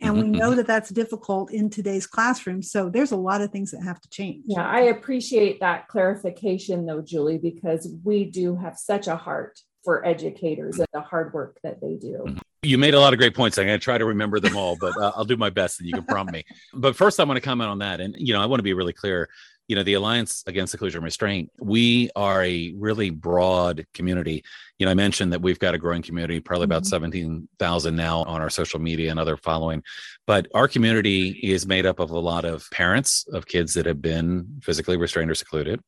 And 0.00 0.18
we 0.18 0.28
know 0.28 0.54
that 0.54 0.66
that's 0.66 0.88
difficult 0.88 1.52
in 1.52 1.68
today's 1.68 2.06
classroom 2.06 2.62
so 2.62 2.88
there's 2.88 3.12
a 3.12 3.16
lot 3.16 3.42
of 3.42 3.50
things 3.52 3.72
that 3.72 3.82
have 3.82 4.00
to 4.00 4.08
change. 4.08 4.44
Yeah, 4.46 4.66
I 4.66 4.82
appreciate 4.82 5.60
that 5.60 5.88
clarification 5.88 6.86
though, 6.86 7.02
Julie, 7.02 7.38
because 7.38 7.92
we 8.02 8.24
do 8.24 8.56
have 8.56 8.78
such 8.78 9.06
a 9.06 9.16
heart 9.16 9.60
for 9.86 10.04
educators 10.04 10.80
and 10.80 10.88
the 10.92 11.00
hard 11.00 11.32
work 11.32 11.58
that 11.62 11.80
they 11.80 11.94
do. 11.94 12.36
You 12.64 12.76
made 12.76 12.94
a 12.94 12.98
lot 12.98 13.12
of 13.12 13.20
great 13.20 13.36
points. 13.36 13.56
I'm 13.56 13.66
going 13.66 13.78
to 13.78 13.82
try 13.82 13.96
to 13.96 14.04
remember 14.04 14.40
them 14.40 14.56
all, 14.56 14.76
but 14.80 14.96
uh, 14.96 15.12
I'll 15.14 15.24
do 15.24 15.36
my 15.36 15.48
best 15.48 15.78
and 15.78 15.88
you 15.88 15.94
can 15.94 16.04
prompt 16.04 16.32
me. 16.32 16.44
But 16.74 16.96
first, 16.96 17.20
I 17.20 17.24
want 17.24 17.36
to 17.36 17.40
comment 17.40 17.70
on 17.70 17.78
that. 17.78 18.00
And, 18.00 18.16
you 18.18 18.34
know, 18.34 18.42
I 18.42 18.46
want 18.46 18.58
to 18.58 18.64
be 18.64 18.74
really 18.74 18.92
clear. 18.92 19.28
You 19.68 19.76
know, 19.76 19.84
the 19.84 19.94
Alliance 19.94 20.42
Against 20.46 20.72
Seclusion 20.72 20.98
and 20.98 21.04
Restraint, 21.04 21.50
we 21.60 22.10
are 22.16 22.42
a 22.42 22.72
really 22.76 23.10
broad 23.10 23.86
community. 23.94 24.42
You 24.78 24.86
know, 24.86 24.92
I 24.92 24.94
mentioned 24.94 25.32
that 25.32 25.42
we've 25.42 25.58
got 25.58 25.74
a 25.74 25.78
growing 25.78 26.02
community, 26.02 26.40
probably 26.40 26.64
about 26.64 26.82
Mhm. 26.82 26.86
17,000 26.86 27.94
now 27.94 28.24
on 28.24 28.40
our 28.40 28.50
social 28.50 28.80
media 28.80 29.10
and 29.12 29.20
other 29.20 29.36
following. 29.36 29.82
But 30.26 30.48
our 30.54 30.66
community 30.66 31.30
is 31.42 31.64
made 31.66 31.86
up 31.86 32.00
of 32.00 32.10
a 32.10 32.18
lot 32.18 32.44
of 32.44 32.68
parents 32.72 33.24
of 33.32 33.46
kids 33.46 33.74
that 33.74 33.86
have 33.86 34.02
been 34.02 34.46
physically 34.62 34.96
restrained 34.96 35.30
or 35.30 35.34
secluded. 35.36 35.80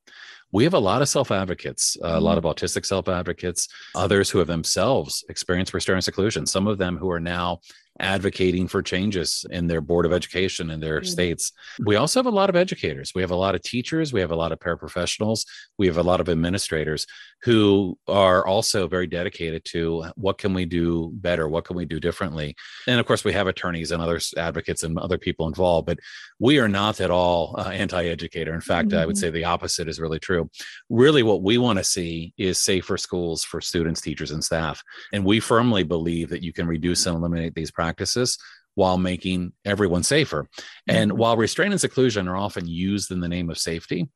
We 0.53 0.65
have 0.65 0.75
a 0.75 0.79
lot 0.79 1.03
of 1.03 1.09
self 1.09 1.31
advocates, 1.31 1.97
a 2.03 2.21
lot 2.21 2.39
of 2.39 2.45
autistic 2.45 2.87
self 2.87 3.09
advocates, 3.09 3.69
others 3.95 4.31
who 4.31 4.39
have 4.39 4.47
themselves 4.49 5.25
experienced 5.29 5.75
restraint 5.75 5.97
and 5.99 6.05
seclusion, 6.05 6.47
some 6.47 6.67
of 6.67 6.79
them 6.79 6.97
who 6.97 7.11
are 7.11 7.21
now 7.21 7.61
advocating 8.01 8.69
for 8.69 8.81
changes 8.81 9.45
in 9.51 9.67
their 9.67 9.81
board 9.81 10.07
of 10.07 10.13
education 10.13 10.71
in 10.71 10.79
their 10.79 11.01
Mm. 11.01 11.07
states. 11.07 11.53
We 11.81 11.97
also 11.97 12.21
have 12.21 12.27
a 12.27 12.31
lot 12.31 12.49
of 12.49 12.55
educators. 12.55 13.13
We 13.15 13.23
have 13.23 13.33
a 13.33 13.37
lot 13.37 13.57
of 13.57 13.63
teachers. 13.63 14.13
We 14.13 14.21
have 14.21 14.31
a 14.31 14.37
lot 14.37 14.53
of 14.53 14.61
paraprofessionals. 14.61 15.45
We 15.79 15.89
have 15.89 15.99
a 15.99 16.03
lot 16.05 16.21
of 16.21 16.29
administrators 16.29 17.07
who 17.43 17.97
are 18.09 18.45
also 18.47 18.89
very 18.89 19.07
dedicated 19.07 19.65
to 19.65 20.05
what 20.17 20.39
can 20.39 20.55
we 20.55 20.65
do 20.65 21.11
better? 21.15 21.49
What 21.49 21.65
can 21.65 21.77
we 21.77 21.85
do 21.85 22.01
differently? 22.01 22.57
And 22.87 22.99
of 22.99 23.07
course, 23.07 23.25
we 23.25 23.33
have 23.33 23.47
attorneys 23.47 23.93
and 23.93 24.03
other 24.03 24.19
advocates 24.37 24.83
and 24.83 24.99
other 24.99 25.19
people 25.19 25.47
involved, 25.47 25.87
but 25.87 26.01
we 26.41 26.59
are 26.59 26.69
not 26.69 27.01
at 27.01 27.11
all 27.11 27.55
uh, 27.59 27.69
anti-educator. 27.69 28.53
In 28.53 28.61
fact, 28.61 28.93
I 28.93 29.07
would 29.07 29.17
Mhm. 29.17 29.21
say 29.21 29.31
the 29.31 29.45
opposite 29.45 29.89
is 29.89 30.01
really 30.01 30.19
true. 30.19 30.51
Really, 30.89 31.23
what 31.23 31.43
we 31.43 31.59
want 31.59 31.79
to 31.79 31.85
see 31.85 32.33
is 32.37 32.59
safer 32.59 32.97
schools 32.97 33.45
for 33.45 33.61
students, 33.61 34.01
teachers, 34.01 34.33
and 34.33 34.43
staff. 34.43 34.83
And 35.13 35.25
we 35.25 35.39
firmly 35.39 35.85
believe 35.85 36.31
that 36.31 36.43
you 36.43 36.53
can 36.53 36.67
reduce 36.67 37.07
and 37.07 37.17
eliminate 37.17 37.55
these 37.55 37.71
practices 37.71 38.37
while 38.75 38.99
making 38.99 39.53
everyone 39.65 40.05
safer. 40.05 40.49
And 40.87 41.11
Mhm. 41.11 41.17
while 41.17 41.37
restraint 41.37 41.73
and 41.73 41.81
seclusion 41.81 42.29
are 42.29 42.37
often 42.37 42.69
used 42.69 43.11
in 43.11 43.19
the 43.19 43.29
name 43.29 43.51
of 43.51 43.59
safety, 43.59 44.09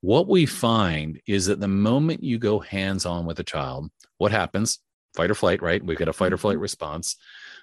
what 0.00 0.28
we 0.28 0.46
find 0.46 1.20
is 1.26 1.46
that 1.46 1.60
the 1.60 1.68
moment 1.68 2.22
you 2.22 2.38
go 2.38 2.58
hands 2.58 3.04
on 3.04 3.26
with 3.26 3.38
a 3.40 3.44
child, 3.44 3.90
what 4.18 4.32
happens? 4.32 4.78
Fight 5.14 5.30
or 5.30 5.34
flight, 5.34 5.62
right? 5.62 5.84
We 5.84 5.96
get 5.96 6.08
a 6.08 6.12
fight 6.12 6.32
or 6.32 6.38
flight 6.38 6.54
mm-hmm. 6.54 6.62
response. 6.62 7.16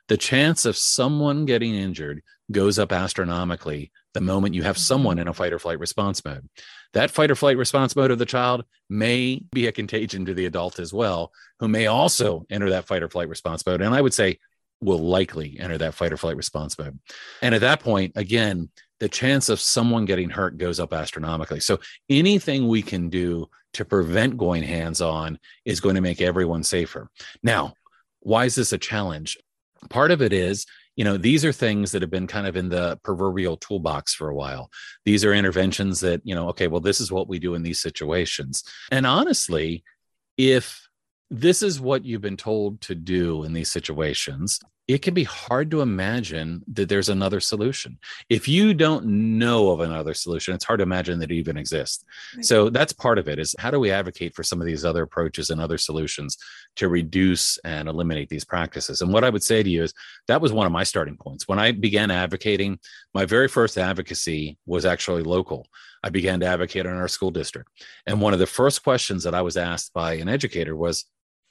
The 0.08 0.18
chance 0.18 0.66
of 0.66 0.78
someone 0.78 1.46
getting 1.46 1.74
injured 1.74 2.22
goes 2.52 2.78
up 2.78 2.92
astronomically 2.92 3.92
the 4.14 4.22
moment 4.22 4.54
you 4.54 4.64
have 4.64 4.78
someone 4.78 5.18
in 5.18 5.28
a 5.28 5.34
fight 5.34 5.52
or 5.52 5.60
flight 5.60 5.80
response 5.80 6.24
mode. 6.24 6.48
That 6.94 7.12
fight 7.12 7.32
or 7.32 7.36
flight 7.36 7.58
response 7.58 7.96
mode 7.96 8.12
of 8.12 8.20
the 8.20 8.26
child 8.26 8.66
may 8.90 9.42
be 9.52 9.68
a 9.68 9.72
contagion 9.72 10.26
to 10.26 10.34
the 10.34 10.46
adult 10.46 10.80
as 10.80 10.94
well, 10.94 11.32
who 11.60 11.68
may 11.68 11.88
also 11.88 12.46
enter 12.50 12.70
that 12.70 12.86
fight 12.86 13.04
or 13.04 13.10
flight 13.10 13.30
response 13.30 13.66
mode. 13.66 13.82
And 13.82 13.96
I 13.96 14.02
would 14.02 14.14
say 14.14 14.40
will 14.82 15.00
likely 15.00 15.58
enter 15.60 15.78
that 15.78 15.94
fight 15.96 16.14
or 16.14 16.18
flight 16.18 16.38
response 16.38 16.78
mode. 16.78 17.00
And 17.42 17.56
at 17.56 17.62
that 17.62 17.80
point, 17.80 18.14
again, 18.16 18.70
the 19.00 19.10
chance 19.10 19.50
of 19.50 19.60
someone 19.60 20.06
getting 20.06 20.30
hurt 20.30 20.58
goes 20.58 20.80
up 20.80 20.94
astronomically. 20.94 21.60
So 21.60 21.80
anything 22.10 22.68
we 22.68 22.82
can 22.82 23.10
do 23.10 23.50
to 23.74 23.86
prevent 23.86 24.38
going 24.38 24.64
hands 24.64 25.02
on 25.02 25.38
is 25.66 25.82
going 25.82 25.96
to 25.96 26.02
make 26.02 26.22
everyone 26.22 26.64
safer. 26.64 27.10
Now, 27.44 27.74
why 28.22 28.46
is 28.46 28.56
this 28.56 28.72
a 28.74 28.78
challenge? 28.78 29.38
Part 29.90 30.12
of 30.12 30.22
it 30.22 30.32
is, 30.32 30.66
you 30.96 31.04
know, 31.04 31.18
these 31.18 31.44
are 31.44 31.52
things 31.52 31.92
that 31.92 32.02
have 32.02 32.10
been 32.10 32.26
kind 32.26 32.48
of 32.48 32.56
in 32.56 32.70
the 32.70 32.98
proverbial 33.04 33.58
toolbox 33.58 34.14
for 34.14 34.30
a 34.30 34.36
while. 34.36 34.72
These 35.04 35.26
are 35.26 35.34
interventions 35.34 36.00
that, 36.00 36.22
you 36.24 36.34
know, 36.34 36.48
okay, 36.50 36.68
well, 36.68 36.80
this 36.80 37.02
is 37.02 37.12
what 37.12 37.28
we 37.28 37.38
do 37.38 37.54
in 37.54 37.64
these 37.64 37.82
situations. 37.82 38.64
And 38.92 39.06
honestly, 39.06 39.84
if 40.38 40.88
this 41.30 41.62
is 41.62 41.82
what 41.82 42.06
you've 42.06 42.22
been 42.22 42.38
told 42.38 42.80
to 42.82 42.96
do 42.96 43.44
in 43.44 43.52
these 43.52 43.72
situations, 43.72 44.62
it 44.88 45.02
can 45.02 45.16
be 45.16 45.24
hard 45.24 45.72
to 45.72 45.82
imagine 45.82 46.64
that 46.74 46.90
there's 46.90 47.10
another 47.10 47.40
solution. 47.40 47.98
If 48.30 48.48
you 48.48 48.74
don't 48.74 49.06
know 49.40 49.72
of 49.72 49.80
another 49.80 50.14
solution, 50.14 50.54
it's 50.54 50.64
hard 50.64 50.80
to 50.80 50.84
imagine 50.84 51.18
that 51.20 51.32
it 51.32 51.36
even 51.36 51.58
exists. 51.58 52.06
Right. 52.36 52.46
So 52.46 52.70
that's 52.70 52.94
part 52.94 53.18
of 53.18 53.28
it 53.28 53.40
is 53.40 53.56
how 53.58 53.72
do 53.72 53.80
we 53.80 53.90
advocate 53.90 54.36
for 54.36 54.44
some 54.44 54.62
of 54.62 54.68
these 54.68 54.86
other 54.86 55.02
approaches 55.02 55.50
and 55.50 55.60
other 55.60 55.80
solutions 55.80 56.38
to 56.76 56.88
reduce 56.88 57.58
and 57.60 57.90
eliminate 57.90 58.30
these 58.30 58.46
practices? 58.46 59.02
And 59.02 59.12
what 59.12 59.24
I 59.24 59.32
would 59.32 59.44
say 59.44 59.64
to 59.64 59.70
you 59.70 59.84
is 59.84 59.94
that 60.28 60.42
was 60.42 60.54
one 60.54 60.68
of 60.68 60.72
my 60.72 60.84
starting 60.84 61.18
points. 61.18 61.48
When 61.48 61.58
I 61.58 61.72
began 61.72 62.12
advocating, 62.12 62.78
my 63.14 63.26
very 63.26 63.48
first 63.48 63.80
advocacy 63.80 64.58
was 64.68 64.86
actually 64.86 65.24
local. 65.24 65.68
I 66.04 66.10
began 66.10 66.40
to 66.42 66.46
advocate 66.46 66.86
in 66.86 66.94
our 66.94 67.08
school 67.08 67.32
district. 67.32 67.72
And 68.06 68.22
one 68.22 68.34
of 68.34 68.40
the 68.40 68.46
first 68.46 68.84
questions 68.84 69.24
that 69.24 69.34
I 69.34 69.42
was 69.42 69.58
asked 69.58 69.94
by 69.94 70.14
an 70.14 70.30
educator 70.30 70.76
was, 70.76 71.06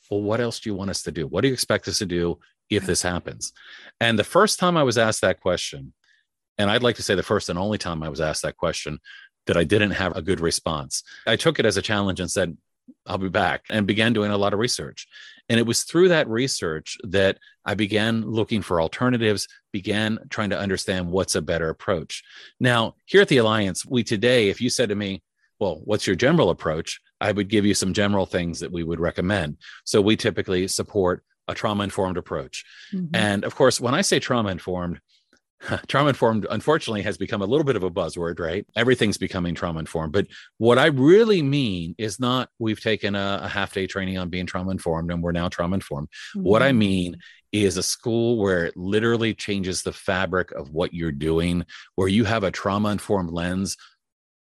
well, 0.09 0.22
what 0.22 0.41
else 0.41 0.61
do 0.61 0.70
you 0.70 0.76
want 0.76 0.91
us 0.91 1.03
to 1.03 1.11
do? 1.11 1.26
What 1.26 1.41
do 1.41 1.49
you 1.49 1.55
expect 1.55 1.89
us 1.89 1.99
to 1.99 2.07
do 2.07 2.39
if 2.71 2.87
this 2.87 3.03
happens? 3.03 3.53
And 4.01 4.19
the 4.19 4.25
first 4.25 4.59
time 4.59 4.77
I 4.77 4.83
was 4.83 4.99
asked 4.99 5.21
that 5.23 5.41
question, 5.41 5.93
and 6.59 6.71
I'd 6.71 6.83
like 6.83 6.97
to 6.97 7.03
say 7.03 7.15
the 7.15 7.23
first 7.23 7.49
and 7.49 7.59
only 7.59 7.79
time 7.79 8.03
I 8.03 8.09
was 8.09 8.21
asked 8.21 8.43
that 8.43 8.57
question, 8.57 8.99
that 9.47 9.57
I 9.57 9.65
didn't 9.65 9.93
have 9.93 10.17
a 10.17 10.23
good 10.23 10.41
response. 10.41 11.03
I 11.27 11.37
took 11.37 11.59
it 11.59 11.67
as 11.67 11.77
a 11.77 11.83
challenge 11.83 12.21
and 12.21 12.31
said, 12.31 12.57
I'll 13.07 13.19
be 13.19 13.29
back 13.29 13.65
and 13.71 13.87
began 13.87 14.12
doing 14.12 14.31
a 14.31 14.39
lot 14.39 14.53
of 14.53 14.59
research. 14.59 15.07
And 15.49 15.59
it 15.59 15.67
was 15.67 15.83
through 15.83 16.09
that 16.09 16.29
research 16.29 16.97
that 17.05 17.39
I 17.65 17.75
began 17.75 18.23
looking 18.23 18.62
for 18.62 18.81
alternatives, 18.81 19.47
began 19.73 20.19
trying 20.31 20.51
to 20.51 20.59
understand 20.59 21.11
what's 21.11 21.35
a 21.35 21.43
better 21.43 21.69
approach. 21.69 22.23
Now, 22.61 22.95
here 23.05 23.21
at 23.21 23.29
the 23.29 23.39
Alliance, 23.39 23.85
we 23.85 24.05
today, 24.05 24.49
if 24.49 24.61
you 24.61 24.71
said 24.71 24.89
to 24.89 24.95
me, 24.95 25.23
well, 25.59 25.81
what's 25.85 26.07
your 26.07 26.17
general 26.17 26.51
approach? 26.51 27.01
I 27.21 27.33
would 27.33 27.49
give 27.49 27.65
you 27.65 27.75
some 27.75 27.93
general 27.93 28.27
things 28.27 28.61
that 28.61 28.73
we 28.73 28.85
would 28.85 29.01
recommend. 29.01 29.59
So 29.85 30.01
we 30.01 30.17
typically 30.17 30.67
support 30.69 31.25
a 31.49 31.55
trauma 31.55 31.84
informed 31.84 32.16
approach. 32.16 32.64
Mm-hmm. 32.92 33.14
And 33.14 33.45
of 33.45 33.55
course, 33.55 33.80
when 33.80 33.95
I 33.95 34.01
say 34.03 34.18
trauma 34.18 34.51
informed, 34.51 35.01
trauma 35.88 36.09
informed 36.09 36.47
unfortunately 36.51 37.03
has 37.03 37.16
become 37.16 37.42
a 37.42 37.47
little 37.47 37.64
bit 37.64 37.76
of 37.76 37.82
a 37.82 37.90
buzzword 37.90 38.38
right 38.38 38.66
everything's 38.76 39.18
becoming 39.18 39.55
trauma 39.55 39.78
informed 39.78 40.12
but 40.12 40.26
what 40.59 40.78
i 40.78 40.86
really 40.86 41.42
mean 41.42 41.95
is 41.99 42.20
not 42.20 42.49
we've 42.59 42.80
taken 42.80 43.14
a, 43.14 43.40
a 43.42 43.49
half 43.49 43.72
day 43.72 43.86
training 43.86 44.18
on 44.18 44.28
being 44.28 44.47
trauma 44.47 44.70
informed 44.70 45.11
and 45.11 45.22
we're 45.22 45.32
now 45.32 45.49
trauma 45.49 45.74
informed 45.74 46.09
mm-hmm. 46.36 46.42
what 46.47 46.62
i 46.62 46.70
mm-hmm. 46.70 46.78
mean 46.78 47.16
is 47.53 47.76
a 47.76 47.82
school 47.82 48.36
where 48.38 48.66
it 48.66 48.76
literally 48.76 49.32
changes 49.32 49.82
the 49.82 49.92
fabric 49.92 50.51
of 50.53 50.70
what 50.70 50.92
you're 50.92 51.12
doing 51.12 51.64
where 51.95 52.09
you 52.09 52.24
have 52.24 52.45
a 52.45 52.51
trauma 52.51 52.90
informed 52.90 53.30
lens 53.30 53.76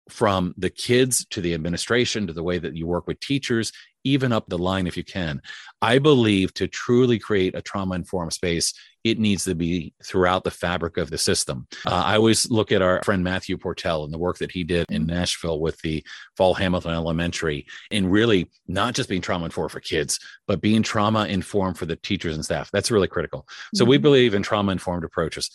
from 0.09 0.55
the 0.57 0.71
kids 0.71 1.25
to 1.27 1.41
the 1.41 1.55
administration 1.55 2.27
to 2.27 2.33
the 2.33 2.43
way 2.43 2.59
that 2.59 2.77
you 2.77 2.87
work 2.87 3.07
with 3.07 3.21
teachers 3.21 3.73
even 4.05 4.33
up 4.33 4.47
the 4.49 4.59
line 4.59 4.87
if 4.87 4.97
you 4.97 5.05
can. 5.05 5.41
I 5.81 5.99
believe 5.99 6.55
to 6.55 6.69
truly 6.69 7.19
create 7.19 7.55
a 7.55 7.63
trauma 7.63 7.95
informed 7.95 8.33
space 8.33 8.73
it 9.05 9.19
needs 9.19 9.43
to 9.43 9.57
be 9.57 9.93
throughout 10.05 10.45
the 10.45 10.51
fabric 10.51 10.97
of 10.97 11.11
the 11.11 11.19
system. 11.19 11.67
Uh, 11.85 12.03
i 12.07 12.15
always 12.15 12.49
look 12.51 12.71
at 12.71 12.83
our 12.83 13.03
friend 13.03 13.25
matthew 13.25 13.57
portell 13.57 14.05
and 14.05 14.13
the 14.13 14.19
work 14.19 14.39
that 14.39 14.53
he 14.53 14.63
did 14.63 14.87
in 14.91 15.07
nashville 15.07 15.61
with 15.61 15.81
the 15.81 16.05
fall 16.37 16.55
hamilton 16.55 16.93
elementary 16.93 17.67
and 17.91 18.13
really 18.13 18.49
not 18.69 18.95
just 18.95 19.09
being 19.09 19.21
trauma 19.21 19.45
informed 19.45 19.73
for 19.73 19.81
kids 19.81 20.21
but 20.47 20.61
being 20.61 20.83
trauma 20.83 21.27
informed 21.27 21.79
for 21.79 21.87
the 21.87 21.97
teachers 21.97 22.35
and 22.35 22.45
staff. 22.45 22.71
That's 22.73 22.91
really 22.91 23.09
critical. 23.09 23.47
So 23.75 23.85
mm-hmm. 23.85 23.91
we 23.91 23.99
believe 23.99 24.35
in 24.35 24.43
trauma 24.43 24.73
informed 24.73 25.05
approaches 25.05 25.51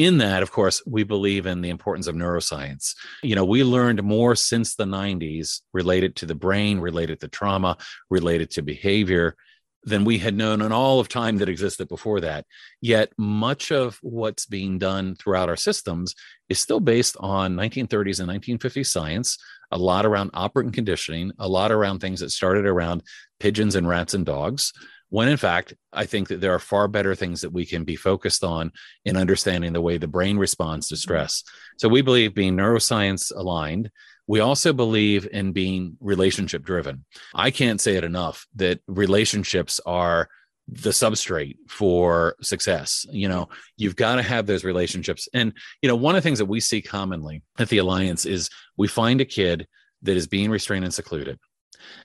in 0.00 0.16
that, 0.16 0.42
of 0.42 0.50
course, 0.50 0.82
we 0.86 1.02
believe 1.02 1.44
in 1.44 1.60
the 1.60 1.68
importance 1.68 2.06
of 2.06 2.14
neuroscience. 2.14 2.94
You 3.22 3.34
know, 3.34 3.44
we 3.44 3.62
learned 3.62 4.02
more 4.02 4.34
since 4.34 4.74
the 4.74 4.86
90s 4.86 5.60
related 5.74 6.16
to 6.16 6.26
the 6.26 6.34
brain, 6.34 6.80
related 6.80 7.20
to 7.20 7.28
trauma, 7.28 7.76
related 8.08 8.50
to 8.52 8.62
behavior 8.62 9.36
than 9.84 10.06
we 10.06 10.16
had 10.16 10.34
known 10.34 10.62
in 10.62 10.72
all 10.72 11.00
of 11.00 11.08
time 11.08 11.36
that 11.36 11.50
existed 11.50 11.86
before 11.86 12.22
that. 12.22 12.46
Yet, 12.80 13.12
much 13.18 13.70
of 13.72 13.98
what's 14.00 14.46
being 14.46 14.78
done 14.78 15.16
throughout 15.16 15.50
our 15.50 15.56
systems 15.56 16.14
is 16.48 16.58
still 16.58 16.80
based 16.80 17.18
on 17.20 17.54
1930s 17.54 18.20
and 18.20 18.30
1950s 18.30 18.86
science, 18.86 19.36
a 19.70 19.76
lot 19.76 20.06
around 20.06 20.30
operant 20.32 20.72
conditioning, 20.72 21.32
a 21.38 21.46
lot 21.46 21.72
around 21.72 21.98
things 21.98 22.20
that 22.20 22.30
started 22.30 22.64
around 22.64 23.02
pigeons 23.38 23.76
and 23.76 23.86
rats 23.86 24.14
and 24.14 24.24
dogs 24.24 24.72
when 25.10 25.28
in 25.28 25.36
fact 25.36 25.74
i 25.92 26.06
think 26.06 26.28
that 26.28 26.40
there 26.40 26.54
are 26.54 26.58
far 26.58 26.88
better 26.88 27.14
things 27.14 27.42
that 27.42 27.52
we 27.52 27.66
can 27.66 27.84
be 27.84 27.96
focused 27.96 28.42
on 28.42 28.72
in 29.04 29.16
understanding 29.16 29.72
the 29.72 29.80
way 29.80 29.98
the 29.98 30.08
brain 30.08 30.38
responds 30.38 30.88
to 30.88 30.96
stress. 30.96 31.42
So 31.78 31.88
we 31.88 32.02
believe 32.02 32.34
being 32.34 32.56
neuroscience 32.56 33.32
aligned. 33.34 33.90
We 34.26 34.40
also 34.40 34.72
believe 34.72 35.28
in 35.30 35.52
being 35.52 35.96
relationship 36.00 36.62
driven. 36.62 37.04
I 37.34 37.50
can't 37.50 37.80
say 37.80 37.96
it 37.96 38.04
enough 38.04 38.46
that 38.56 38.80
relationships 38.86 39.80
are 39.84 40.28
the 40.68 40.90
substrate 40.90 41.56
for 41.68 42.36
success. 42.42 43.04
You 43.10 43.28
know 43.28 43.48
you've 43.76 43.96
got 43.96 44.16
to 44.16 44.22
have 44.22 44.46
those 44.46 44.64
relationships. 44.64 45.28
And 45.34 45.52
you 45.82 45.88
know 45.88 45.96
one 45.96 46.14
of 46.14 46.22
the 46.22 46.26
things 46.26 46.38
that 46.38 46.46
we 46.46 46.60
see 46.60 46.82
commonly 46.82 47.42
at 47.58 47.68
the 47.68 47.78
alliance 47.78 48.24
is 48.24 48.50
we 48.76 48.88
find 48.88 49.20
a 49.20 49.24
kid 49.24 49.66
that 50.02 50.16
is 50.16 50.26
being 50.26 50.50
restrained 50.50 50.84
and 50.84 50.94
secluded 50.94 51.38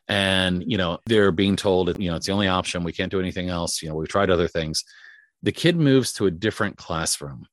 and 0.08 0.64
you 0.68 0.78
know 0.78 1.00
they're 1.06 1.32
being 1.32 1.56
told 1.56 2.00
you 2.00 2.10
know 2.10 2.16
it's 2.16 2.28
the 2.28 2.32
only 2.34 2.48
option 2.48 2.84
we 2.84 2.94
can't 2.94 3.12
do 3.12 3.20
anything 3.20 3.50
else 3.50 3.82
you 3.82 3.90
know 3.90 3.96
we've 3.96 4.08
tried 4.08 4.30
other 4.30 4.48
things. 4.48 4.84
The 5.44 5.52
kid 5.52 5.76
moves 5.78 6.14
to 6.14 6.26
a 6.26 6.32
different 6.32 6.78
classroom. 6.78 7.46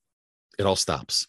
It 0.58 0.64
all 0.64 0.76
stops. 0.76 1.26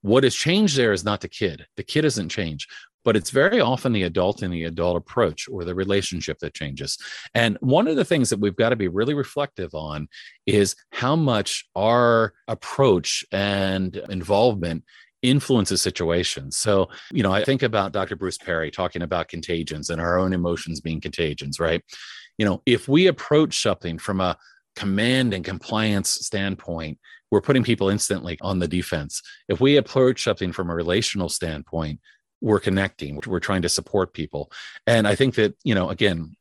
What 0.00 0.24
has 0.24 0.34
changed 0.34 0.76
there 0.76 0.92
is 0.92 1.04
not 1.04 1.20
the 1.20 1.28
kid. 1.28 1.66
The 1.76 1.84
kid 1.84 2.04
hasn't 2.04 2.30
changed 2.30 2.68
but 3.04 3.16
it's 3.16 3.30
very 3.30 3.60
often 3.60 3.92
the 3.92 4.04
adult 4.04 4.42
and 4.42 4.52
the 4.52 4.64
adult 4.64 4.96
approach 4.96 5.48
or 5.48 5.64
the 5.64 5.74
relationship 5.74 6.38
that 6.40 6.54
changes. 6.54 6.98
And 7.34 7.56
one 7.60 7.88
of 7.88 7.96
the 7.96 8.04
things 8.04 8.30
that 8.30 8.40
we've 8.40 8.56
got 8.56 8.70
to 8.70 8.76
be 8.76 8.88
really 8.88 9.14
reflective 9.14 9.74
on 9.74 10.08
is 10.46 10.76
how 10.90 11.16
much 11.16 11.64
our 11.74 12.34
approach 12.48 13.24
and 13.32 13.96
involvement 14.08 14.84
influences 15.22 15.80
situations. 15.80 16.56
So, 16.56 16.88
you 17.12 17.22
know, 17.22 17.32
I 17.32 17.44
think 17.44 17.62
about 17.62 17.92
Dr. 17.92 18.16
Bruce 18.16 18.38
Perry 18.38 18.70
talking 18.70 19.02
about 19.02 19.28
contagions 19.28 19.88
and 19.88 20.00
our 20.00 20.18
own 20.18 20.32
emotions 20.32 20.80
being 20.80 21.00
contagions, 21.00 21.60
right? 21.60 21.82
You 22.38 22.46
know, 22.46 22.62
if 22.66 22.88
we 22.88 23.06
approach 23.06 23.62
something 23.62 23.98
from 23.98 24.20
a 24.20 24.36
command 24.74 25.32
and 25.32 25.44
compliance 25.44 26.08
standpoint, 26.10 26.98
we're 27.30 27.40
putting 27.40 27.62
people 27.62 27.88
instantly 27.88 28.36
on 28.40 28.58
the 28.58 28.68
defense. 28.68 29.22
If 29.48 29.60
we 29.60 29.76
approach 29.76 30.24
something 30.24 30.52
from 30.52 30.70
a 30.70 30.74
relational 30.74 31.28
standpoint, 31.28 32.00
we're 32.40 32.60
connecting, 32.60 33.20
we're 33.26 33.40
trying 33.40 33.62
to 33.62 33.68
support 33.68 34.12
people. 34.12 34.50
And 34.86 35.06
I 35.06 35.14
think 35.14 35.36
that, 35.36 35.54
you 35.62 35.74
know, 35.74 35.90
again, 35.90 36.36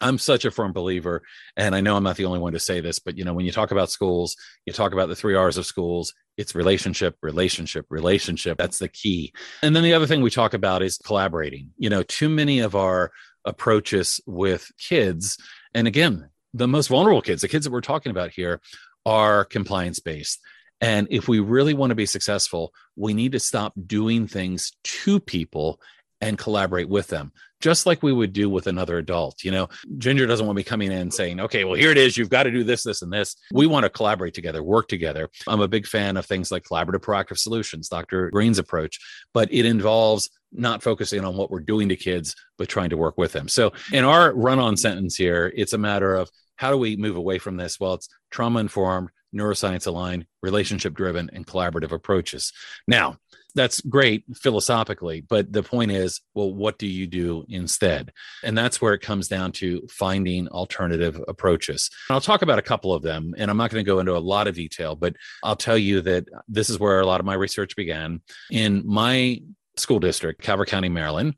I'm 0.00 0.18
such 0.18 0.44
a 0.44 0.50
firm 0.50 0.72
believer, 0.72 1.22
and 1.56 1.74
I 1.74 1.80
know 1.80 1.96
I'm 1.96 2.02
not 2.02 2.16
the 2.16 2.24
only 2.24 2.40
one 2.40 2.52
to 2.54 2.58
say 2.58 2.80
this, 2.80 2.98
but 2.98 3.16
you 3.16 3.24
know, 3.24 3.34
when 3.34 3.46
you 3.46 3.52
talk 3.52 3.70
about 3.70 3.90
schools, 3.90 4.36
you 4.66 4.72
talk 4.72 4.92
about 4.92 5.08
the 5.08 5.14
three 5.14 5.34
R's 5.34 5.58
of 5.58 5.66
schools. 5.66 6.12
It's 6.36 6.54
relationship, 6.54 7.16
relationship, 7.22 7.86
relationship. 7.90 8.58
That's 8.58 8.78
the 8.78 8.88
key. 8.88 9.32
And 9.62 9.76
then 9.76 9.82
the 9.82 9.94
other 9.94 10.06
thing 10.06 10.22
we 10.22 10.30
talk 10.30 10.54
about 10.54 10.82
is 10.82 10.98
collaborating. 10.98 11.70
You 11.76 11.90
know, 11.90 12.02
too 12.02 12.28
many 12.28 12.60
of 12.60 12.74
our 12.74 13.12
approaches 13.44 14.20
with 14.26 14.70
kids, 14.78 15.36
and 15.74 15.86
again, 15.86 16.30
the 16.54 16.68
most 16.68 16.88
vulnerable 16.88 17.22
kids, 17.22 17.42
the 17.42 17.48
kids 17.48 17.64
that 17.64 17.72
we're 17.72 17.80
talking 17.80 18.10
about 18.10 18.30
here, 18.30 18.60
are 19.04 19.44
compliance 19.44 20.00
based. 20.00 20.40
And 20.80 21.06
if 21.10 21.28
we 21.28 21.38
really 21.38 21.74
want 21.74 21.90
to 21.90 21.96
be 21.96 22.06
successful, 22.06 22.72
we 22.96 23.14
need 23.14 23.32
to 23.32 23.40
stop 23.40 23.72
doing 23.86 24.26
things 24.26 24.72
to 24.82 25.20
people 25.20 25.80
and 26.22 26.38
collaborate 26.38 26.88
with 26.88 27.08
them 27.08 27.32
just 27.60 27.84
like 27.84 28.02
we 28.02 28.12
would 28.12 28.32
do 28.32 28.48
with 28.48 28.66
another 28.66 28.96
adult 28.98 29.44
you 29.44 29.50
know? 29.50 29.68
Ginger 29.98 30.26
doesn't 30.26 30.46
want 30.46 30.56
me 30.56 30.62
coming 30.62 30.90
in 30.90 31.10
saying 31.10 31.40
okay 31.40 31.64
well 31.64 31.74
here 31.74 31.90
it 31.90 31.98
is. 31.98 32.16
You've 32.16 32.30
got 32.30 32.44
to 32.44 32.50
do 32.50 32.64
this 32.64 32.82
this 32.84 33.02
and 33.02 33.12
this. 33.12 33.36
We 33.52 33.66
want 33.66 33.84
to 33.84 33.90
collaborate 33.90 34.32
together 34.32 34.62
work 34.62 34.88
together. 34.88 35.28
I'm 35.46 35.60
a 35.60 35.68
big 35.68 35.86
fan 35.86 36.16
of 36.16 36.24
things 36.24 36.50
like 36.50 36.62
collaborative 36.62 37.00
proactive 37.00 37.38
solutions 37.38 37.88
dr 37.88 38.30
greene's 38.30 38.58
approach 38.58 38.98
but 39.34 39.52
it 39.52 39.66
involves 39.66 40.30
not 40.52 40.82
focusing 40.82 41.24
on 41.24 41.36
what 41.36 41.50
we're 41.50 41.60
doing 41.60 41.88
to 41.88 41.96
kids 41.96 42.36
but 42.56 42.68
trying 42.68 42.90
to 42.90 42.96
work 42.96 43.18
with 43.18 43.32
them. 43.32 43.48
So 43.48 43.72
in 43.92 44.04
our 44.04 44.32
run 44.32 44.58
on 44.58 44.76
sentence 44.76 45.16
here 45.16 45.52
it's 45.54 45.72
a 45.72 45.78
matter 45.78 46.14
of 46.14 46.30
how 46.56 46.70
do 46.70 46.78
we 46.78 46.96
move 46.96 47.16
away 47.16 47.38
from 47.38 47.56
this? 47.56 47.80
Well 47.80 47.94
it's 47.94 48.08
trauma 48.30 48.60
informed 48.60 49.10
neuroscience 49.34 49.86
aligned 49.86 50.26
relationship 50.42 50.94
driven 50.94 51.30
and 51.32 51.46
collaborative 51.46 51.92
approaches. 51.92 52.52
Now 52.86 53.16
that's 53.54 53.80
great 53.82 54.24
philosophically 54.34 55.20
but 55.20 55.52
the 55.52 55.62
point 55.62 55.90
is 55.90 56.20
well 56.34 56.52
what 56.52 56.78
do 56.78 56.86
you 56.86 57.06
do 57.06 57.44
instead? 57.48 58.12
And 58.42 58.56
that's 58.56 58.80
where 58.80 58.94
it 58.94 59.00
comes 59.00 59.28
down 59.28 59.52
to 59.52 59.86
finding 59.90 60.48
alternative 60.48 61.20
approaches. 61.28 61.90
I'll 62.10 62.20
talk 62.20 62.42
about 62.42 62.58
a 62.58 62.62
couple 62.62 62.92
of 62.92 63.02
them 63.02 63.34
and 63.36 63.50
i'm 63.50 63.56
not 63.56 63.70
going 63.70 63.84
to 63.84 63.88
go 63.88 63.98
into 63.98 64.16
a 64.16 64.18
lot 64.18 64.46
of 64.46 64.54
detail 64.54 64.96
but 64.96 65.14
i'll 65.42 65.56
tell 65.56 65.78
you 65.78 66.00
that 66.02 66.26
this 66.48 66.70
is 66.70 66.78
where 66.78 67.00
a 67.00 67.06
lot 67.06 67.20
of 67.20 67.26
my 67.26 67.34
research 67.34 67.76
began. 67.76 68.20
In 68.50 68.82
my 68.86 69.40
school 69.76 70.00
district 70.00 70.42
calvert 70.42 70.68
county 70.68 70.88
maryland 70.88 71.34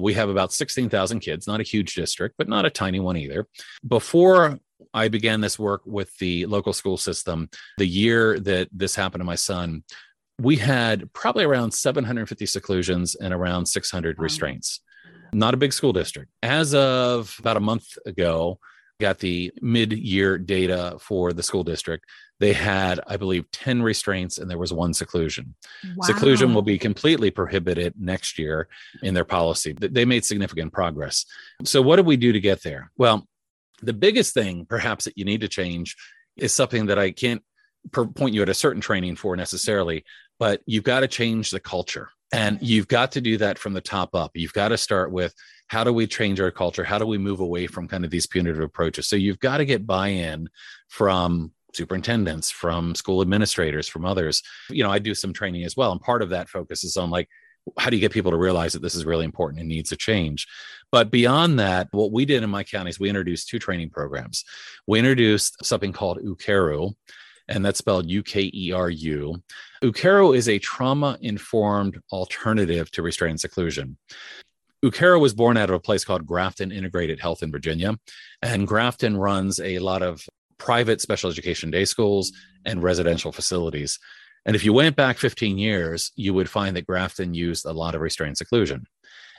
we 0.00 0.14
have 0.14 0.28
about 0.28 0.52
16,000 0.52 1.20
kids, 1.20 1.46
not 1.46 1.60
a 1.60 1.64
huge 1.64 1.94
district, 1.94 2.36
but 2.38 2.48
not 2.48 2.64
a 2.64 2.70
tiny 2.70 3.00
one 3.00 3.16
either. 3.16 3.48
Before 3.86 4.58
I 4.94 5.08
began 5.08 5.40
this 5.40 5.58
work 5.58 5.82
with 5.84 6.16
the 6.18 6.46
local 6.46 6.72
school 6.72 6.96
system, 6.96 7.50
the 7.78 7.86
year 7.86 8.38
that 8.40 8.68
this 8.72 8.94
happened 8.94 9.20
to 9.20 9.26
my 9.26 9.34
son, 9.34 9.82
we 10.40 10.56
had 10.56 11.12
probably 11.12 11.44
around 11.44 11.72
750 11.72 12.46
seclusions 12.46 13.14
and 13.14 13.34
around 13.34 13.66
600 13.66 14.18
restraints. 14.18 14.80
Not 15.32 15.54
a 15.54 15.58
big 15.58 15.72
school 15.72 15.92
district. 15.92 16.30
As 16.42 16.74
of 16.74 17.34
about 17.38 17.56
a 17.56 17.60
month 17.60 17.98
ago, 18.06 18.58
got 19.00 19.18
the 19.18 19.52
mid 19.60 19.92
year 19.92 20.38
data 20.38 20.96
for 21.00 21.32
the 21.32 21.42
school 21.42 21.62
district, 21.62 22.04
they 22.40 22.52
had, 22.52 23.00
I 23.06 23.16
believe, 23.16 23.50
10 23.52 23.82
restraints 23.82 24.38
and 24.38 24.50
there 24.50 24.58
was 24.58 24.72
one 24.72 24.94
seclusion. 24.94 25.54
Wow. 25.84 26.06
Seclusion 26.06 26.54
will 26.54 26.62
be 26.62 26.78
completely 26.78 27.30
prohibited 27.30 27.94
next 27.98 28.38
year 28.38 28.68
in 29.02 29.14
their 29.14 29.24
policy. 29.24 29.72
They 29.72 30.04
made 30.04 30.24
significant 30.24 30.72
progress. 30.72 31.24
So, 31.64 31.82
what 31.82 31.96
did 31.96 32.06
we 32.06 32.16
do 32.16 32.32
to 32.32 32.40
get 32.40 32.62
there? 32.62 32.90
Well, 32.96 33.26
the 33.82 33.92
biggest 33.92 34.34
thing, 34.34 34.66
perhaps, 34.66 35.04
that 35.04 35.16
you 35.16 35.24
need 35.24 35.40
to 35.42 35.48
change 35.48 35.96
is 36.36 36.52
something 36.52 36.86
that 36.86 36.98
I 36.98 37.10
can't 37.10 37.42
point 37.92 38.34
you 38.34 38.42
at 38.42 38.48
a 38.48 38.54
certain 38.54 38.80
training 38.80 39.16
for 39.16 39.36
necessarily, 39.36 40.04
but 40.38 40.60
you've 40.66 40.84
got 40.84 41.00
to 41.00 41.08
change 41.08 41.50
the 41.50 41.60
culture. 41.60 42.10
And 42.32 42.58
you've 42.60 42.88
got 42.88 43.12
to 43.12 43.20
do 43.22 43.38
that 43.38 43.58
from 43.58 43.72
the 43.72 43.80
top 43.80 44.14
up. 44.14 44.32
You've 44.34 44.52
got 44.52 44.68
to 44.68 44.76
start 44.76 45.10
with 45.10 45.34
how 45.68 45.84
do 45.84 45.92
we 45.92 46.06
change 46.06 46.40
our 46.40 46.50
culture? 46.50 46.84
How 46.84 46.98
do 46.98 47.06
we 47.06 47.18
move 47.18 47.40
away 47.40 47.66
from 47.66 47.88
kind 47.88 48.04
of 48.04 48.10
these 48.10 48.26
punitive 48.26 48.62
approaches? 48.62 49.06
So 49.06 49.16
you've 49.16 49.38
got 49.38 49.58
to 49.58 49.64
get 49.64 49.86
buy 49.86 50.08
in 50.08 50.48
from 50.88 51.52
superintendents, 51.74 52.50
from 52.50 52.94
school 52.94 53.22
administrators, 53.22 53.88
from 53.88 54.04
others. 54.04 54.42
You 54.68 54.82
know, 54.82 54.90
I 54.90 54.98
do 54.98 55.14
some 55.14 55.32
training 55.32 55.64
as 55.64 55.76
well. 55.76 55.92
And 55.92 56.00
part 56.00 56.22
of 56.22 56.30
that 56.30 56.48
focuses 56.48 56.96
on 56.96 57.10
like, 57.10 57.28
how 57.78 57.90
do 57.90 57.96
you 57.96 58.00
get 58.00 58.12
people 58.12 58.30
to 58.30 58.38
realize 58.38 58.72
that 58.72 58.82
this 58.82 58.94
is 58.94 59.04
really 59.04 59.26
important 59.26 59.60
and 59.60 59.68
needs 59.68 59.92
a 59.92 59.96
change? 59.96 60.46
But 60.90 61.10
beyond 61.10 61.58
that, 61.58 61.88
what 61.90 62.12
we 62.12 62.24
did 62.24 62.42
in 62.42 62.48
my 62.48 62.64
county 62.64 62.88
is 62.88 62.98
we 62.98 63.10
introduced 63.10 63.48
two 63.48 63.58
training 63.58 63.90
programs. 63.90 64.44
We 64.86 64.98
introduced 64.98 65.64
something 65.64 65.92
called 65.92 66.18
UKERU, 66.24 66.94
and 67.48 67.64
that's 67.64 67.78
spelled 67.78 68.10
U 68.10 68.22
K 68.22 68.50
E 68.52 68.72
R 68.72 68.90
U. 68.90 69.42
UKERU 69.82 70.36
is 70.36 70.48
a 70.48 70.58
trauma 70.58 71.18
informed 71.20 72.00
alternative 72.12 72.90
to 72.92 73.02
restraint 73.02 73.40
seclusion. 73.40 73.96
UKERU 74.84 75.20
was 75.20 75.34
born 75.34 75.56
out 75.56 75.70
of 75.70 75.74
a 75.74 75.80
place 75.80 76.04
called 76.04 76.26
Grafton 76.26 76.70
Integrated 76.70 77.20
Health 77.20 77.42
in 77.42 77.50
Virginia. 77.50 77.98
And 78.42 78.66
Grafton 78.66 79.16
runs 79.16 79.58
a 79.60 79.78
lot 79.80 80.02
of 80.02 80.24
private 80.58 81.00
special 81.00 81.30
education 81.30 81.70
day 81.70 81.84
schools 81.84 82.32
and 82.64 82.82
residential 82.82 83.32
facilities. 83.32 83.98
And 84.44 84.54
if 84.54 84.64
you 84.64 84.72
went 84.72 84.96
back 84.96 85.18
15 85.18 85.58
years, 85.58 86.12
you 86.16 86.32
would 86.34 86.48
find 86.48 86.76
that 86.76 86.86
Grafton 86.86 87.34
used 87.34 87.66
a 87.66 87.72
lot 87.72 87.94
of 87.94 88.00
restraint 88.00 88.38
seclusion. 88.38 88.86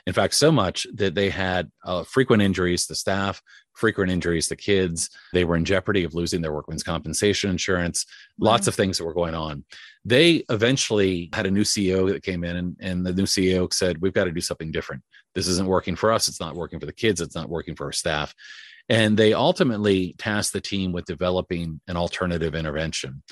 In 0.06 0.12
fact, 0.12 0.34
so 0.34 0.50
much 0.50 0.86
that 0.94 1.14
they 1.14 1.30
had 1.30 1.70
uh, 1.84 2.04
frequent 2.04 2.42
injuries 2.42 2.86
to 2.86 2.94
staff, 2.94 3.42
frequent 3.80 4.10
injuries 4.10 4.46
to 4.48 4.56
kids. 4.56 5.10
They 5.32 5.44
were 5.44 5.56
in 5.56 5.64
jeopardy 5.64 6.04
of 6.04 6.14
losing 6.14 6.42
their 6.42 6.52
workman's 6.52 6.82
compensation 6.82 7.50
insurance, 7.50 8.06
lots 8.38 8.68
of 8.68 8.74
things 8.74 8.98
that 8.98 9.04
were 9.04 9.14
going 9.14 9.34
on. 9.34 9.64
They 10.04 10.44
eventually 10.50 11.30
had 11.32 11.46
a 11.46 11.50
new 11.50 11.64
CEO 11.64 12.12
that 12.12 12.22
came 12.22 12.44
in, 12.44 12.56
and, 12.56 12.76
and 12.80 13.04
the 13.04 13.12
new 13.12 13.24
CEO 13.24 13.72
said, 13.72 14.00
We've 14.00 14.12
got 14.12 14.24
to 14.24 14.32
do 14.32 14.40
something 14.40 14.70
different. 14.70 15.02
This 15.34 15.48
isn't 15.48 15.66
working 15.66 15.96
for 15.96 16.12
us. 16.12 16.28
It's 16.28 16.40
not 16.40 16.54
working 16.54 16.78
for 16.78 16.86
the 16.86 16.92
kids. 16.92 17.20
It's 17.20 17.34
not 17.34 17.48
working 17.48 17.74
for 17.74 17.86
our 17.86 17.92
staff. 17.92 18.34
And 18.88 19.16
they 19.16 19.32
ultimately 19.32 20.14
tasked 20.18 20.52
the 20.52 20.60
team 20.60 20.92
with 20.92 21.04
developing 21.04 21.80
an 21.88 21.96
alternative 21.96 22.54
intervention. 22.54 23.22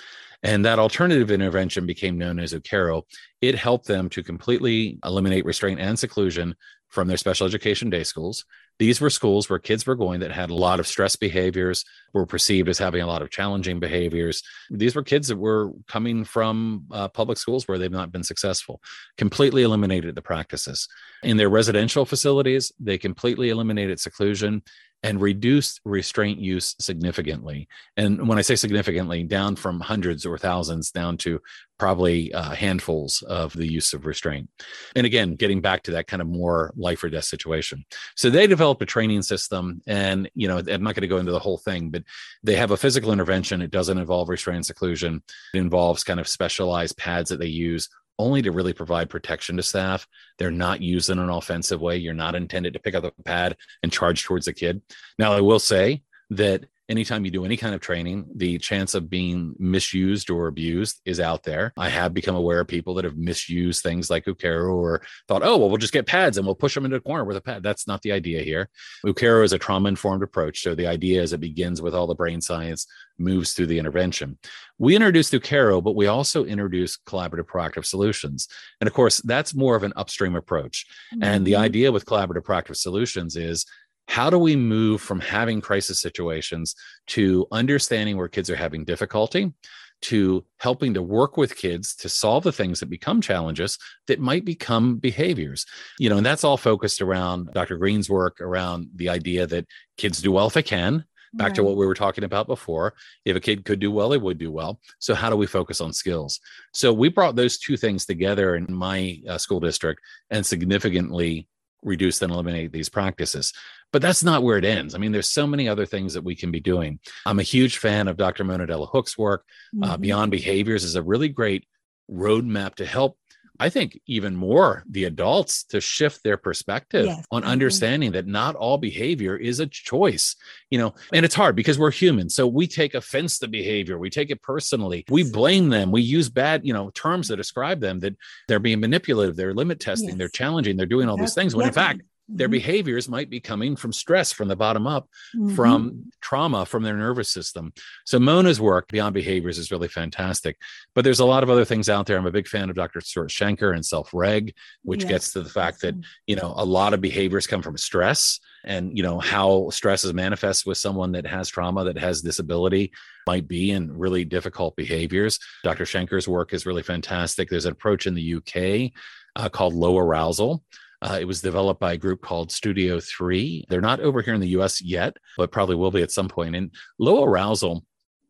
And 0.44 0.64
that 0.64 0.78
alternative 0.78 1.32
intervention 1.32 1.84
became 1.84 2.16
known 2.16 2.38
as 2.38 2.54
UKERU. 2.54 3.02
It 3.40 3.56
helped 3.56 3.86
them 3.86 4.08
to 4.10 4.22
completely 4.22 4.98
eliminate 5.04 5.44
restraint 5.44 5.80
and 5.80 5.98
seclusion 5.98 6.54
from 6.88 7.08
their 7.08 7.16
special 7.16 7.46
education 7.46 7.90
day 7.90 8.04
schools. 8.04 8.44
These 8.78 9.00
were 9.00 9.10
schools 9.10 9.50
where 9.50 9.58
kids 9.58 9.86
were 9.86 9.96
going 9.96 10.20
that 10.20 10.30
had 10.30 10.50
a 10.50 10.54
lot 10.54 10.78
of 10.78 10.86
stress 10.86 11.16
behaviors, 11.16 11.84
were 12.12 12.26
perceived 12.26 12.68
as 12.68 12.78
having 12.78 13.02
a 13.02 13.06
lot 13.06 13.22
of 13.22 13.30
challenging 13.30 13.80
behaviors. 13.80 14.42
These 14.70 14.94
were 14.94 15.02
kids 15.02 15.28
that 15.28 15.36
were 15.36 15.72
coming 15.88 16.24
from 16.24 16.86
uh, 16.90 17.08
public 17.08 17.38
schools 17.38 17.66
where 17.66 17.78
they've 17.78 17.90
not 17.90 18.12
been 18.12 18.22
successful. 18.22 18.80
Completely 19.16 19.62
eliminated 19.62 20.14
the 20.14 20.22
practices. 20.22 20.88
In 21.22 21.36
their 21.36 21.48
residential 21.48 22.04
facilities, 22.04 22.72
they 22.78 22.98
completely 22.98 23.50
eliminated 23.50 23.98
seclusion 23.98 24.62
and 25.02 25.20
reduced 25.20 25.80
restraint 25.84 26.40
use 26.40 26.74
significantly. 26.80 27.68
And 27.96 28.28
when 28.28 28.38
I 28.38 28.42
say 28.42 28.56
significantly, 28.56 29.22
down 29.22 29.56
from 29.56 29.80
hundreds 29.80 30.26
or 30.26 30.38
thousands 30.38 30.90
down 30.90 31.16
to 31.18 31.40
probably 31.78 32.32
uh, 32.34 32.50
handfuls 32.50 33.22
of 33.22 33.52
the 33.52 33.66
use 33.66 33.92
of 33.92 34.04
restraint. 34.04 34.50
And 34.96 35.06
again, 35.06 35.36
getting 35.36 35.60
back 35.60 35.84
to 35.84 35.92
that 35.92 36.08
kind 36.08 36.20
of 36.20 36.26
more 36.26 36.72
life 36.76 37.04
or 37.04 37.08
death 37.08 37.24
situation. 37.24 37.84
So 38.16 38.28
they 38.30 38.48
developed 38.48 38.82
a 38.82 38.86
training 38.86 39.22
system, 39.22 39.80
and 39.86 40.28
you 40.34 40.48
know, 40.48 40.58
I'm 40.58 40.82
not 40.82 40.94
going 40.94 41.02
to 41.02 41.06
go 41.06 41.18
into 41.18 41.32
the 41.32 41.38
whole 41.38 41.58
thing, 41.58 41.90
but 41.90 42.02
they 42.42 42.56
have 42.56 42.72
a 42.72 42.76
physical 42.76 43.12
intervention. 43.12 43.62
It 43.62 43.70
doesn't 43.70 43.98
involve 43.98 44.28
restraint 44.28 44.66
seclusion. 44.66 45.22
It 45.54 45.58
involves 45.58 46.02
kind 46.02 46.18
of 46.18 46.26
specialized 46.26 46.96
pads 46.96 47.30
that 47.30 47.38
they 47.38 47.46
use 47.46 47.88
only 48.18 48.42
to 48.42 48.52
really 48.52 48.72
provide 48.72 49.10
protection 49.10 49.56
to 49.56 49.62
staff. 49.62 50.06
They're 50.38 50.50
not 50.50 50.82
used 50.82 51.10
in 51.10 51.18
an 51.18 51.30
offensive 51.30 51.80
way. 51.80 51.96
You're 51.96 52.14
not 52.14 52.34
intended 52.34 52.72
to 52.72 52.80
pick 52.80 52.94
up 52.94 53.04
the 53.04 53.12
pad 53.24 53.56
and 53.82 53.92
charge 53.92 54.24
towards 54.24 54.48
a 54.48 54.52
kid. 54.52 54.82
Now, 55.18 55.32
I 55.32 55.40
will 55.40 55.60
say 55.60 56.02
that 56.30 56.66
anytime 56.88 57.24
you 57.24 57.30
do 57.30 57.44
any 57.44 57.56
kind 57.56 57.74
of 57.74 57.80
training, 57.80 58.26
the 58.34 58.58
chance 58.58 58.94
of 58.94 59.10
being 59.10 59.54
misused 59.58 60.30
or 60.30 60.46
abused 60.46 61.00
is 61.04 61.20
out 61.20 61.42
there. 61.42 61.72
I 61.76 61.88
have 61.88 62.14
become 62.14 62.34
aware 62.34 62.60
of 62.60 62.68
people 62.68 62.94
that 62.94 63.04
have 63.04 63.16
misused 63.16 63.82
things 63.82 64.08
like 64.08 64.24
UKERU 64.24 64.74
or 64.74 65.02
thought, 65.26 65.42
oh, 65.42 65.58
well, 65.58 65.68
we'll 65.68 65.78
just 65.78 65.92
get 65.92 66.06
pads 66.06 66.38
and 66.38 66.46
we'll 66.46 66.54
push 66.54 66.74
them 66.74 66.84
into 66.84 66.96
a 66.96 67.00
corner 67.00 67.24
with 67.24 67.36
a 67.36 67.40
pad. 67.40 67.62
That's 67.62 67.86
not 67.86 68.00
the 68.02 68.12
idea 68.12 68.42
here. 68.42 68.70
UKERU 69.04 69.44
is 69.44 69.52
a 69.52 69.58
trauma 69.58 69.88
informed 69.88 70.22
approach. 70.22 70.62
So 70.62 70.74
the 70.74 70.86
idea 70.86 71.22
is 71.22 71.32
it 71.32 71.40
begins 71.40 71.82
with 71.82 71.94
all 71.94 72.06
the 72.06 72.14
brain 72.14 72.40
science, 72.40 72.86
moves 73.18 73.52
through 73.52 73.66
the 73.66 73.78
intervention. 73.78 74.38
We 74.78 74.96
introduced 74.96 75.32
UKERU, 75.32 75.82
but 75.82 75.96
we 75.96 76.06
also 76.06 76.44
introduced 76.44 77.04
collaborative 77.04 77.46
proactive 77.46 77.84
solutions. 77.84 78.48
And 78.80 78.88
of 78.88 78.94
course, 78.94 79.18
that's 79.18 79.54
more 79.54 79.76
of 79.76 79.82
an 79.82 79.92
upstream 79.96 80.36
approach. 80.36 80.86
Mm-hmm. 81.12 81.24
And 81.24 81.46
the 81.46 81.52
mm-hmm. 81.52 81.62
idea 81.62 81.92
with 81.92 82.06
collaborative 82.06 82.42
proactive 82.42 82.76
solutions 82.76 83.36
is 83.36 83.66
how 84.08 84.30
do 84.30 84.38
we 84.38 84.56
move 84.56 85.00
from 85.00 85.20
having 85.20 85.60
crisis 85.60 86.00
situations 86.00 86.74
to 87.06 87.46
understanding 87.52 88.16
where 88.16 88.28
kids 88.28 88.50
are 88.50 88.56
having 88.56 88.84
difficulty 88.84 89.52
to 90.00 90.44
helping 90.58 90.94
to 90.94 91.02
work 91.02 91.36
with 91.36 91.56
kids 91.56 91.94
to 91.94 92.08
solve 92.08 92.44
the 92.44 92.52
things 92.52 92.80
that 92.80 92.88
become 92.88 93.20
challenges 93.20 93.78
that 94.06 94.18
might 94.18 94.44
become 94.44 94.96
behaviors? 94.96 95.66
You 95.98 96.08
know 96.08 96.16
and 96.16 96.26
that's 96.26 96.44
all 96.44 96.56
focused 96.56 97.00
around 97.00 97.50
dr 97.52 97.76
greene's 97.76 98.10
work 98.10 98.40
around 98.40 98.88
the 98.94 99.08
idea 99.08 99.46
that 99.46 99.66
kids 99.96 100.22
do 100.22 100.32
well 100.32 100.46
if 100.46 100.54
they 100.54 100.62
can 100.62 101.04
back 101.34 101.48
right. 101.48 101.56
to 101.56 101.62
what 101.62 101.76
we 101.76 101.86
were 101.86 101.94
talking 101.94 102.24
about 102.24 102.46
before. 102.46 102.94
If 103.24 103.36
a 103.36 103.40
kid 103.40 103.64
could 103.64 103.80
do 103.80 103.90
well 103.90 104.08
they 104.08 104.18
would 104.18 104.38
do 104.38 104.50
well. 104.50 104.80
So 104.98 105.14
how 105.14 105.30
do 105.30 105.36
we 105.36 105.46
focus 105.46 105.80
on 105.80 105.92
skills? 105.92 106.40
So 106.72 106.92
we 106.92 107.08
brought 107.08 107.36
those 107.36 107.58
two 107.58 107.76
things 107.76 108.06
together 108.06 108.56
in 108.56 108.66
my 108.72 109.20
uh, 109.28 109.38
school 109.38 109.60
district 109.60 110.00
and 110.30 110.44
significantly 110.44 111.46
reduce 111.82 112.20
and 112.22 112.32
eliminate 112.32 112.72
these 112.72 112.88
practices 112.88 113.52
but 113.92 114.02
that's 114.02 114.22
not 114.22 114.42
where 114.42 114.58
it 114.58 114.64
ends. 114.64 114.94
I 114.94 114.98
mean, 114.98 115.12
there's 115.12 115.30
so 115.30 115.46
many 115.46 115.68
other 115.68 115.86
things 115.86 116.14
that 116.14 116.24
we 116.24 116.34
can 116.34 116.50
be 116.50 116.60
doing. 116.60 116.98
I'm 117.24 117.38
a 117.38 117.44
huge 117.44 117.78
fan 117.78 118.08
of 118.08 118.16
Dr. 118.16 118.44
Mona 118.44 118.66
Delahooke's 118.66 119.16
work. 119.16 119.44
Uh, 119.72 119.76
mm-hmm. 119.76 119.90
Uh, 119.90 119.96
Beyond 119.96 120.30
Behaviors 120.30 120.84
is 120.84 120.94
a 120.94 121.02
really 121.02 121.28
great 121.28 121.66
roadmap 122.10 122.76
to 122.76 122.86
help 122.86 123.18
I 123.60 123.68
think 123.68 124.00
even 124.06 124.36
more 124.36 124.84
the 124.88 125.04
adults 125.04 125.64
to 125.64 125.80
shift 125.80 126.22
their 126.22 126.36
perspective 126.36 127.06
yes. 127.06 127.24
on 127.30 127.44
understanding 127.44 128.12
that 128.12 128.26
not 128.26 128.54
all 128.54 128.78
behavior 128.78 129.36
is 129.36 129.60
a 129.60 129.66
choice, 129.66 130.36
you 130.70 130.78
know, 130.78 130.94
and 131.12 131.24
it's 131.24 131.34
hard 131.34 131.56
because 131.56 131.78
we're 131.78 131.90
human. 131.90 132.28
So 132.30 132.46
we 132.46 132.66
take 132.66 132.94
offense 132.94 133.38
to 133.40 133.48
behavior, 133.48 133.98
we 133.98 134.10
take 134.10 134.30
it 134.30 134.42
personally, 134.42 135.04
we 135.08 135.30
blame 135.30 135.68
them, 135.70 135.90
we 135.90 136.02
use 136.02 136.28
bad, 136.28 136.64
you 136.64 136.72
know, 136.72 136.90
terms 136.90 137.28
to 137.28 137.36
describe 137.36 137.80
them 137.80 137.98
that 138.00 138.16
they're 138.46 138.58
being 138.58 138.80
manipulative, 138.80 139.36
they're 139.36 139.54
limit 139.54 139.80
testing, 139.80 140.10
yes. 140.10 140.18
they're 140.18 140.28
challenging, 140.28 140.76
they're 140.76 140.86
doing 140.86 141.08
all 141.08 141.16
these 141.16 141.34
things 141.34 141.56
when 141.56 141.66
in 141.66 141.72
fact, 141.72 142.02
their 142.28 142.46
mm-hmm. 142.46 142.52
behaviors 142.52 143.08
might 143.08 143.30
be 143.30 143.40
coming 143.40 143.74
from 143.74 143.92
stress 143.92 144.32
from 144.32 144.48
the 144.48 144.56
bottom 144.56 144.86
up 144.86 145.08
mm-hmm. 145.34 145.54
from 145.54 146.10
trauma 146.20 146.66
from 146.66 146.82
their 146.82 146.96
nervous 146.96 147.30
system 147.30 147.72
so 148.04 148.18
mona's 148.18 148.60
work 148.60 148.88
beyond 148.88 149.14
behaviors 149.14 149.58
is 149.58 149.70
really 149.70 149.88
fantastic 149.88 150.56
but 150.94 151.04
there's 151.04 151.20
a 151.20 151.24
lot 151.24 151.42
of 151.42 151.50
other 151.50 151.64
things 151.64 151.88
out 151.88 152.06
there 152.06 152.18
i'm 152.18 152.26
a 152.26 152.32
big 152.32 152.46
fan 152.46 152.68
of 152.68 152.76
dr 152.76 153.00
stuart 153.00 153.30
shanker 153.30 153.74
and 153.74 153.84
self-reg 153.84 154.52
which 154.82 155.02
yes. 155.02 155.08
gets 155.08 155.32
to 155.32 155.42
the 155.42 155.48
fact 155.48 155.80
that 155.80 155.94
you 156.26 156.36
know 156.36 156.52
a 156.56 156.64
lot 156.64 156.94
of 156.94 157.00
behaviors 157.00 157.46
come 157.46 157.62
from 157.62 157.76
stress 157.76 158.40
and 158.64 158.96
you 158.96 159.02
know 159.02 159.18
how 159.18 159.70
stress 159.70 160.04
is 160.04 160.12
manifest 160.12 160.66
with 160.66 160.78
someone 160.78 161.12
that 161.12 161.26
has 161.26 161.48
trauma 161.48 161.84
that 161.84 161.98
has 161.98 162.20
disability 162.20 162.92
might 163.26 163.48
be 163.48 163.70
in 163.70 163.90
really 163.96 164.24
difficult 164.24 164.76
behaviors 164.76 165.38
dr 165.64 165.84
shanker's 165.84 166.28
work 166.28 166.52
is 166.52 166.66
really 166.66 166.82
fantastic 166.82 167.48
there's 167.48 167.66
an 167.66 167.72
approach 167.72 168.06
in 168.06 168.14
the 168.14 168.34
uk 168.34 168.92
uh, 169.36 169.48
called 169.48 169.74
low 169.74 169.96
arousal 169.96 170.62
uh, 171.00 171.18
it 171.20 171.26
was 171.26 171.40
developed 171.40 171.80
by 171.80 171.92
a 171.92 171.98
group 171.98 172.22
called 172.22 172.50
Studio 172.50 173.00
3. 173.00 173.66
They're 173.68 173.80
not 173.80 174.00
over 174.00 174.20
here 174.20 174.34
in 174.34 174.40
the 174.40 174.56
US 174.58 174.82
yet, 174.82 175.16
but 175.36 175.52
probably 175.52 175.76
will 175.76 175.90
be 175.90 176.02
at 176.02 176.10
some 176.10 176.28
point. 176.28 176.56
And 176.56 176.72
low 176.98 177.24
arousal, 177.24 177.84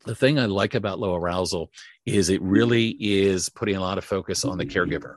the 0.04 0.14
thing 0.14 0.38
I 0.38 0.46
like 0.46 0.74
about 0.74 0.98
low 0.98 1.14
arousal 1.14 1.70
is 2.04 2.28
it 2.28 2.42
really 2.42 2.96
is 3.00 3.48
putting 3.48 3.76
a 3.76 3.80
lot 3.80 3.98
of 3.98 4.04
focus 4.04 4.44
on 4.44 4.58
the 4.58 4.66
caregiver 4.66 5.16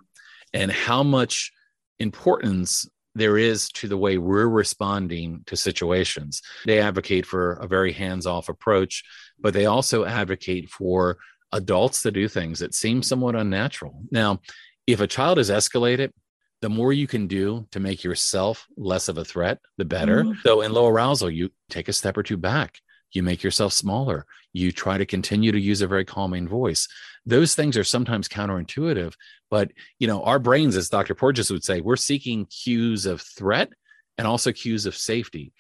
and 0.53 0.71
how 0.71 1.03
much 1.03 1.51
importance 1.99 2.89
there 3.13 3.37
is 3.37 3.69
to 3.69 3.87
the 3.87 3.97
way 3.97 4.17
we're 4.17 4.47
responding 4.47 5.43
to 5.45 5.57
situations. 5.57 6.41
They 6.65 6.79
advocate 6.79 7.25
for 7.25 7.53
a 7.53 7.67
very 7.67 7.91
hands 7.91 8.25
off 8.25 8.47
approach, 8.47 9.03
but 9.39 9.53
they 9.53 9.65
also 9.65 10.05
advocate 10.05 10.69
for 10.69 11.17
adults 11.51 12.03
to 12.03 12.11
do 12.11 12.29
things 12.29 12.59
that 12.59 12.73
seem 12.73 13.03
somewhat 13.03 13.35
unnatural. 13.35 14.03
Now, 14.11 14.39
if 14.87 15.01
a 15.01 15.07
child 15.07 15.39
is 15.39 15.49
escalated, 15.49 16.11
the 16.61 16.69
more 16.69 16.93
you 16.93 17.07
can 17.07 17.27
do 17.27 17.67
to 17.71 17.79
make 17.79 18.03
yourself 18.03 18.67
less 18.77 19.09
of 19.09 19.17
a 19.17 19.25
threat, 19.25 19.59
the 19.77 19.85
better. 19.85 20.23
Mm-hmm. 20.23 20.39
So 20.43 20.61
in 20.61 20.71
low 20.71 20.87
arousal, 20.87 21.29
you 21.29 21.49
take 21.69 21.87
a 21.87 21.93
step 21.93 22.17
or 22.17 22.23
two 22.23 22.37
back. 22.37 22.79
You 23.11 23.23
make 23.23 23.43
yourself 23.43 23.73
smaller. 23.73 24.25
You 24.53 24.71
try 24.71 24.97
to 24.97 25.05
continue 25.05 25.51
to 25.51 25.59
use 25.59 25.81
a 25.81 25.87
very 25.87 26.05
calming 26.05 26.47
voice. 26.47 26.87
Those 27.25 27.55
things 27.55 27.75
are 27.77 27.83
sometimes 27.83 28.29
counterintuitive, 28.29 29.13
but 29.49 29.71
you 29.99 30.07
know, 30.07 30.23
our 30.23 30.39
brains, 30.39 30.77
as 30.77 30.89
Dr. 30.89 31.13
Porges 31.13 31.51
would 31.51 31.63
say, 31.63 31.81
we're 31.81 31.97
seeking 31.97 32.45
cues 32.45 33.05
of 33.05 33.21
threat 33.21 33.69
and 34.17 34.27
also 34.27 34.51
cues 34.51 34.85
of 34.85 34.95
safety 34.95 35.51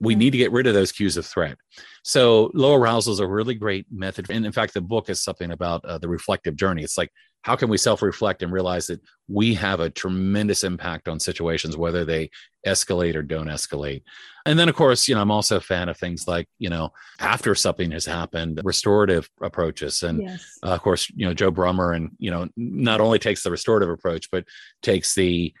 we 0.00 0.14
need 0.14 0.30
to 0.30 0.38
get 0.38 0.52
rid 0.52 0.66
of 0.66 0.74
those 0.74 0.92
cues 0.92 1.16
of 1.16 1.24
threat. 1.24 1.56
So 2.02 2.50
low 2.54 2.74
arousal 2.74 3.14
is 3.14 3.20
a 3.20 3.26
really 3.26 3.54
great 3.54 3.86
method. 3.90 4.30
And 4.30 4.44
in 4.44 4.52
fact, 4.52 4.74
the 4.74 4.80
book 4.80 5.08
is 5.08 5.22
something 5.22 5.50
about 5.50 5.84
uh, 5.84 5.98
the 5.98 6.08
reflective 6.08 6.56
journey. 6.56 6.82
It's 6.82 6.98
like, 6.98 7.10
how 7.46 7.54
can 7.54 7.68
we 7.68 7.78
self-reflect 7.78 8.42
and 8.42 8.52
realize 8.52 8.88
that 8.88 9.00
we 9.28 9.54
have 9.54 9.78
a 9.78 9.88
tremendous 9.88 10.64
impact 10.64 11.06
on 11.06 11.20
situations, 11.20 11.76
whether 11.76 12.04
they 12.04 12.28
escalate 12.66 13.14
or 13.14 13.22
don't 13.22 13.46
escalate. 13.46 14.02
And 14.46 14.58
then, 14.58 14.68
of 14.68 14.74
course, 14.74 15.06
you 15.06 15.14
know, 15.14 15.20
I'm 15.20 15.30
also 15.30 15.58
a 15.58 15.60
fan 15.60 15.88
of 15.88 15.96
things 15.96 16.26
like, 16.26 16.48
you 16.58 16.70
know, 16.70 16.92
after 17.20 17.54
something 17.54 17.92
has 17.92 18.04
happened, 18.04 18.60
restorative 18.64 19.30
approaches. 19.40 20.02
And 20.02 20.22
yes. 20.22 20.58
uh, 20.64 20.70
of 20.70 20.82
course, 20.82 21.08
you 21.14 21.24
know, 21.24 21.34
Joe 21.34 21.52
Brummer 21.52 21.94
and, 21.94 22.10
you 22.18 22.32
know, 22.32 22.48
not 22.56 23.00
only 23.00 23.20
takes 23.20 23.44
the 23.44 23.52
restorative 23.52 23.90
approach, 23.90 24.28
but 24.32 24.44
takes 24.82 25.14
the, 25.14 25.54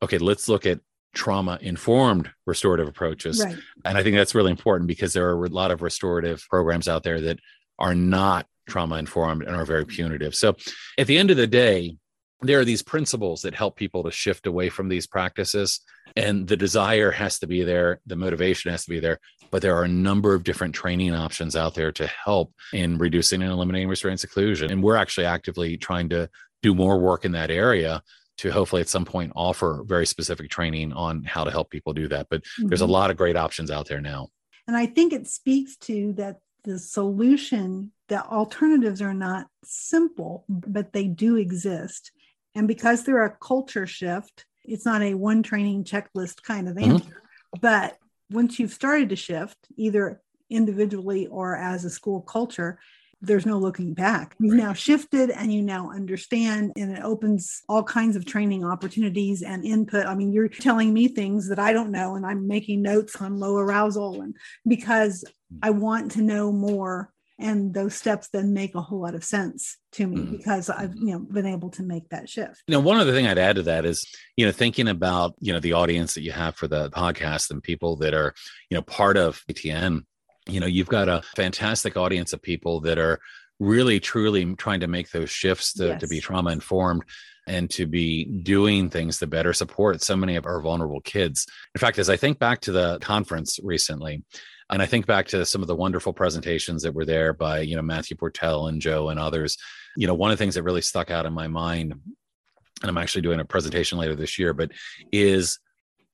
okay, 0.00 0.16
let's 0.16 0.48
look 0.48 0.64
at 0.64 0.80
trauma 1.14 1.58
informed 1.60 2.30
restorative 2.46 2.88
approaches. 2.88 3.44
Right. 3.44 3.58
And 3.84 3.98
I 3.98 4.02
think 4.02 4.16
that's 4.16 4.34
really 4.34 4.50
important 4.50 4.88
because 4.88 5.12
there 5.12 5.28
are 5.28 5.44
a 5.44 5.48
lot 5.50 5.72
of 5.72 5.82
restorative 5.82 6.42
programs 6.48 6.88
out 6.88 7.02
there 7.02 7.20
that 7.20 7.38
are 7.78 7.94
not 7.94 8.46
trauma 8.68 8.96
informed 8.96 9.42
and 9.42 9.56
are 9.56 9.64
very 9.64 9.84
punitive. 9.84 10.34
So 10.34 10.56
at 10.96 11.06
the 11.06 11.18
end 11.18 11.30
of 11.30 11.36
the 11.36 11.46
day, 11.46 11.96
there 12.40 12.60
are 12.60 12.64
these 12.64 12.82
principles 12.82 13.42
that 13.42 13.54
help 13.54 13.76
people 13.76 14.04
to 14.04 14.12
shift 14.12 14.46
away 14.46 14.68
from 14.68 14.88
these 14.88 15.06
practices 15.06 15.80
and 16.14 16.46
the 16.46 16.56
desire 16.56 17.10
has 17.10 17.40
to 17.40 17.48
be 17.48 17.64
there 17.64 18.00
the 18.06 18.14
motivation 18.14 18.70
has 18.70 18.84
to 18.84 18.90
be 18.90 19.00
there 19.00 19.18
but 19.50 19.60
there 19.60 19.76
are 19.76 19.82
a 19.82 19.88
number 19.88 20.34
of 20.34 20.44
different 20.44 20.72
training 20.72 21.12
options 21.12 21.56
out 21.56 21.74
there 21.74 21.90
to 21.90 22.06
help 22.06 22.54
in 22.72 22.96
reducing 22.96 23.42
and 23.42 23.50
eliminating 23.50 23.88
restraint 23.88 24.20
seclusion 24.20 24.70
and 24.70 24.84
we're 24.84 24.94
actually 24.94 25.26
actively 25.26 25.76
trying 25.76 26.08
to 26.08 26.30
do 26.62 26.76
more 26.76 27.00
work 27.00 27.24
in 27.24 27.32
that 27.32 27.50
area 27.50 28.00
to 28.38 28.50
hopefully 28.50 28.80
at 28.80 28.88
some 28.88 29.04
point 29.04 29.32
offer 29.36 29.82
very 29.86 30.06
specific 30.06 30.48
training 30.48 30.92
on 30.92 31.24
how 31.24 31.44
to 31.44 31.50
help 31.50 31.70
people 31.70 31.92
do 31.92 32.08
that. 32.08 32.28
But 32.30 32.42
mm-hmm. 32.42 32.68
there's 32.68 32.80
a 32.80 32.84
mm-hmm. 32.84 32.92
lot 32.92 33.10
of 33.10 33.16
great 33.16 33.36
options 33.36 33.70
out 33.70 33.88
there 33.88 34.00
now. 34.00 34.28
And 34.66 34.76
I 34.76 34.86
think 34.86 35.12
it 35.12 35.26
speaks 35.26 35.76
to 35.78 36.12
that 36.14 36.36
the 36.64 36.78
solution, 36.78 37.92
the 38.08 38.24
alternatives 38.24 39.00
are 39.00 39.14
not 39.14 39.46
simple, 39.64 40.44
but 40.48 40.92
they 40.92 41.06
do 41.06 41.36
exist. 41.36 42.12
And 42.54 42.66
because 42.66 43.04
they're 43.04 43.24
a 43.24 43.36
culture 43.36 43.86
shift, 43.86 44.46
it's 44.64 44.84
not 44.84 45.02
a 45.02 45.14
one 45.14 45.42
training 45.42 45.84
checklist 45.84 46.42
kind 46.42 46.68
of 46.68 46.76
mm-hmm. 46.76 46.92
answer. 46.92 47.04
Mm-hmm. 47.04 47.60
But 47.60 47.98
once 48.30 48.58
you've 48.58 48.72
started 48.72 49.08
to 49.10 49.16
shift, 49.16 49.56
either 49.76 50.20
individually 50.50 51.26
or 51.26 51.56
as 51.56 51.84
a 51.84 51.90
school 51.90 52.20
culture, 52.20 52.78
there's 53.20 53.46
no 53.46 53.58
looking 53.58 53.94
back. 53.94 54.36
You've 54.38 54.54
now 54.54 54.72
shifted 54.72 55.30
and 55.30 55.52
you 55.52 55.62
now 55.62 55.90
understand, 55.90 56.72
and 56.76 56.96
it 56.96 57.02
opens 57.02 57.62
all 57.68 57.82
kinds 57.82 58.16
of 58.16 58.24
training 58.24 58.64
opportunities 58.64 59.42
and 59.42 59.64
input. 59.64 60.06
I 60.06 60.14
mean, 60.14 60.32
you're 60.32 60.48
telling 60.48 60.92
me 60.92 61.08
things 61.08 61.48
that 61.48 61.58
I 61.58 61.72
don't 61.72 61.90
know, 61.90 62.14
and 62.14 62.24
I'm 62.24 62.46
making 62.46 62.82
notes 62.82 63.16
on 63.16 63.38
low 63.38 63.56
arousal, 63.56 64.20
and 64.20 64.36
because 64.66 65.24
hmm. 65.50 65.58
I 65.62 65.70
want 65.70 66.12
to 66.12 66.22
know 66.22 66.52
more. 66.52 67.10
And 67.40 67.72
those 67.72 67.94
steps 67.94 68.30
then 68.32 68.52
make 68.52 68.74
a 68.74 68.80
whole 68.80 69.00
lot 69.00 69.14
of 69.14 69.22
sense 69.22 69.76
to 69.92 70.08
me 70.08 70.16
mm 70.16 70.38
because 70.38 70.68
I've 70.68 70.96
you 70.96 71.12
know 71.12 71.20
been 71.20 71.46
able 71.46 71.70
to 71.70 71.84
make 71.84 72.08
that 72.08 72.28
shift. 72.28 72.64
You 72.66 72.72
know, 72.72 72.80
one 72.80 72.96
other 72.96 73.12
thing 73.12 73.28
I'd 73.28 73.38
add 73.38 73.54
to 73.56 73.62
that 73.62 73.84
is, 73.84 74.04
you 74.36 74.44
know, 74.44 74.50
thinking 74.50 74.88
about, 74.88 75.36
you 75.38 75.52
know, 75.52 75.60
the 75.60 75.74
audience 75.74 76.14
that 76.14 76.22
you 76.22 76.32
have 76.32 76.56
for 76.56 76.66
the 76.66 76.90
podcast 76.90 77.52
and 77.52 77.62
people 77.62 77.94
that 77.98 78.12
are, 78.12 78.34
you 78.70 78.74
know, 78.76 78.82
part 78.82 79.16
of 79.16 79.40
ATN 79.48 80.02
you 80.48 80.60
know 80.60 80.66
you've 80.66 80.88
got 80.88 81.08
a 81.08 81.22
fantastic 81.36 81.96
audience 81.96 82.32
of 82.32 82.42
people 82.42 82.80
that 82.80 82.98
are 82.98 83.20
really 83.60 84.00
truly 84.00 84.54
trying 84.54 84.80
to 84.80 84.86
make 84.86 85.10
those 85.10 85.30
shifts 85.30 85.72
to, 85.74 85.88
yes. 85.88 86.00
to 86.00 86.06
be 86.06 86.20
trauma 86.20 86.50
informed 86.50 87.02
and 87.46 87.68
to 87.70 87.86
be 87.86 88.24
doing 88.24 88.88
things 88.88 89.18
to 89.18 89.26
better 89.26 89.52
support 89.52 90.02
so 90.02 90.16
many 90.16 90.36
of 90.36 90.46
our 90.46 90.60
vulnerable 90.60 91.00
kids 91.00 91.46
in 91.74 91.78
fact 91.78 91.98
as 91.98 92.10
i 92.10 92.16
think 92.16 92.38
back 92.38 92.60
to 92.60 92.72
the 92.72 92.98
conference 93.00 93.58
recently 93.62 94.22
and 94.70 94.82
i 94.82 94.86
think 94.86 95.06
back 95.06 95.26
to 95.26 95.44
some 95.44 95.62
of 95.62 95.68
the 95.68 95.76
wonderful 95.76 96.12
presentations 96.12 96.82
that 96.82 96.94
were 96.94 97.04
there 97.04 97.32
by 97.32 97.60
you 97.60 97.76
know 97.76 97.82
matthew 97.82 98.16
portell 98.16 98.68
and 98.68 98.80
joe 98.80 99.08
and 99.08 99.18
others 99.18 99.56
you 99.96 100.06
know 100.06 100.14
one 100.14 100.30
of 100.30 100.38
the 100.38 100.42
things 100.42 100.54
that 100.54 100.62
really 100.62 100.82
stuck 100.82 101.10
out 101.10 101.26
in 101.26 101.32
my 101.32 101.48
mind 101.48 101.92
and 101.92 102.88
i'm 102.88 102.98
actually 102.98 103.22
doing 103.22 103.40
a 103.40 103.44
presentation 103.44 103.98
later 103.98 104.14
this 104.14 104.38
year 104.38 104.54
but 104.54 104.70
is 105.12 105.58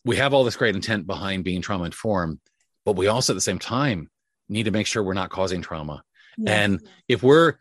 we 0.04 0.16
have 0.16 0.34
all 0.34 0.44
this 0.44 0.56
great 0.56 0.74
intent 0.74 1.06
behind 1.06 1.44
being 1.44 1.60
trauma 1.60 1.84
informed 1.84 2.38
but 2.84 2.96
we 2.96 3.06
also 3.06 3.32
at 3.32 3.36
the 3.36 3.40
same 3.40 3.58
time 3.58 4.08
need 4.48 4.64
to 4.64 4.70
make 4.70 4.86
sure 4.86 5.02
we're 5.02 5.14
not 5.14 5.30
causing 5.30 5.62
trauma. 5.62 6.02
And 6.46 6.80
if 7.08 7.22
we're 7.22 7.54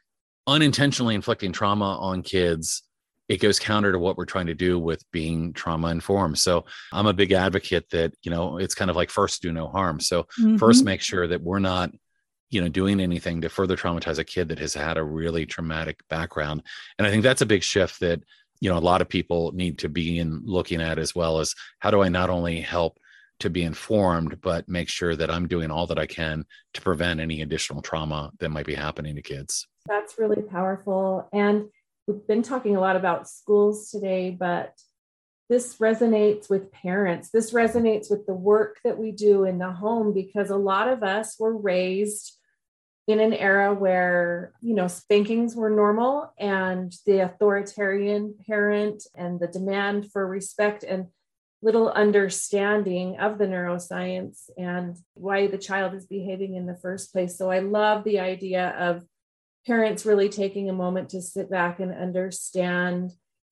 unintentionally 0.47 1.15
inflicting 1.15 1.51
trauma 1.51 1.97
on 1.99 2.23
kids, 2.23 2.83
it 3.29 3.37
goes 3.37 3.59
counter 3.59 3.91
to 3.91 3.99
what 3.99 4.17
we're 4.17 4.25
trying 4.25 4.47
to 4.47 4.55
do 4.55 4.77
with 4.77 5.03
being 5.11 5.53
trauma 5.53 5.89
informed. 5.89 6.37
So 6.37 6.65
I'm 6.91 7.05
a 7.05 7.13
big 7.13 7.31
advocate 7.31 7.89
that, 7.91 8.13
you 8.23 8.31
know, 8.31 8.57
it's 8.57 8.75
kind 8.75 8.91
of 8.91 8.97
like 8.97 9.09
first 9.09 9.41
do 9.41 9.51
no 9.51 9.67
harm. 9.67 9.99
So 9.99 10.23
mm-hmm. 10.23 10.57
first 10.57 10.83
make 10.83 11.01
sure 11.01 11.27
that 11.27 11.41
we're 11.41 11.59
not, 11.59 11.91
you 12.49 12.61
know, 12.61 12.67
doing 12.67 12.99
anything 12.99 13.41
to 13.41 13.49
further 13.49 13.77
traumatize 13.77 14.19
a 14.19 14.23
kid 14.23 14.49
that 14.49 14.59
has 14.59 14.73
had 14.73 14.97
a 14.97 15.03
really 15.03 15.45
traumatic 15.45 16.01
background. 16.09 16.63
And 16.97 17.07
I 17.07 17.11
think 17.11 17.23
that's 17.23 17.41
a 17.41 17.47
big 17.47 17.63
shift 17.63 18.01
that, 18.01 18.21
you 18.59 18.69
know, 18.69 18.77
a 18.77 18.79
lot 18.79 19.01
of 19.01 19.09
people 19.09 19.51
need 19.53 19.79
to 19.79 19.89
be 19.89 20.19
in 20.19 20.41
looking 20.45 20.81
at 20.81 20.99
as 20.99 21.15
well 21.15 21.39
as 21.39 21.55
how 21.79 21.91
do 21.91 22.01
I 22.01 22.09
not 22.09 22.29
only 22.29 22.59
help 22.59 22.99
to 23.43 23.49
be 23.49 23.63
informed, 23.63 24.39
but 24.39 24.69
make 24.69 24.87
sure 24.87 25.17
that 25.17 25.29
I'm 25.29 25.49
doing 25.49 25.69
all 25.69 25.85
that 25.87 25.99
I 25.99 26.05
can 26.05 26.45
to 26.75 26.81
prevent 26.81 27.19
any 27.19 27.41
additional 27.41 27.81
trauma 27.81 28.31
that 28.39 28.49
might 28.49 28.65
be 28.65 28.73
happening 28.73 29.15
to 29.15 29.21
kids. 29.21 29.67
That's 29.85 30.17
really 30.17 30.41
powerful. 30.41 31.27
And 31.33 31.65
we've 32.07 32.25
been 32.25 32.41
talking 32.41 32.77
a 32.77 32.79
lot 32.79 32.95
about 32.95 33.27
schools 33.27 33.91
today, 33.91 34.31
but 34.31 34.73
this 35.49 35.75
resonates 35.75 36.49
with 36.49 36.71
parents. 36.71 37.31
This 37.31 37.51
resonates 37.51 38.09
with 38.09 38.25
the 38.25 38.33
work 38.33 38.79
that 38.85 38.97
we 38.97 39.11
do 39.11 39.43
in 39.43 39.57
the 39.57 39.73
home 39.73 40.13
because 40.13 40.49
a 40.49 40.55
lot 40.55 40.87
of 40.87 41.03
us 41.03 41.35
were 41.37 41.55
raised 41.55 42.37
in 43.07 43.19
an 43.19 43.33
era 43.33 43.73
where 43.73 44.53
you 44.61 44.73
know 44.73 44.87
spankings 44.87 45.53
were 45.53 45.69
normal 45.69 46.31
and 46.39 46.93
the 47.05 47.19
authoritarian 47.19 48.33
parent 48.47 49.03
and 49.13 49.41
the 49.41 49.47
demand 49.47 50.09
for 50.13 50.25
respect 50.25 50.85
and 50.85 51.07
little 51.63 51.89
understanding 51.89 53.17
of 53.19 53.37
the 53.37 53.45
neuroscience 53.45 54.49
and 54.57 54.97
why 55.13 55.47
the 55.47 55.57
child 55.57 55.93
is 55.93 56.05
behaving 56.05 56.55
in 56.55 56.65
the 56.65 56.75
first 56.75 57.13
place. 57.13 57.37
So 57.37 57.49
I 57.49 57.59
love 57.59 58.03
the 58.03 58.19
idea 58.19 58.75
of 58.77 59.05
parents 59.65 60.05
really 60.05 60.27
taking 60.27 60.69
a 60.69 60.73
moment 60.73 61.09
to 61.09 61.21
sit 61.21 61.49
back 61.49 61.79
and 61.79 61.93
understand 61.93 63.11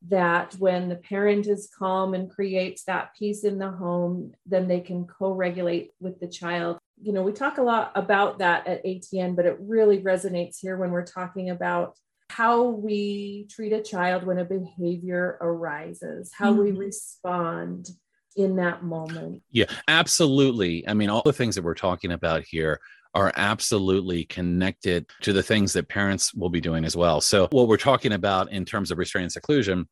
that 0.09 0.53
when 0.55 0.89
the 0.89 0.95
parent 0.95 1.47
is 1.47 1.71
calm 1.77 2.13
and 2.13 2.29
creates 2.29 2.83
that 2.83 3.11
peace 3.17 3.45
in 3.45 3.59
the 3.59 3.71
home, 3.71 4.33
then 4.45 4.67
they 4.67 4.81
can 4.81 5.05
co 5.05 5.31
regulate 5.31 5.91
with 6.01 6.19
the 6.19 6.27
child. 6.27 6.79
You 7.01 7.13
know, 7.13 7.23
we 7.23 7.31
talk 7.31 7.59
a 7.59 7.63
lot 7.63 7.93
about 7.95 8.39
that 8.39 8.67
at 8.67 8.83
ATN, 8.83 9.37
but 9.37 9.45
it 9.45 9.57
really 9.61 9.99
resonates 9.99 10.57
here 10.59 10.75
when 10.75 10.91
we're 10.91 11.05
talking 11.05 11.49
about 11.49 11.95
how 12.31 12.63
we 12.63 13.45
treat 13.49 13.73
a 13.73 13.81
child 13.81 14.25
when 14.25 14.39
a 14.39 14.45
behavior 14.45 15.37
arises, 15.41 16.31
how 16.33 16.51
mm-hmm. 16.51 16.61
we 16.61 16.71
respond 16.71 17.89
in 18.37 18.55
that 18.55 18.83
moment. 18.83 19.41
Yeah, 19.51 19.65
absolutely. 19.87 20.87
I 20.87 20.93
mean, 20.93 21.09
all 21.09 21.21
the 21.23 21.33
things 21.33 21.55
that 21.55 21.63
we're 21.63 21.73
talking 21.73 22.13
about 22.13 22.43
here 22.43 22.79
are 23.13 23.33
absolutely 23.35 24.23
connected 24.23 25.05
to 25.21 25.33
the 25.33 25.43
things 25.43 25.73
that 25.73 25.89
parents 25.89 26.33
will 26.33 26.49
be 26.49 26.61
doing 26.61 26.85
as 26.85 26.95
well. 26.95 27.19
So, 27.19 27.49
what 27.51 27.67
we're 27.67 27.75
talking 27.75 28.13
about 28.13 28.49
in 28.51 28.63
terms 28.63 28.91
of 28.91 28.97
restraint 28.97 29.23
and 29.23 29.31
seclusion 29.31 29.89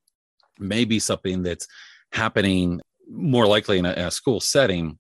may 0.58 0.86
be 0.86 1.00
something 1.00 1.44
that's 1.44 1.68
happening 2.14 2.80
more 3.10 3.48
likely 3.48 3.80
in 3.80 3.86
a, 3.86 3.92
in 3.92 4.06
a 4.06 4.12
school 4.12 4.40
setting. 4.40 4.98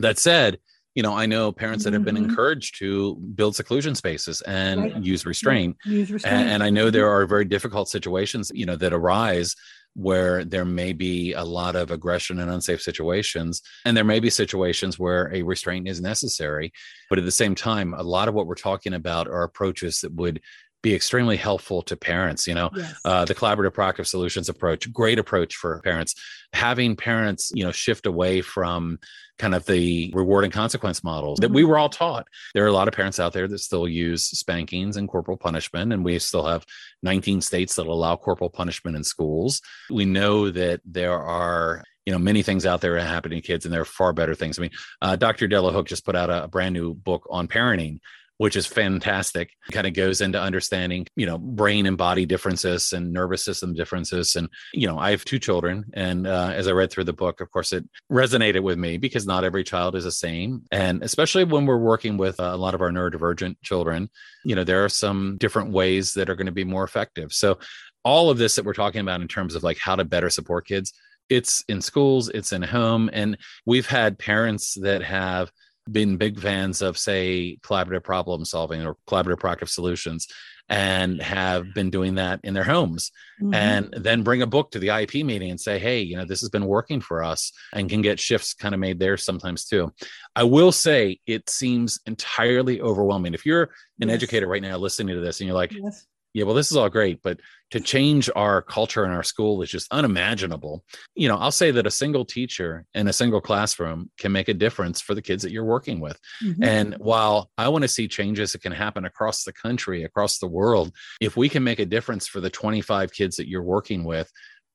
That 0.00 0.18
said, 0.18 0.58
you 0.98 1.02
know, 1.02 1.14
I 1.14 1.26
know 1.26 1.52
parents 1.52 1.84
that 1.84 1.92
have 1.92 2.04
been 2.04 2.16
mm-hmm. 2.16 2.30
encouraged 2.30 2.76
to 2.80 3.14
build 3.36 3.54
seclusion 3.54 3.94
spaces 3.94 4.40
and 4.40 4.82
right. 4.82 4.96
use 4.96 5.24
restraint. 5.24 5.76
Use 5.84 6.10
restraint. 6.10 6.36
And, 6.36 6.50
and 6.50 6.62
I 6.64 6.70
know 6.70 6.90
there 6.90 7.04
mm-hmm. 7.04 7.22
are 7.22 7.26
very 7.26 7.44
difficult 7.44 7.88
situations, 7.88 8.50
you 8.52 8.66
know, 8.66 8.74
that 8.74 8.92
arise 8.92 9.54
where 9.94 10.44
there 10.44 10.64
may 10.64 10.92
be 10.92 11.34
a 11.34 11.44
lot 11.44 11.76
of 11.76 11.92
aggression 11.92 12.40
and 12.40 12.50
unsafe 12.50 12.82
situations. 12.82 13.62
And 13.84 13.96
there 13.96 14.02
may 14.02 14.18
be 14.18 14.28
situations 14.28 14.98
where 14.98 15.32
a 15.32 15.44
restraint 15.44 15.86
is 15.86 16.00
necessary. 16.00 16.72
But 17.08 17.20
at 17.20 17.24
the 17.24 17.30
same 17.30 17.54
time, 17.54 17.94
a 17.94 18.02
lot 18.02 18.26
of 18.26 18.34
what 18.34 18.48
we're 18.48 18.56
talking 18.56 18.94
about 18.94 19.28
are 19.28 19.44
approaches 19.44 20.00
that 20.00 20.12
would 20.14 20.40
be 20.82 20.94
extremely 20.94 21.36
helpful 21.36 21.82
to 21.82 21.96
parents. 21.96 22.46
You 22.46 22.54
know, 22.54 22.70
Yes. 22.74 22.94
uh, 23.04 23.24
the 23.24 23.34
collaborative 23.34 23.70
proactive 23.72 24.06
solutions 24.06 24.48
approach, 24.48 24.92
great 24.92 25.18
approach 25.18 25.56
for 25.56 25.80
parents. 25.82 26.14
Having 26.52 26.96
parents, 26.96 27.50
you 27.54 27.64
know, 27.64 27.72
shift 27.72 28.06
away 28.06 28.40
from 28.40 28.98
kind 29.38 29.54
of 29.54 29.64
the 29.66 30.10
reward 30.14 30.44
and 30.44 30.52
consequence 30.52 31.04
models 31.04 31.38
that 31.40 31.50
we 31.52 31.62
were 31.62 31.78
all 31.78 31.88
taught. 31.88 32.26
There 32.54 32.64
are 32.64 32.68
a 32.68 32.72
lot 32.72 32.88
of 32.88 32.94
parents 32.94 33.20
out 33.20 33.32
there 33.32 33.46
that 33.46 33.58
still 33.58 33.86
use 33.86 34.24
spankings 34.24 34.96
and 34.96 35.08
corporal 35.08 35.36
punishment, 35.36 35.92
and 35.92 36.04
we 36.04 36.18
still 36.18 36.44
have 36.46 36.64
19 37.02 37.40
states 37.40 37.76
that 37.76 37.86
allow 37.86 38.16
corporal 38.16 38.50
punishment 38.50 38.96
in 38.96 39.04
schools. 39.04 39.60
We 39.90 40.04
know 40.06 40.50
that 40.50 40.80
there 40.84 41.18
are 41.18 41.84
you 42.06 42.12
know 42.12 42.18
many 42.18 42.42
things 42.42 42.64
out 42.64 42.80
there 42.80 42.98
happening 42.98 43.42
to 43.42 43.46
kids 43.46 43.66
and 43.66 43.74
there 43.74 43.82
are 43.82 43.84
far 43.84 44.14
better 44.14 44.34
things 44.34 44.58
i 44.58 44.62
mean 44.62 44.70
uh, 45.02 45.14
dr 45.14 45.46
delahooke 45.46 45.86
just 45.86 46.06
put 46.06 46.16
out 46.16 46.30
a, 46.30 46.44
a 46.44 46.48
brand 46.48 46.72
new 46.72 46.94
book 46.94 47.26
on 47.28 47.46
parenting 47.46 48.00
which 48.38 48.56
is 48.56 48.66
fantastic. 48.66 49.50
Kind 49.72 49.86
of 49.86 49.94
goes 49.94 50.20
into 50.20 50.40
understanding, 50.40 51.06
you 51.16 51.26
know, 51.26 51.38
brain 51.38 51.86
and 51.86 51.98
body 51.98 52.24
differences 52.24 52.92
and 52.92 53.12
nervous 53.12 53.44
system 53.44 53.74
differences. 53.74 54.36
And, 54.36 54.48
you 54.72 54.86
know, 54.86 54.98
I 54.98 55.10
have 55.10 55.24
two 55.24 55.38
children. 55.38 55.84
And 55.92 56.26
uh, 56.26 56.52
as 56.54 56.68
I 56.68 56.72
read 56.72 56.90
through 56.90 57.04
the 57.04 57.12
book, 57.12 57.40
of 57.40 57.50
course, 57.50 57.72
it 57.72 57.84
resonated 58.10 58.62
with 58.62 58.78
me 58.78 58.96
because 58.96 59.26
not 59.26 59.44
every 59.44 59.64
child 59.64 59.96
is 59.96 60.04
the 60.04 60.12
same. 60.12 60.62
And 60.70 61.02
especially 61.02 61.44
when 61.44 61.66
we're 61.66 61.78
working 61.78 62.16
with 62.16 62.38
a 62.38 62.56
lot 62.56 62.74
of 62.74 62.80
our 62.80 62.90
neurodivergent 62.90 63.56
children, 63.62 64.08
you 64.44 64.54
know, 64.54 64.64
there 64.64 64.84
are 64.84 64.88
some 64.88 65.36
different 65.38 65.72
ways 65.72 66.14
that 66.14 66.30
are 66.30 66.36
going 66.36 66.46
to 66.46 66.52
be 66.52 66.64
more 66.64 66.84
effective. 66.84 67.32
So, 67.32 67.58
all 68.04 68.30
of 68.30 68.38
this 68.38 68.54
that 68.54 68.64
we're 68.64 68.72
talking 68.72 69.00
about 69.00 69.20
in 69.20 69.28
terms 69.28 69.54
of 69.54 69.64
like 69.64 69.76
how 69.76 69.96
to 69.96 70.04
better 70.04 70.30
support 70.30 70.66
kids, 70.66 70.94
it's 71.28 71.64
in 71.68 71.82
schools, 71.82 72.28
it's 72.28 72.52
in 72.52 72.62
home. 72.62 73.10
And 73.12 73.36
we've 73.66 73.86
had 73.86 74.18
parents 74.18 74.74
that 74.80 75.02
have 75.02 75.50
been 75.90 76.16
big 76.16 76.38
fans 76.40 76.82
of, 76.82 76.98
say, 76.98 77.58
collaborative 77.62 78.04
problem 78.04 78.44
solving 78.44 78.84
or 78.84 78.96
collaborative 79.08 79.38
proactive 79.38 79.68
solutions 79.68 80.26
and 80.70 81.22
have 81.22 81.72
been 81.74 81.88
doing 81.88 82.16
that 82.16 82.40
in 82.44 82.52
their 82.52 82.64
homes 82.64 83.10
Mhm. 83.40 83.54
and 83.54 83.94
then 84.04 84.22
bring 84.22 84.42
a 84.42 84.46
book 84.46 84.70
to 84.70 84.78
the 84.78 84.88
IEP 84.88 85.24
meeting 85.24 85.50
and 85.50 85.58
say, 85.58 85.78
hey, 85.78 86.00
you 86.02 86.14
know, 86.16 86.26
this 86.26 86.40
has 86.40 86.50
been 86.50 86.66
working 86.66 87.00
for 87.00 87.24
us 87.24 87.52
and 87.72 87.88
can 87.88 88.02
get 88.02 88.20
shifts 88.20 88.52
kind 88.52 88.74
of 88.74 88.80
made 88.80 88.98
there 88.98 89.16
sometimes 89.16 89.64
too. 89.64 89.90
I 90.36 90.42
will 90.42 90.72
say 90.72 91.20
it 91.26 91.48
seems 91.48 92.00
entirely 92.04 92.82
overwhelming. 92.82 93.32
If 93.32 93.46
you're 93.46 93.70
an 94.02 94.08
Yes. 94.08 94.16
educator 94.16 94.46
right 94.46 94.60
now 94.60 94.76
listening 94.76 95.14
to 95.14 95.22
this 95.22 95.40
and 95.40 95.46
you're 95.46 95.56
like, 95.56 95.72
Yes. 95.72 96.04
Yeah, 96.38 96.44
well, 96.44 96.54
this 96.54 96.70
is 96.70 96.76
all 96.76 96.88
great, 96.88 97.20
but 97.22 97.40
to 97.70 97.80
change 97.80 98.30
our 98.36 98.62
culture 98.62 99.04
in 99.04 99.10
our 99.10 99.22
school 99.22 99.60
is 99.60 99.70
just 99.70 99.92
unimaginable. 99.92 100.84
You 101.14 101.28
know, 101.28 101.36
I'll 101.36 101.50
say 101.50 101.70
that 101.72 101.86
a 101.86 101.90
single 101.90 102.24
teacher 102.24 102.86
in 102.94 103.08
a 103.08 103.12
single 103.12 103.40
classroom 103.40 104.10
can 104.18 104.32
make 104.32 104.48
a 104.48 104.54
difference 104.54 105.00
for 105.00 105.14
the 105.14 105.20
kids 105.20 105.42
that 105.42 105.50
you're 105.50 105.64
working 105.64 106.00
with. 106.00 106.18
Mhm. 106.42 106.64
And 106.64 106.94
while 106.98 107.50
I 107.58 107.68
want 107.68 107.82
to 107.82 107.88
see 107.88 108.08
changes 108.08 108.52
that 108.52 108.62
can 108.62 108.72
happen 108.72 109.04
across 109.04 109.44
the 109.44 109.52
country, 109.52 110.04
across 110.04 110.38
the 110.38 110.46
world, 110.46 110.92
if 111.20 111.36
we 111.36 111.48
can 111.48 111.64
make 111.64 111.80
a 111.80 111.86
difference 111.86 112.26
for 112.28 112.40
the 112.40 112.50
25 112.50 113.12
kids 113.12 113.36
that 113.36 113.48
you're 113.48 113.62
working 113.62 114.04
with, 114.04 114.30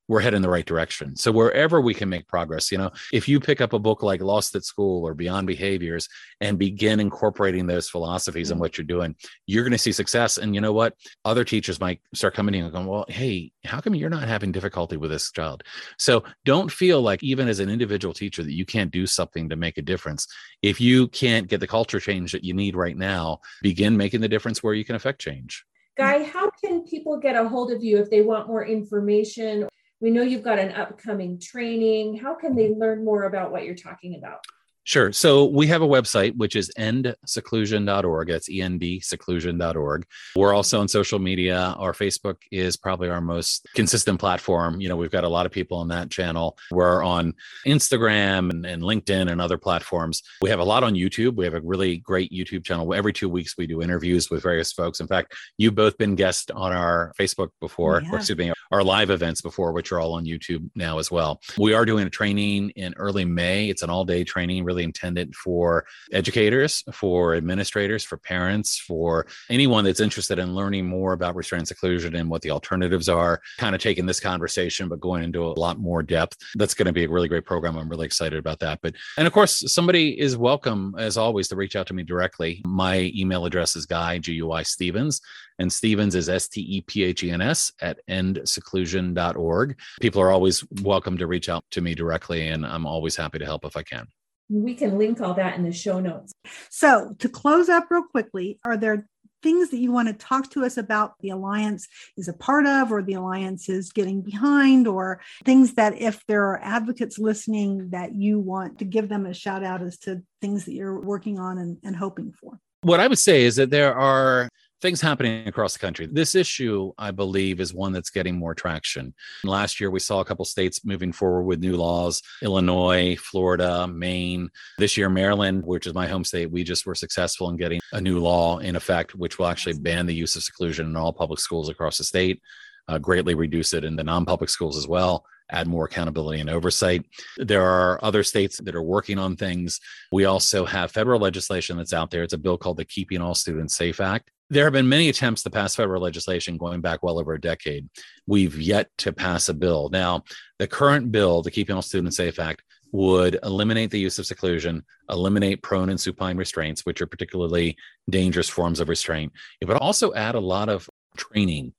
we're 0.07 0.19
heading 0.19 0.41
the 0.41 0.49
right 0.49 0.65
direction. 0.65 1.15
So 1.15 1.31
wherever 1.31 1.79
we 1.79 1.93
can 1.93 2.09
make 2.09 2.27
progress, 2.27 2.71
you 2.71 2.77
know, 2.77 2.91
if 3.13 3.27
you 3.27 3.39
pick 3.39 3.61
up 3.61 3.73
a 3.73 3.79
book 3.79 4.03
like 4.03 4.21
Lost 4.21 4.55
at 4.55 4.65
School 4.65 5.07
or 5.07 5.13
Beyond 5.13 5.47
Behaviors 5.47 6.09
and 6.41 6.59
begin 6.59 6.99
incorporating 6.99 7.67
those 7.67 7.89
philosophies 7.89 8.51
in 8.51 8.55
mm-hmm. 8.55 8.61
what 8.61 8.77
you're 8.77 8.85
doing, 8.85 9.15
you're 9.47 9.63
going 9.63 9.71
to 9.71 9.77
see 9.77 9.91
success. 9.91 10.37
And 10.37 10.53
you 10.53 10.61
know 10.61 10.73
what? 10.73 10.95
Other 11.23 11.45
teachers 11.45 11.79
might 11.79 12.01
start 12.13 12.33
coming 12.33 12.55
in 12.55 12.65
and 12.65 12.73
going, 12.73 12.85
well, 12.85 13.05
hey, 13.07 13.51
how 13.63 13.79
come 13.79 13.95
you're 13.95 14.09
not 14.09 14.27
having 14.27 14.51
difficulty 14.51 14.97
with 14.97 15.11
this 15.11 15.31
child? 15.31 15.63
So 15.97 16.23
don't 16.43 16.71
feel 16.71 17.01
like 17.01 17.23
even 17.23 17.47
as 17.47 17.59
an 17.59 17.69
individual 17.69 18.13
teacher 18.13 18.43
that 18.43 18.53
you 18.53 18.65
can't 18.65 18.91
do 18.91 19.07
something 19.07 19.47
to 19.49 19.55
make 19.55 19.77
a 19.77 19.81
difference. 19.81 20.27
If 20.61 20.81
you 20.81 21.07
can't 21.07 21.47
get 21.47 21.61
the 21.61 21.67
culture 21.67 21.99
change 21.99 22.33
that 22.33 22.43
you 22.43 22.53
need 22.53 22.75
right 22.75 22.97
now, 22.97 23.39
begin 23.61 23.95
making 23.95 24.21
the 24.21 24.27
difference 24.27 24.61
where 24.61 24.73
you 24.73 24.83
can 24.83 24.95
affect 24.95 25.21
change. 25.21 25.63
Guy, 25.95 26.23
how 26.23 26.49
can 26.63 26.81
people 26.81 27.17
get 27.19 27.35
a 27.35 27.47
hold 27.47 27.71
of 27.71 27.83
you 27.83 27.99
if 27.99 28.09
they 28.09 28.21
want 28.21 28.47
more 28.47 28.65
information? 28.65 29.67
We 30.03 30.11
know 30.11 30.21
you've 30.21 30.43
got 30.43 30.59
an 30.59 30.73
upcoming 30.73 31.39
training. 31.39 32.17
How 32.17 32.35
can 32.35 32.57
they 32.57 32.75
learn 32.75 33.05
more 33.05 33.23
about 33.23 33.53
what 33.53 33.63
you're 33.63 33.73
talking 33.73 34.15
about? 34.15 34.45
Sure. 34.85 35.11
So 35.13 35.45
we 35.45 35.67
have 35.67 35.81
a 35.81 35.87
website, 35.87 36.35
which 36.35 36.55
is 36.55 36.69
endseclusion.org. 36.77 38.27
That's 38.27 38.49
E-N-D 38.49 38.99
seclusion.org. 38.99 40.05
We're 40.35 40.53
also 40.53 40.79
on 40.81 40.87
social 40.87 41.19
media. 41.19 41.73
Our 41.77 41.93
Facebook 41.93 42.37
is 42.51 42.75
probably 42.75 43.09
our 43.09 43.21
most 43.21 43.65
consistent 43.75 44.19
platform. 44.19 44.81
You 44.81 44.89
know, 44.89 44.97
we've 44.97 45.11
got 45.11 45.23
a 45.23 45.29
lot 45.29 45.45
of 45.45 45.51
people 45.51 45.77
on 45.77 45.87
that 45.89 46.09
channel. 46.11 46.57
We're 46.71 47.03
on 47.03 47.33
Instagram 47.65 48.49
and, 48.49 48.65
and 48.65 48.81
LinkedIn 48.81 49.31
and 49.31 49.39
other 49.39 49.57
platforms. 49.57 50.21
We 50.41 50.49
have 50.49 50.59
a 50.59 50.63
lot 50.65 50.83
on 50.83 50.95
YouTube. 50.95 51.35
We 51.35 51.45
have 51.45 51.53
a 51.53 51.61
really 51.61 51.97
great 51.97 52.31
YouTube 52.31 52.65
channel. 52.65 52.93
Every 52.93 53.13
two 53.13 53.29
weeks, 53.29 53.55
we 53.57 53.67
do 53.67 53.81
interviews 53.81 54.29
with 54.29 54.43
various 54.43 54.73
folks. 54.73 54.99
In 54.99 55.07
fact, 55.07 55.33
you've 55.57 55.75
both 55.75 55.97
been 55.97 56.15
guests 56.15 56.51
on 56.51 56.73
our 56.73 57.13
Facebook 57.17 57.49
before, 57.61 58.01
Yeah. 58.03 58.11
or 58.11 58.17
excuse 58.17 58.37
me, 58.37 58.51
our 58.71 58.83
live 58.83 59.09
events 59.11 59.41
before, 59.41 59.71
which 59.71 59.91
are 59.91 59.99
all 59.99 60.13
on 60.13 60.25
YouTube 60.25 60.69
now 60.75 60.99
as 60.99 61.09
well. 61.09 61.39
We 61.57 61.73
are 61.73 61.85
doing 61.85 62.05
a 62.05 62.09
training 62.09 62.71
in 62.71 62.93
early 62.97 63.23
May. 63.23 63.69
It's 63.69 63.81
an 63.81 63.89
all 63.89 64.03
day 64.03 64.23
training, 64.23 64.63
really 64.65 64.72
intended 64.81 65.35
for 65.35 65.85
educators, 66.11 66.83
for 66.91 67.35
administrators, 67.35 68.03
for 68.03 68.17
parents, 68.17 68.79
for 68.79 69.27
anyone 69.51 69.83
that's 69.83 69.99
interested 69.99 70.39
in 70.39 70.55
learning 70.55 70.87
more 70.87 71.13
about 71.13 71.35
restraint 71.35 71.67
seclusion 71.67 72.15
and 72.15 72.29
what 72.29 72.41
the 72.41 72.49
alternatives 72.49 73.07
are, 73.07 73.39
kind 73.59 73.75
of 73.75 73.81
taking 73.81 74.07
this 74.07 74.19
conversation, 74.19 74.89
but 74.89 74.99
going 74.99 75.23
into 75.23 75.45
a 75.45 75.53
lot 75.59 75.77
more 75.77 76.01
depth. 76.01 76.37
That's 76.55 76.73
going 76.73 76.87
to 76.87 76.93
be 76.93 77.03
a 77.03 77.09
really 77.09 77.27
great 77.27 77.45
program. 77.45 77.77
I'm 77.77 77.89
really 77.89 78.05
excited 78.05 78.39
about 78.39 78.59
that. 78.59 78.79
But, 78.81 78.95
and 79.17 79.27
of 79.27 79.33
course, 79.33 79.71
somebody 79.71 80.19
is 80.19 80.37
welcome, 80.37 80.95
as 80.97 81.17
always, 81.17 81.49
to 81.49 81.55
reach 81.55 81.75
out 81.75 81.87
to 81.87 81.93
me 81.93 82.03
directly. 82.03 82.61
My 82.65 83.11
email 83.15 83.45
address 83.45 83.75
is 83.75 83.85
Guy, 83.85 84.17
G 84.17 84.33
U 84.33 84.51
I 84.51 84.63
Stephens, 84.63 85.21
and 85.59 85.71
Stephens 85.71 86.15
is 86.15 86.29
S 86.29 86.47
T 86.47 86.61
E 86.61 86.81
P 86.81 87.03
H 87.03 87.23
E 87.23 87.31
N 87.31 87.41
S 87.41 87.71
at 87.81 87.99
endseclusion.org. 88.09 89.79
People 90.01 90.21
are 90.21 90.31
always 90.31 90.63
welcome 90.81 91.17
to 91.17 91.27
reach 91.27 91.49
out 91.49 91.63
to 91.71 91.81
me 91.81 91.95
directly, 91.95 92.47
and 92.47 92.65
I'm 92.65 92.85
always 92.85 93.15
happy 93.15 93.39
to 93.39 93.45
help 93.45 93.65
if 93.65 93.77
I 93.77 93.83
can. 93.83 94.07
We 94.49 94.75
can 94.75 94.97
link 94.97 95.21
all 95.21 95.33
that 95.35 95.55
in 95.55 95.63
the 95.63 95.71
show 95.71 95.99
notes. 95.99 96.33
So, 96.69 97.15
to 97.19 97.29
close 97.29 97.69
up 97.69 97.87
real 97.89 98.03
quickly, 98.03 98.59
are 98.65 98.77
there 98.77 99.07
things 99.43 99.69
that 99.69 99.77
you 99.77 99.91
want 99.91 100.07
to 100.07 100.13
talk 100.13 100.49
to 100.51 100.65
us 100.65 100.77
about 100.77 101.13
the 101.19 101.29
Alliance 101.29 101.87
is 102.17 102.27
a 102.27 102.33
part 102.33 102.65
of, 102.65 102.91
or 102.91 103.03
the 103.03 103.13
Alliance 103.13 103.69
is 103.69 103.91
getting 103.91 104.21
behind, 104.21 104.87
or 104.87 105.21
things 105.43 105.73
that 105.73 106.01
if 106.01 106.25
there 106.27 106.45
are 106.45 106.59
advocates 106.63 107.19
listening 107.19 107.89
that 107.89 108.15
you 108.15 108.39
want 108.39 108.79
to 108.79 108.85
give 108.85 109.09
them 109.09 109.25
a 109.25 109.33
shout 109.33 109.63
out 109.63 109.83
as 109.83 109.97
to 109.99 110.23
things 110.41 110.65
that 110.65 110.73
you're 110.73 110.99
working 110.99 111.37
on 111.37 111.57
and, 111.57 111.77
and 111.83 111.95
hoping 111.95 112.31
for? 112.31 112.59
What 112.81 112.99
I 112.99 113.07
would 113.07 113.19
say 113.19 113.43
is 113.43 113.57
that 113.57 113.69
there 113.69 113.93
are 113.95 114.49
things 114.83 114.99
happening 114.99 115.47
across 115.47 115.73
the 115.73 115.79
country. 115.79 116.05
This 116.05 116.35
issue, 116.35 116.91
I 116.97 117.11
believe, 117.11 117.61
is 117.61 117.73
one 117.73 117.93
that's 117.93 118.09
getting 118.09 118.37
more 118.37 118.53
traction. 118.53 119.13
Last 119.45 119.79
year, 119.79 119.89
we 119.89 119.99
saw 119.99 120.19
a 120.19 120.25
couple 120.25 120.43
states 120.43 120.85
moving 120.85 121.13
forward 121.13 121.43
with 121.43 121.61
new 121.61 121.77
laws 121.77 122.21
Illinois, 122.41 123.15
Florida, 123.15 123.87
Maine. 123.87 124.49
This 124.77 124.97
year, 124.97 125.09
Maryland, 125.09 125.65
which 125.65 125.87
is 125.87 125.93
my 125.93 126.05
home 126.05 126.25
state, 126.25 126.51
we 126.51 126.63
just 126.63 126.85
were 126.85 126.95
successful 126.95 127.49
in 127.49 127.55
getting 127.55 127.79
a 127.93 128.01
new 128.01 128.19
law 128.19 128.59
in 128.59 128.75
effect, 128.75 129.15
which 129.15 129.39
will 129.39 129.47
actually 129.47 129.79
ban 129.79 130.05
the 130.05 130.13
use 130.13 130.35
of 130.35 130.43
seclusion 130.43 130.87
in 130.87 130.97
all 130.97 131.13
public 131.13 131.39
schools 131.39 131.69
across 131.69 131.97
the 131.97 132.03
state, 132.03 132.41
uh, 132.89 132.97
greatly 132.97 133.35
reduce 133.35 133.73
it 133.73 133.85
in 133.85 133.95
the 133.95 134.03
non 134.03 134.25
public 134.25 134.49
schools 134.49 134.77
as 134.77 134.87
well. 134.87 135.25
Add 135.51 135.67
more 135.67 135.85
accountability 135.85 136.39
and 136.39 136.49
oversight. 136.49 137.05
There 137.37 137.63
are 137.63 138.03
other 138.03 138.23
states 138.23 138.59
that 138.61 138.75
are 138.75 138.83
working 138.83 139.19
on 139.19 139.35
things. 139.35 139.79
We 140.11 140.25
also 140.25 140.65
have 140.65 140.91
federal 140.91 141.19
legislation 141.19 141.77
that's 141.77 141.93
out 141.93 142.11
there. 142.11 142.23
It's 142.23 142.33
a 142.33 142.37
bill 142.37 142.57
called 142.57 142.77
the 142.77 142.85
Keeping 142.85 143.21
All 143.21 143.35
Students 143.35 143.75
Safe 143.75 143.99
Act. 143.99 144.31
There 144.49 144.65
have 144.65 144.73
been 144.73 144.89
many 144.89 145.09
attempts 145.09 145.43
to 145.43 145.49
pass 145.49 145.75
federal 145.75 146.01
legislation 146.01 146.57
going 146.57 146.81
back 146.81 147.01
well 147.01 147.19
over 147.19 147.33
a 147.33 147.41
decade. 147.41 147.89
We've 148.27 148.59
yet 148.59 148.89
to 148.99 149.11
pass 149.11 149.49
a 149.49 149.53
bill. 149.53 149.89
Now, 149.89 150.23
the 150.59 150.67
current 150.67 151.11
bill, 151.11 151.41
the 151.41 151.51
Keeping 151.51 151.75
All 151.75 151.81
Students 151.81 152.17
Safe 152.17 152.39
Act, 152.39 152.61
would 152.91 153.39
eliminate 153.41 153.89
the 153.89 153.99
use 153.99 154.19
of 154.19 154.25
seclusion, 154.27 154.83
eliminate 155.09 155.63
prone 155.63 155.89
and 155.89 155.99
supine 155.99 156.37
restraints, 156.37 156.85
which 156.85 157.01
are 157.01 157.07
particularly 157.07 157.75
dangerous 158.09 158.47
forms 158.47 158.79
of 158.79 158.87
restraint. 158.87 159.33
It 159.59 159.67
would 159.67 159.77
also 159.77 160.13
add 160.13 160.35
a 160.35 160.39
lot 160.39 160.69
of 160.69 160.87
training. 161.17 161.73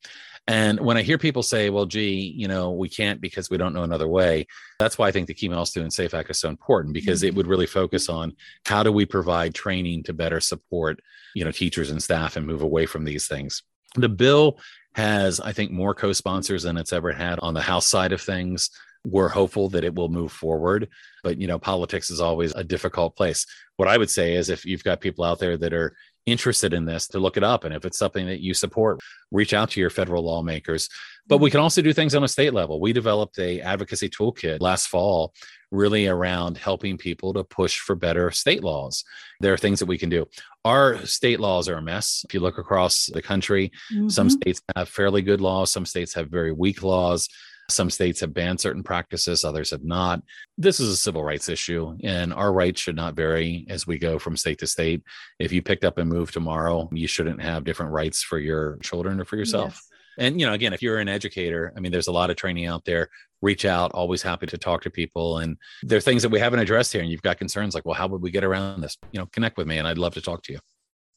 And 0.47 0.79
when 0.81 0.99
I 0.99 1.03
hear 1.03 1.17
people 1.17 1.43
say, 1.43 1.71
well, 1.71 1.87
gee, 1.87 2.35
you 2.37 2.49
know, 2.49 2.73
we 2.73 2.89
can't 2.89 3.21
because 3.21 3.49
we 3.49 3.57
don't 3.57 3.73
know 3.73 3.83
another 3.83 4.09
way, 4.09 4.47
that's 4.79 4.99
why 4.99 5.09
I 5.09 5.11
think 5.11 5.27
the 5.27 5.35
Keeping 5.35 5.57
All 5.57 5.65
Students 5.65 5.97
Safe 5.97 6.13
Act 6.13 6.31
is 6.31 6.39
so 6.39 6.51
important 6.51 6.93
because 6.93 7.23
it 7.23 7.29
mm-hmm. 7.29 7.39
would 7.39 7.47
really 7.47 7.67
focus 7.67 8.11
on 8.11 8.37
how 8.67 8.83
do 8.83 8.93
we 8.93 9.07
provide 9.07 9.55
training 9.55 10.03
to 10.05 10.13
better 10.13 10.41
support, 10.41 11.01
you 11.35 11.45
know, 11.45 11.51
teachers 11.51 11.91
and 11.91 12.03
staff 12.03 12.37
and 12.37 12.47
move 12.47 12.61
away 12.61 12.85
from 12.85 13.05
these 13.05 13.27
things. 13.27 13.63
The 13.95 14.09
bill 14.09 14.59
has, 14.95 15.41
I 15.41 15.53
think, 15.53 15.71
more 15.71 15.95
co 15.95 16.13
sponsors 16.13 16.65
than 16.65 16.77
it's 16.77 16.93
ever 16.93 17.13
had 17.13 17.39
on 17.41 17.55
the 17.55 17.63
House 17.63 17.87
side 17.87 18.13
of 18.13 18.21
things. 18.21 18.71
we're 19.07 19.29
hopeful 19.29 19.69
that 19.69 19.85
it 19.85 19.95
will 19.95 20.09
move 20.09 20.33
forward. 20.33 20.89
But, 21.23 21.39
you 21.39 21.47
know, 21.47 21.59
politics 21.59 22.11
is 22.11 22.23
always 22.23 22.55
a 22.55 22.65
difficult 22.65 23.17
place. 23.17 23.47
What 23.77 23.87
I 23.87 23.99
would 23.99 24.09
say 24.09 24.35
is 24.35 24.49
if 24.49 24.65
you've 24.65 24.85
got 24.85 25.03
people 25.03 25.25
out 25.25 25.39
there 25.39 25.59
that 25.59 25.75
are 25.75 25.95
interested 26.27 26.72
in 26.72 26.85
this 26.85 27.09
to 27.09 27.18
look 27.18 27.37
it 27.37 27.45
up. 27.45 27.64
And 27.64 27.75
if 27.75 27.85
it's 27.85 27.99
something 27.99 28.27
that 28.27 28.41
you 28.41 28.55
support, 28.55 29.01
reach 29.31 29.53
out 29.53 29.70
to 29.70 29.81
your 29.81 29.91
federal 29.91 30.25
lawmakers. 30.25 30.89
But 31.27 31.39
we 31.39 31.51
can 31.51 31.61
also 31.61 31.83
do 31.83 31.93
things 31.93 32.14
on 32.14 32.25
a 32.25 32.29
state 32.29 32.53
level. 32.53 32.81
We 32.81 32.93
developed 32.93 33.39
a 33.39 33.61
advocacy 33.61 34.11
toolkit 34.11 34.61
last 34.61 34.89
fall 34.89 35.35
really 35.70 36.07
around 36.07 36.57
helping 36.57 36.97
people 36.97 37.33
to 37.35 37.43
push 37.43 37.79
for 37.79 37.97
better 37.97 38.31
state 38.31 38.62
laws. 38.62 39.05
There 39.41 39.53
are 39.53 39.59
things 39.59 39.81
that 39.81 39.87
we 39.87 39.99
can 39.99 40.09
do. 40.09 40.27
Our 40.64 41.05
state 41.05 41.41
laws 41.41 41.68
are 41.68 41.77
a 41.77 41.83
mess. 41.83 42.25
If 42.27 42.33
you 42.33 42.41
look 42.41 42.59
across 42.59 43.07
the 43.07 43.22
country, 43.22 43.72
mm-hmm. 43.93 44.09
some 44.09 44.31
states 44.31 44.62
have 44.77 44.89
fairly 44.89 45.22
good 45.22 45.41
laws, 45.41 45.72
some 45.72 45.85
states 45.85 46.14
have 46.14 46.29
very 46.31 46.53
weak 46.53 46.83
laws. 46.83 47.29
Some 47.71 47.89
states 47.89 48.21
have 48.21 48.35
banned 48.35 48.61
certain 48.61 48.83
practices, 48.83 49.45
others 49.45 49.71
have 49.71 49.85
not. 49.85 50.23
This 50.59 50.81
is 50.81 50.91
a 50.91 50.97
civil 50.97 51.25
rights 51.25 51.49
issue, 51.49 51.97
and 52.03 52.33
our 52.33 52.53
rights 52.53 52.81
should 52.81 52.97
not 52.97 53.15
vary 53.15 53.67
as 53.71 53.87
we 53.87 53.99
go 53.99 54.19
from 54.19 54.37
state 54.37 54.59
to 54.59 54.67
state. 54.67 55.03
If 55.39 55.51
you 55.51 55.62
picked 55.62 55.85
up 55.85 55.99
and 55.99 56.09
moved 56.09 56.35
tomorrow, 56.35 56.89
you 56.93 57.07
shouldn't 57.07 57.41
have 57.41 57.65
different 57.65 57.93
rights 57.93 58.23
for 58.23 58.39
your 58.39 58.77
children 58.83 59.21
or 59.21 59.25
for 59.25 59.37
yourself. 59.37 59.73
Yes. 59.73 59.89
And, 60.17 60.41
you 60.41 60.47
know, 60.47 60.53
again, 60.53 60.73
if 60.73 60.83
you're 60.83 60.99
an 60.99 61.09
educator, 61.09 61.73
I 61.77 61.81
mean, 61.81 61.91
there's 61.91 62.07
a 62.07 62.12
lot 62.12 62.31
of 62.31 62.37
training 62.37 62.67
out 62.67 62.85
there. 62.85 63.09
Reach 63.43 63.65
out, 63.65 63.93
always 63.93 64.23
happy 64.23 64.47
to 64.47 64.57
talk 64.57 64.83
to 64.83 64.91
people. 64.91 65.39
And 65.39 65.57
there 65.83 65.99
are 65.99 66.01
things 66.01 66.23
that 66.23 66.29
we 66.29 66.39
haven't 66.39 66.61
addressed 66.61 66.93
here, 66.93 67.03
and 67.03 67.11
you've 67.11 67.23
got 67.23 67.39
concerns 67.39 67.75
like, 67.75 67.85
well, 67.85 67.97
how 67.97 68.07
would 68.07 68.23
we 68.23 68.31
get 68.31 68.45
around 68.45 68.81
this? 68.81 68.97
You 69.11 69.21
know, 69.21 69.27
connect 69.33 69.57
with 69.57 69.67
me, 69.67 69.79
and 69.79 69.89
I'd 69.89 69.99
love 69.99 70.15
to 70.15 70.21
talk 70.21 70.43
to 70.45 70.53
you. 70.53 70.61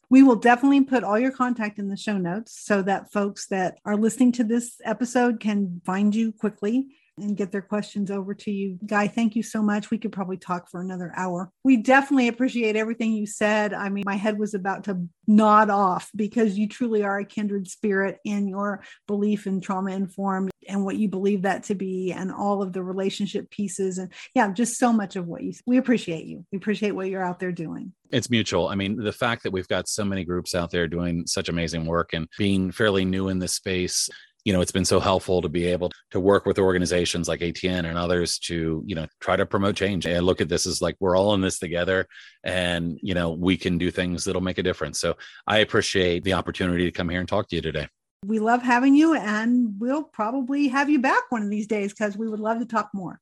We 0.10 0.24
will 0.24 0.36
definitely 0.36 0.82
put 0.82 1.03
all 1.03 1.20
your 1.20 1.32
contact 1.32 1.80
in 1.80 1.89
the 1.89 1.97
show 1.97 2.18
notes 2.18 2.58
so 2.58 2.82
that 2.84 3.12
folks 3.12 3.47
that 3.47 3.80
are 3.84 3.97
listening 3.97 4.32
to 4.34 4.43
this 4.43 4.80
episode 4.86 5.39
can 5.39 5.82
find 5.86 6.16
you 6.16 6.32
quickly 6.32 6.88
and 7.18 7.36
get 7.36 7.51
their 7.51 7.61
questions 7.61 8.11
over 8.11 8.34
to 8.34 8.51
you. 8.51 8.78
Guy, 8.86 9.07
thank 9.07 9.36
you 9.36 9.43
so 9.43 9.61
much. 9.61 9.91
We 9.91 9.97
could 9.97 10.11
probably 10.11 10.38
talk 10.38 10.70
for 10.70 10.82
another 10.82 11.11
hour. 11.15 11.51
We 11.63 11.78
definitely 11.78 12.28
appreciate 12.28 12.76
everything 12.76 13.13
you 13.13 13.26
said. 13.26 13.74
I 13.74 13.89
mean, 13.89 14.03
my 14.05 14.15
head 14.15 14.38
was 14.38 14.53
about 14.53 14.84
to 14.86 15.07
nod 15.28 15.70
off 15.70 16.09
because 16.15 16.57
you 16.57 16.68
truly 16.68 17.03
are 17.03 17.20
a 17.20 17.26
kindred 17.26 17.68
spirit 17.68 18.20
in 18.24 18.47
your 18.47 18.84
belief 19.07 19.45
in 19.45 19.59
trauma 19.59 19.91
informed 19.91 20.51
and 20.68 20.84
what 20.84 20.97
you 20.97 21.09
believe 21.09 21.41
that 21.41 21.63
to 21.63 21.76
be 21.76 22.11
and 22.13 22.32
all 22.32 22.61
of 22.61 22.74
the 22.74 22.82
relationship 22.82 23.49
pieces 23.49 23.97
and 23.97 24.11
yeah 24.34 24.51
just 24.51 24.78
so 24.78 24.91
much 24.93 25.15
of 25.15 25.28
what 25.28 25.43
you 25.43 25.53
we 25.65 25.78
appreciate 25.78 26.26
you 26.26 26.45
we 26.51 26.57
appreciate 26.57 26.91
what 26.91 27.09
you're 27.09 27.24
out 27.24 27.39
there 27.39 27.51
doing 27.51 27.91
it's 28.11 28.30
mutual 28.30 28.68
i 28.70 28.76
mean 28.76 28.95
the 28.95 29.11
fact 29.11 29.43
that 29.43 29.51
we've 29.51 29.68
got 29.68 29.88
so 29.88 30.05
many 30.05 30.24
groups 30.24 30.55
out 30.55 30.72
there 30.72 30.88
doing 30.88 31.26
such 31.26 31.49
amazing 31.49 31.86
work 31.86 32.11
and 32.13 32.28
being 32.38 32.72
fairly 32.72 33.03
new 33.03 33.28
in 33.28 33.39
this 33.39 33.53
space 33.53 34.09
you 34.48 34.54
know 34.54 34.62
it's 34.62 34.72
been 34.72 34.86
so 34.86 35.02
helpful 35.02 35.41
to 35.41 35.50
be 35.50 35.66
able 35.66 35.91
to 36.10 36.22
work 36.22 36.45
with 36.45 36.58
organizations 36.58 37.28
like 37.28 37.41
atn 37.41 37.86
and 37.86 37.98
others 37.98 38.39
to 38.39 38.82
you 38.86 38.95
know 38.95 39.06
try 39.20 39.36
to 39.36 39.45
promote 39.45 39.76
change. 39.76 40.06
And 40.06 40.26
look 40.26 40.39
at 40.39 40.48
this 40.48 40.66
as 40.66 40.82
like 40.82 40.95
we're 41.02 41.18
all 41.18 41.34
in 41.34 41.41
this 41.41 41.60
together 41.60 42.08
and 42.45 42.98
you 43.04 43.14
know 43.14 43.32
we 43.32 43.58
can 43.58 43.78
do 43.78 43.91
things 43.91 44.24
that'll 44.24 44.39
make 44.39 44.58
a 44.58 44.64
difference. 44.64 45.00
So 45.02 45.18
i 45.48 45.58
appreciate 45.58 46.24
the 46.24 46.32
opportunity 46.32 46.86
to 46.86 46.91
come 46.93 47.10
here 47.10 47.20
and 47.20 47.28
talk 47.28 47.50
to 47.50 47.58
you 47.58 47.62
today. 47.62 47.89
We 48.26 48.39
love 48.39 48.64
having 48.64 48.95
you 48.95 49.16
and 49.16 49.74
we'll 49.80 50.06
probably 50.06 50.70
have 50.70 50.89
you 50.89 51.00
back 51.00 51.24
one 51.30 51.43
of 51.43 51.50
these 51.50 51.68
days 51.68 51.91
because 51.91 52.16
we 52.16 52.30
would 52.30 52.39
love 52.39 52.60
to 52.60 52.66
talk 52.66 52.89
more. 52.93 53.20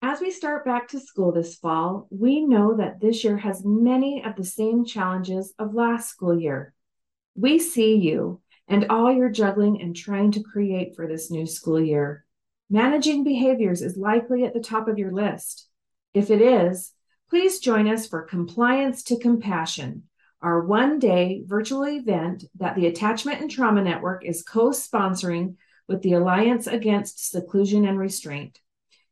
As 0.00 0.22
we 0.22 0.30
start 0.30 0.64
back 0.64 0.88
to 0.88 1.00
school 1.00 1.32
this 1.32 1.54
fall, 1.56 2.06
we 2.08 2.40
know 2.40 2.78
that 2.78 3.00
this 3.00 3.24
year 3.24 3.36
has 3.36 3.62
many 3.62 4.24
of 4.24 4.36
the 4.36 4.44
same 4.44 4.86
challenges 4.86 5.52
of 5.58 5.74
last 5.74 6.08
school 6.08 6.40
year. 6.40 6.72
We 7.34 7.58
see 7.58 7.96
you 7.96 8.40
and 8.68 8.86
all 8.90 9.12
your 9.12 9.30
juggling 9.30 9.80
and 9.80 9.96
trying 9.96 10.30
to 10.32 10.42
create 10.42 10.94
for 10.94 11.06
this 11.06 11.30
new 11.30 11.46
school 11.46 11.80
year. 11.80 12.24
Managing 12.70 13.24
behaviors 13.24 13.80
is 13.80 13.96
likely 13.96 14.44
at 14.44 14.52
the 14.52 14.60
top 14.60 14.88
of 14.88 14.98
your 14.98 15.12
list. 15.12 15.68
If 16.12 16.30
it 16.30 16.42
is, 16.42 16.92
please 17.30 17.60
join 17.60 17.88
us 17.88 18.06
for 18.06 18.22
Compliance 18.22 19.02
to 19.04 19.18
Compassion, 19.18 20.04
our 20.42 20.60
one 20.60 20.98
day 20.98 21.42
virtual 21.46 21.86
event 21.86 22.44
that 22.56 22.76
the 22.76 22.86
Attachment 22.86 23.40
and 23.40 23.50
Trauma 23.50 23.82
Network 23.82 24.24
is 24.24 24.42
co 24.42 24.70
sponsoring 24.70 25.56
with 25.88 26.02
the 26.02 26.12
Alliance 26.12 26.66
Against 26.66 27.30
Seclusion 27.30 27.86
and 27.86 27.98
Restraint. 27.98 28.60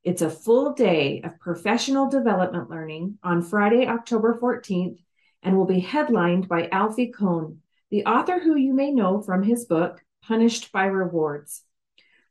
It's 0.05 0.23
a 0.23 0.31
full 0.31 0.75
day 0.75 1.23
of 1.25 1.41
professional 1.41 2.09
development 2.09 2.71
learning 2.71 3.19
on 3.25 3.43
Friday, 3.43 3.89
October 3.89 4.39
14th, 4.41 4.99
and 5.43 5.57
will 5.57 5.65
be 5.65 5.81
headlined 5.81 6.47
by 6.47 6.69
Alfie 6.69 7.11
Kohn, 7.11 7.63
the 7.91 8.05
author 8.05 8.41
who 8.41 8.57
you 8.57 8.75
may 8.75 8.91
know 8.91 9.21
from 9.21 9.43
his 9.43 9.65
book, 9.65 10.03
Punished 10.23 10.73
by 10.73 10.87
Rewards. 10.87 11.63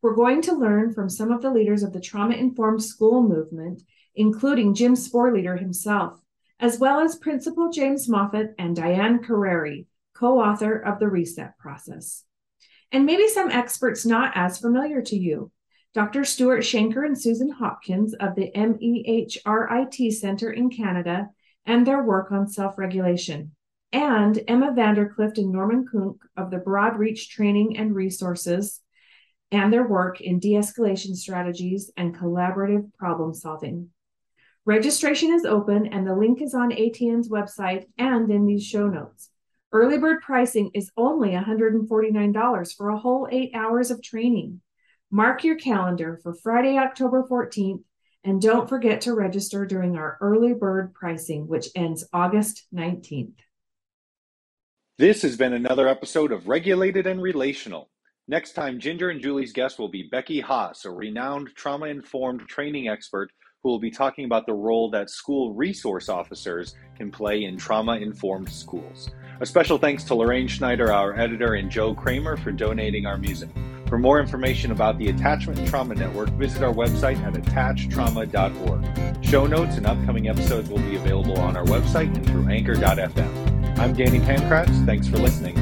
We're 0.02 0.16
going 0.16 0.42
to 0.44 0.54
learn 0.54 0.94
from 0.94 1.10
some 1.10 1.32
of 1.32 1.42
the 1.42 1.50
leaders 1.50 1.82
of 1.82 1.94
the 1.94 2.02
trauma 2.02 2.36
informed 2.36 2.84
school 2.84 3.24
movement, 3.24 3.82
including 4.16 4.76
Jim 4.76 4.96
Sporleder 4.96 5.58
himself, 5.58 6.20
as 6.60 6.78
well 6.78 7.00
as 7.00 7.16
Principal 7.16 7.72
James 7.72 8.10
Moffat 8.10 8.54
and 8.60 8.76
Diane 8.76 9.24
Carreri, 9.24 9.86
co 10.14 10.40
author 10.42 10.78
of 10.78 11.00
The 11.00 11.08
Reset 11.08 11.58
Process. 11.58 12.24
And 12.92 13.06
maybe 13.06 13.28
some 13.28 13.50
experts 13.50 14.06
not 14.06 14.34
as 14.36 14.60
familiar 14.60 15.02
to 15.04 15.16
you. 15.16 15.52
Dr. 15.94 16.26
Stuart 16.26 16.62
Shanker 16.62 17.06
and 17.06 17.20
Susan 17.20 17.50
Hopkins 17.50 18.14
of 18.14 18.36
the 18.36 18.52
MEHRIT 18.54 20.12
Center 20.12 20.52
in 20.52 20.70
Canada 20.70 21.30
and 21.66 21.88
their 21.88 22.04
work 22.04 22.34
on 22.34 22.50
self 22.50 22.78
regulation 22.78 23.52
and 23.96 24.44
Emma 24.50 24.74
Van 24.76 24.94
der 24.94 25.08
Klift 25.08 25.38
and 25.38 25.54
Norman 25.54 25.88
Kunc 25.88 26.18
of 26.36 26.52
the 26.52 26.58
Broad 26.58 27.00
Reach 27.00 27.30
Training 27.30 27.78
and 27.78 27.96
Resources 27.96 28.82
and 29.54 29.72
their 29.72 29.88
work 29.88 30.20
in 30.20 30.38
de 30.38 30.52
escalation 30.52 31.16
strategies 31.16 31.90
and 31.96 32.14
collaborative 32.14 32.94
problem 32.96 33.34
solving. 33.34 33.92
Registration 34.66 35.32
is 35.32 35.46
open 35.46 35.88
and 35.88 36.06
the 36.06 36.14
link 36.14 36.42
is 36.42 36.54
on 36.54 36.72
ATN's 36.72 37.30
website 37.30 37.86
and 37.98 38.30
in 38.30 38.46
these 38.46 38.66
show 38.66 38.90
notes. 38.90 39.30
Early 39.72 39.98
bird 39.98 40.22
pricing 40.22 40.72
is 40.74 40.92
only 40.98 41.30
$149 41.30 42.76
for 42.76 42.90
a 42.90 42.98
whole 42.98 43.30
eight 43.32 43.52
hours 43.56 43.92
of 43.92 44.04
training. 44.04 44.60
Mark 45.10 45.46
your 45.46 45.56
calendar 45.56 46.20
for 46.22 46.34
Friday, 46.34 46.78
October 46.78 47.24
14th, 47.32 47.84
and 48.26 48.42
don't 48.42 48.68
forget 48.68 49.00
to 49.02 49.14
register 49.14 49.66
during 49.66 49.96
our 49.96 50.18
early 50.20 50.54
bird 50.54 50.94
pricing, 50.94 51.48
which 51.48 51.70
ends 51.76 52.06
August 52.12 52.68
19th. 52.74 53.36
This 54.98 55.24
has 55.24 55.36
been 55.36 55.52
another 55.52 55.90
episode 55.90 56.32
of 56.32 56.48
Regulated 56.48 57.06
and 57.06 57.22
Relational. 57.22 57.90
Next 58.30 58.54
time, 58.54 58.80
Ginger 58.80 59.10
and 59.10 59.20
Julie's 59.22 59.52
guest 59.52 59.78
will 59.78 59.90
be 59.90 60.08
Becky 60.10 60.40
Haas, 60.40 60.86
a 60.86 60.90
renowned 60.90 61.50
trauma 61.54 61.88
informed 61.88 62.48
training 62.48 62.88
expert 62.88 63.30
who 63.62 63.68
will 63.72 63.80
be 63.80 63.92
talking 63.92 64.24
about 64.24 64.46
the 64.46 64.54
role 64.54 64.90
that 64.92 65.10
school 65.10 65.54
resource 65.54 66.08
officers 66.08 66.76
can 66.96 67.12
play 67.12 67.44
in 67.44 67.58
trauma 67.58 67.98
informed 67.98 68.48
schools. 68.48 69.12
A 69.42 69.46
special 69.46 69.78
thanks 69.78 70.06
to 70.06 70.16
Lorraine 70.16 70.48
Schneider, 70.48 70.94
our 70.94 71.20
editor, 71.20 71.56
and 71.56 71.70
Joe 71.70 71.94
Kramer 71.94 72.38
for 72.38 72.54
donating 72.54 73.06
our 73.06 73.18
music. 73.18 73.50
For 73.90 73.98
more 73.98 74.22
information 74.22 74.72
about 74.72 74.98
the 74.98 75.10
Attachment 75.10 75.68
Trauma 75.68 75.96
Network, 75.96 76.30
visit 76.30 76.64
our 76.64 76.74
website 76.74 77.22
at 77.22 77.34
attachtrauma.org. 77.34 79.26
Show 79.26 79.46
notes 79.46 79.76
and 79.76 79.88
upcoming 79.88 80.30
episodes 80.30 80.70
will 80.70 80.80
be 80.80 80.96
available 80.96 81.38
on 81.42 81.58
our 81.58 81.66
website 81.66 82.16
and 82.16 82.26
through 82.26 82.48
anchor.fm. 82.48 83.55
I'm 83.78 83.94
Danny 83.94 84.20
Pankratz. 84.20 84.86
Thanks 84.86 85.08
for 85.08 85.18
listening. 85.18 85.56